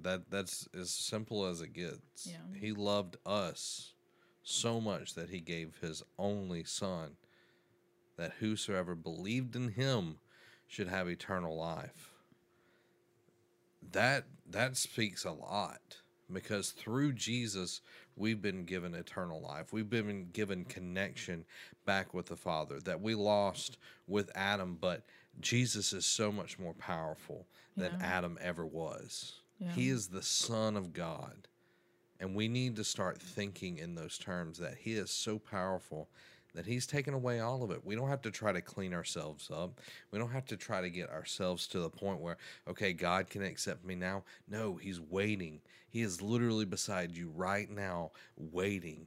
That 0.00 0.30
that's 0.30 0.68
as 0.78 0.90
simple 0.90 1.44
as 1.44 1.60
it 1.60 1.72
gets. 1.72 2.28
Yeah. 2.28 2.36
He 2.60 2.70
loved 2.70 3.16
us 3.26 3.94
so 4.48 4.80
much 4.80 5.14
that 5.14 5.30
he 5.30 5.40
gave 5.40 5.78
his 5.80 6.02
only 6.18 6.64
son 6.64 7.16
that 8.16 8.32
whosoever 8.40 8.94
believed 8.94 9.54
in 9.54 9.68
him 9.68 10.16
should 10.66 10.88
have 10.88 11.08
eternal 11.08 11.56
life. 11.56 12.14
That 13.92 14.24
that 14.50 14.76
speaks 14.76 15.24
a 15.24 15.30
lot 15.32 15.98
because 16.32 16.70
through 16.70 17.12
Jesus 17.12 17.80
we've 18.16 18.42
been 18.42 18.64
given 18.64 18.94
eternal 18.94 19.40
life. 19.40 19.72
We've 19.72 19.88
been 19.88 20.28
given 20.32 20.64
connection 20.64 21.44
back 21.86 22.12
with 22.12 22.26
the 22.26 22.36
Father 22.36 22.80
that 22.80 23.00
we 23.00 23.14
lost 23.14 23.78
with 24.06 24.30
Adam, 24.34 24.76
but 24.80 25.04
Jesus 25.40 25.92
is 25.92 26.04
so 26.04 26.32
much 26.32 26.58
more 26.58 26.74
powerful 26.74 27.46
than 27.76 27.92
Yeah. 28.00 28.06
Adam 28.06 28.38
ever 28.40 28.66
was. 28.66 29.40
Yeah. 29.58 29.72
He 29.72 29.88
is 29.88 30.08
the 30.08 30.22
Son 30.22 30.76
of 30.76 30.92
God. 30.92 31.48
And 32.20 32.34
we 32.34 32.48
need 32.48 32.76
to 32.76 32.84
start 32.84 33.20
thinking 33.20 33.78
in 33.78 33.94
those 33.94 34.18
terms 34.18 34.58
that 34.58 34.76
He 34.78 34.94
is 34.94 35.10
so 35.10 35.38
powerful 35.38 36.08
that 36.54 36.66
He's 36.66 36.86
taken 36.86 37.14
away 37.14 37.40
all 37.40 37.62
of 37.62 37.70
it. 37.70 37.84
We 37.84 37.94
don't 37.94 38.08
have 38.08 38.22
to 38.22 38.30
try 38.30 38.52
to 38.52 38.60
clean 38.60 38.92
ourselves 38.92 39.50
up. 39.50 39.80
We 40.10 40.18
don't 40.18 40.32
have 40.32 40.46
to 40.46 40.56
try 40.56 40.80
to 40.80 40.90
get 40.90 41.10
ourselves 41.10 41.66
to 41.68 41.78
the 41.78 41.90
point 41.90 42.20
where, 42.20 42.38
okay, 42.66 42.92
God 42.92 43.30
can 43.30 43.42
accept 43.42 43.84
me 43.84 43.94
now. 43.94 44.24
No, 44.48 44.76
He's 44.76 45.00
waiting. 45.00 45.60
He 45.88 46.02
is 46.02 46.20
literally 46.20 46.64
beside 46.64 47.16
you 47.16 47.30
right 47.34 47.70
now, 47.70 48.10
waiting 48.36 49.06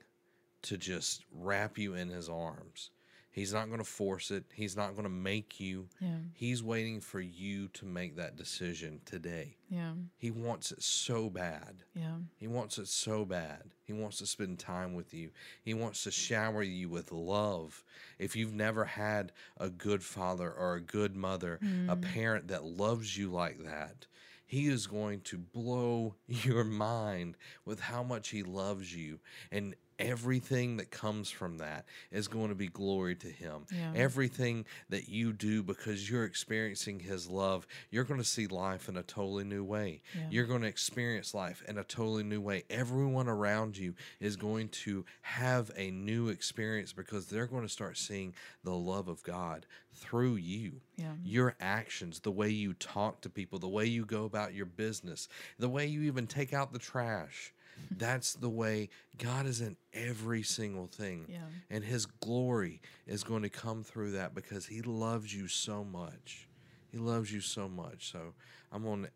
to 0.63 0.77
just 0.77 1.25
wrap 1.33 1.77
you 1.77 1.95
in 1.95 2.09
His 2.09 2.29
arms. 2.29 2.91
He's 3.31 3.53
not 3.53 3.67
going 3.67 3.79
to 3.79 3.85
force 3.85 4.29
it, 4.29 4.43
He's 4.53 4.75
not 4.75 4.91
going 4.91 5.03
to 5.03 5.09
make 5.09 5.59
you. 5.59 5.87
Yeah. 5.99 6.17
He's 6.33 6.61
waiting 6.61 6.99
for 6.99 7.21
you 7.21 7.69
to 7.69 7.85
make 7.85 8.17
that 8.17 8.35
decision 8.35 8.99
today. 9.05 9.55
Yeah. 9.69 9.93
He 10.17 10.31
wants 10.31 10.71
it 10.71 10.83
so 10.83 11.29
bad. 11.29 11.83
Yeah. 11.95 12.17
He 12.37 12.47
wants 12.47 12.77
it 12.77 12.87
so 12.87 13.23
bad. 13.23 13.63
He 13.85 13.93
wants 13.93 14.17
to 14.17 14.25
spend 14.25 14.59
time 14.59 14.93
with 14.93 15.13
you. 15.13 15.31
He 15.63 15.73
wants 15.73 16.03
to 16.03 16.11
shower 16.11 16.61
you 16.61 16.89
with 16.89 17.11
love. 17.11 17.83
If 18.19 18.35
you've 18.35 18.53
never 18.53 18.83
had 18.85 19.31
a 19.57 19.69
good 19.69 20.03
father 20.03 20.51
or 20.51 20.75
a 20.75 20.81
good 20.81 21.15
mother, 21.15 21.59
a 21.61 21.95
mm. 21.95 22.13
parent 22.13 22.49
that 22.49 22.65
loves 22.65 23.17
you 23.17 23.31
like 23.31 23.63
that, 23.63 24.07
he 24.45 24.67
is 24.67 24.85
going 24.85 25.21
to 25.21 25.37
blow 25.37 26.15
your 26.27 26.65
mind 26.65 27.37
with 27.63 27.79
how 27.79 28.03
much 28.03 28.29
he 28.29 28.43
loves 28.43 28.93
you. 28.93 29.19
And 29.49 29.75
everything 30.01 30.77
that 30.77 30.91
comes 30.91 31.29
from 31.29 31.57
that 31.57 31.85
is 32.11 32.27
going 32.27 32.49
to 32.49 32.55
be 32.55 32.67
glory 32.67 33.15
to 33.15 33.27
Him. 33.27 33.65
Yeah. 33.71 33.93
Everything 33.95 34.65
that 34.89 35.07
you 35.07 35.31
do 35.33 35.63
because 35.63 36.09
you're 36.09 36.25
experiencing 36.25 36.99
His 36.99 37.29
love, 37.29 37.67
you're 37.89 38.03
going 38.03 38.19
to 38.19 38.25
see 38.25 38.47
life 38.47 38.89
in 38.89 38.97
a 38.97 39.03
totally 39.03 39.43
new 39.43 39.63
way. 39.63 40.01
Yeah. 40.15 40.27
You're 40.29 40.45
going 40.45 40.61
to 40.61 40.67
experience 40.67 41.33
life 41.33 41.63
in 41.67 41.77
a 41.77 41.83
totally 41.83 42.23
new 42.23 42.41
way. 42.41 42.63
Everyone 42.69 43.27
around 43.27 43.77
you 43.77 43.93
is 44.19 44.35
going 44.35 44.69
to 44.69 45.05
have 45.21 45.71
a 45.77 45.91
new 45.91 46.29
experience 46.29 46.93
because 46.93 47.27
they're 47.27 47.47
going 47.47 47.63
to 47.63 47.69
start 47.69 47.97
seeing 47.97 48.33
the 48.63 48.75
love 48.75 49.07
of 49.07 49.23
God 49.23 49.65
through 49.93 50.35
you. 50.35 50.81
Yeah. 50.95 51.13
Your 51.23 51.55
actions, 51.59 52.19
the 52.19 52.31
way 52.31 52.49
you 52.49 52.73
talk 52.73 53.21
to 53.21 53.29
people, 53.29 53.59
the 53.59 53.67
way 53.67 53.85
you 53.85 54.05
go 54.05 54.25
about 54.25 54.53
your 54.53 54.65
business, 54.65 55.27
the 55.59 55.69
way 55.69 55.85
you 55.85 56.03
even 56.03 56.27
take 56.27 56.53
out 56.53 56.73
the 56.73 56.79
trash. 56.79 57.53
That's 57.97 58.33
the 58.33 58.49
way 58.49 58.89
God 59.17 59.45
is 59.45 59.61
in 59.61 59.77
every 59.93 60.43
single 60.43 60.87
thing. 60.87 61.25
Yeah. 61.29 61.39
And 61.69 61.83
his 61.83 62.05
glory 62.05 62.81
is 63.07 63.23
going 63.23 63.43
to 63.43 63.49
come 63.49 63.83
through 63.83 64.11
that 64.11 64.33
because 64.33 64.65
he 64.65 64.81
loves 64.81 65.33
you 65.33 65.47
so 65.47 65.83
much. 65.83 66.47
He 66.91 66.97
loves 66.97 67.31
you 67.31 67.41
so 67.41 67.69
much. 67.69 68.11
So 68.11 68.33
I'm 68.71 68.83
going 68.83 69.03
to 69.03 69.09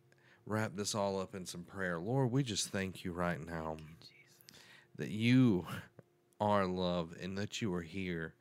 wrap 0.45 0.75
this 0.75 0.95
all 0.95 1.19
up 1.19 1.35
in 1.35 1.45
some 1.45 1.63
prayer. 1.63 1.99
Lord, 1.99 2.31
we 2.31 2.43
just 2.43 2.69
thank 2.69 3.03
you 3.03 3.11
right 3.11 3.43
now 3.45 3.77
that 4.97 5.09
you 5.09 5.65
are 6.39 6.65
love 6.65 7.15
and 7.21 7.37
that 7.37 7.61
you 7.61 7.73
are 7.73 7.81
here. 7.81 8.33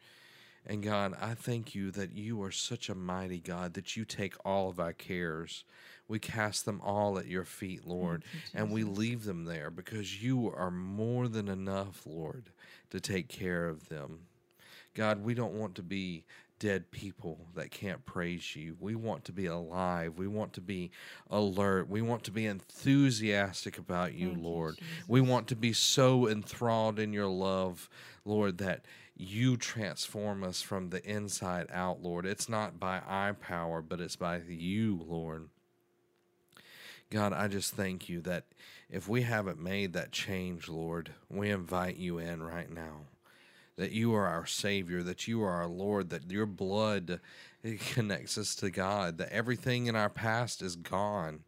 And 0.66 0.82
God, 0.82 1.14
I 1.20 1.34
thank 1.34 1.74
you 1.74 1.90
that 1.90 2.12
you 2.12 2.42
are 2.42 2.50
such 2.50 2.88
a 2.88 2.94
mighty 2.94 3.38
God 3.38 3.74
that 3.74 3.96
you 3.96 4.04
take 4.04 4.34
all 4.46 4.70
of 4.70 4.80
our 4.80 4.94
cares. 4.94 5.64
We 6.08 6.18
cast 6.18 6.64
them 6.64 6.80
all 6.82 7.18
at 7.18 7.26
your 7.26 7.44
feet, 7.44 7.86
Lord, 7.86 8.24
you, 8.32 8.40
and 8.54 8.70
we 8.70 8.84
leave 8.84 9.24
them 9.24 9.44
there 9.44 9.70
because 9.70 10.22
you 10.22 10.52
are 10.54 10.70
more 10.70 11.28
than 11.28 11.48
enough, 11.48 12.02
Lord, 12.06 12.50
to 12.90 13.00
take 13.00 13.28
care 13.28 13.66
of 13.66 13.88
them. 13.88 14.20
God, 14.94 15.24
we 15.24 15.34
don't 15.34 15.54
want 15.54 15.74
to 15.76 15.82
be 15.82 16.24
dead 16.58 16.90
people 16.90 17.46
that 17.54 17.70
can't 17.70 18.04
praise 18.04 18.54
you. 18.54 18.76
We 18.78 18.94
want 18.94 19.24
to 19.24 19.32
be 19.32 19.46
alive. 19.46 20.16
We 20.16 20.28
want 20.28 20.52
to 20.54 20.60
be 20.60 20.92
alert. 21.28 21.88
We 21.88 22.00
want 22.00 22.24
to 22.24 22.30
be 22.30 22.46
enthusiastic 22.46 23.76
about 23.76 24.14
you, 24.14 24.30
Thank 24.30 24.42
Lord. 24.42 24.76
Jesus. 24.76 25.08
we 25.08 25.20
want 25.20 25.48
to 25.48 25.56
be 25.56 25.72
so 25.72 26.28
enthralled 26.28 26.98
in 26.98 27.12
your 27.12 27.26
love, 27.26 27.88
Lord, 28.24 28.58
that 28.58 28.84
you 29.16 29.56
transform 29.56 30.42
us 30.42 30.62
from 30.62 30.90
the 30.90 31.04
inside 31.04 31.66
out, 31.72 32.02
Lord. 32.02 32.24
It's 32.24 32.48
not 32.48 32.80
by 32.80 33.00
our 33.00 33.34
power, 33.34 33.82
but 33.82 34.00
it's 34.00 34.16
by 34.16 34.40
you, 34.48 35.04
Lord. 35.06 35.48
God, 37.14 37.32
I 37.32 37.46
just 37.46 37.74
thank 37.74 38.08
you 38.08 38.20
that 38.22 38.42
if 38.90 39.08
we 39.08 39.22
haven't 39.22 39.62
made 39.62 39.92
that 39.92 40.10
change, 40.10 40.68
Lord, 40.68 41.12
we 41.30 41.48
invite 41.48 41.96
you 41.96 42.18
in 42.18 42.42
right 42.42 42.68
now. 42.68 43.02
That 43.76 43.92
you 43.92 44.12
are 44.16 44.26
our 44.26 44.46
Savior, 44.46 45.00
that 45.04 45.28
you 45.28 45.40
are 45.44 45.52
our 45.52 45.68
Lord, 45.68 46.10
that 46.10 46.28
your 46.28 46.44
blood 46.44 47.20
connects 47.92 48.36
us 48.36 48.56
to 48.56 48.68
God, 48.68 49.18
that 49.18 49.30
everything 49.30 49.86
in 49.86 49.94
our 49.94 50.10
past 50.10 50.60
is 50.60 50.74
gone, 50.74 51.44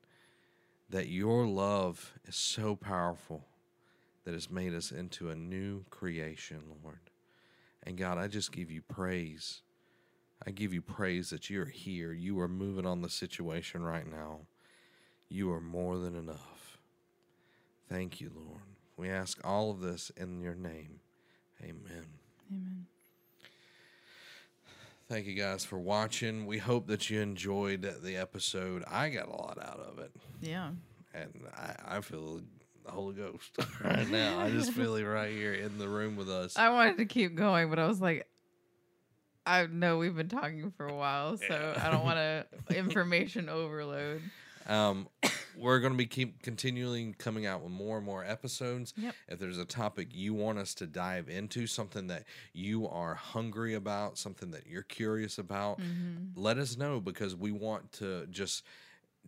that 0.89 1.09
your 1.09 1.45
love 1.45 2.13
is 2.27 2.37
so 2.37 2.77
powerful 2.77 3.43
that 4.25 4.35
it's 4.35 4.49
made 4.49 4.73
us 4.73 4.93
into 4.93 5.31
a 5.31 5.35
new 5.35 5.85
creation, 5.91 6.61
Lord. 6.85 7.01
And 7.83 7.99
God, 7.99 8.19
I 8.19 8.29
just 8.29 8.53
give 8.53 8.71
you 8.71 8.83
praise. 8.83 9.63
I 10.47 10.53
give 10.53 10.73
you 10.73 10.81
praise 10.81 11.31
that 11.31 11.51
you're 11.51 11.65
here. 11.65 12.13
You 12.13 12.39
are 12.39 12.47
moving 12.47 12.87
on 12.87 13.03
the 13.03 13.11
situation 13.11 13.83
right 13.83 14.09
now. 14.09 14.43
You 15.29 15.53
are 15.53 15.61
more 15.61 15.99
than 15.99 16.15
enough. 16.15 16.79
Thank 17.89 18.21
you, 18.21 18.31
Lord. 18.35 18.61
We 18.97 19.11
ask 19.11 19.39
all 19.45 19.71
of 19.71 19.81
this 19.81 20.11
in 20.17 20.41
your 20.41 20.55
name. 20.55 21.01
Amen. 21.63 22.07
Amen. 22.51 22.87
Thank 25.09 25.27
you 25.27 25.35
guys 25.35 25.65
for 25.65 25.79
watching. 25.79 26.47
We 26.47 26.59
hope 26.59 26.89
that 26.89 27.11
you 27.11 27.21
enjoyed 27.21 27.83
the 28.03 28.17
episode. 28.17 28.83
I 28.91 29.09
got 29.11 29.29
a 29.29 29.33
lot 29.37 29.59
out 29.63 29.79
of 29.79 29.99
it, 30.01 30.11
Yeah. 30.41 30.71
and 31.15 31.31
I, 31.57 31.99
I 31.99 32.01
feel 32.01 32.41
the 32.85 32.91
Holy 32.91 33.15
Ghost 33.15 33.57
right 33.85 34.09
now. 34.11 34.41
I 34.41 34.51
just 34.51 34.73
feel 34.73 34.97
it 34.97 35.05
right 35.05 35.31
here 35.33 35.55
in 35.55 35.79
the 35.79 35.89
room 35.89 36.17
with 36.17 36.29
us. 36.29 36.57
I 36.57 36.71
wanted 36.71 36.97
to 36.99 37.05
keep 37.05 37.37
going, 37.37 37.71
but 37.71 37.79
I 37.79 37.87
was 37.87 38.01
like, 38.01 38.27
I 39.47 39.67
know 39.67 39.99
we've 39.99 40.17
been 40.17 40.29
talking 40.29 40.73
for 40.77 40.87
a 40.89 40.95
while, 40.95 41.37
so 41.37 41.75
I 41.81 41.89
don't 41.89 42.03
want 42.05 42.17
to 42.17 42.47
information 42.77 43.49
overload. 43.49 44.23
Um, 44.69 45.09
we're 45.57 45.79
going 45.81 45.93
to 45.93 45.97
be 45.97 46.07
keep 46.07 46.43
continually 46.43 47.15
coming 47.19 47.47
out 47.47 47.63
with 47.63 47.73
more 47.73 47.97
and 47.97 48.05
more 48.07 48.25
episodes. 48.25 48.93
Yep. 48.97 49.15
If 49.29 49.39
there's 49.39 49.59
a 49.59 49.65
topic 49.65 50.09
you 50.13 50.35
want 50.35 50.59
us 50.59 50.75
to 50.75 50.87
dive 50.87 51.29
into, 51.29 51.67
something 51.67 52.09
that 52.09 52.25
you 52.53 52.89
are 52.89 53.15
hungry 53.15 53.75
about, 53.75 54.19
something 54.19 54.51
that 54.51 54.67
you're 54.67 54.83
curious 54.83 55.39
about, 55.39 55.79
Mm-hmm. 55.81 56.41
let 56.41 56.59
us 56.59 56.77
know 56.77 57.01
because 57.01 57.35
we 57.35 57.53
want 57.53 57.93
to 57.93 58.27
just 58.27 58.65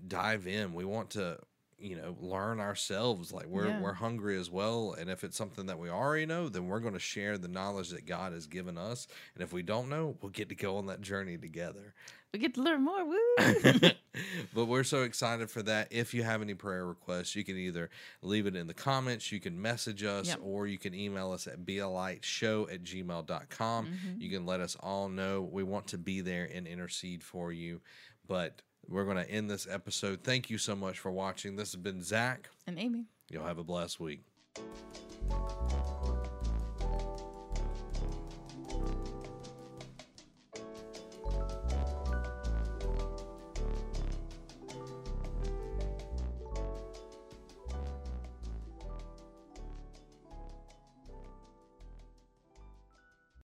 dive 0.07 0.47
in. 0.47 0.74
We 0.74 0.84
want 0.84 1.11
to, 1.11 1.39
you 1.78 1.97
know, 1.97 2.16
learn 2.20 2.61
ourselves. 2.61 3.32
Like 3.32 3.47
we're 3.47 3.68
Yeah. 3.68 3.80
we're 3.80 3.93
hungry 3.95 4.39
as 4.39 4.51
well. 4.51 4.95
And 4.99 5.09
if 5.11 5.24
it's 5.24 5.36
something 5.36 5.66
that 5.66 5.78
we 5.78 5.89
already 5.89 6.26
know, 6.26 6.49
then 6.49 6.66
we're 6.68 6.80
going 6.80 6.95
to 6.95 6.99
share 7.01 7.39
the 7.39 7.49
knowledge 7.49 7.91
that 7.91 8.07
God 8.07 8.32
has 8.32 8.47
given 8.47 8.76
us. 8.76 9.07
And 9.34 9.43
if 9.43 9.53
we 9.53 9.62
don't 9.62 9.89
know, 9.89 10.16
we'll 10.20 10.30
get 10.32 10.49
to 10.51 10.55
go 10.55 10.76
on 10.76 10.86
that 10.86 11.01
journey 11.01 11.36
together. 11.39 11.95
We 12.33 12.39
get 12.41 12.55
to 12.55 12.62
learn 12.62 12.83
more. 12.85 13.05
Woo! 13.07 13.16
but 14.55 14.66
we're 14.66 14.85
so 14.85 15.03
excited 15.03 15.51
for 15.51 15.62
that. 15.62 15.89
If 15.91 16.12
you 16.12 16.22
have 16.24 16.43
any 16.43 16.53
prayer 16.55 16.85
requests, 16.85 17.35
you 17.35 17.43
can 17.45 17.57
either 17.57 17.89
leave 18.20 18.47
it 18.47 18.55
in 18.55 18.66
the 18.66 18.74
comments, 18.74 19.33
you 19.33 19.41
can 19.41 19.61
message 19.61 20.05
us, 20.05 20.29
Yep. 20.29 20.41
or 20.43 20.66
you 20.66 20.76
can 20.76 20.95
email 20.95 21.33
us 21.33 21.47
at 21.47 21.64
bealiteshow 21.64 22.70
at 22.72 22.83
gmail.com. 22.85 23.87
Mhm. 23.87 24.20
You 24.20 24.29
can 24.31 24.45
let 24.45 24.61
us 24.61 24.76
all 24.81 25.09
know. 25.09 25.41
We 25.43 25.62
want 25.62 25.87
to 25.89 25.99
be 25.99 26.20
there 26.20 26.45
and 26.53 26.66
intercede 26.66 27.22
for 27.22 27.51
you. 27.53 27.81
But 28.26 28.61
we're 28.87 29.05
going 29.05 29.16
to 29.24 29.31
end 29.31 29.51
this 29.51 29.66
episode. 29.68 30.22
Thank 30.22 30.51
you 30.51 30.59
so 30.59 30.76
much 30.76 30.99
for 30.99 31.11
watching. 31.11 31.57
This 31.57 31.72
has 31.72 31.81
been 31.81 32.03
Zach. 32.03 32.51
and 32.66 32.79
Amy. 32.79 33.07
You'll 33.31 33.47
have 33.47 33.59
a 33.59 33.64
blessed 33.64 34.01
week. 34.01 34.22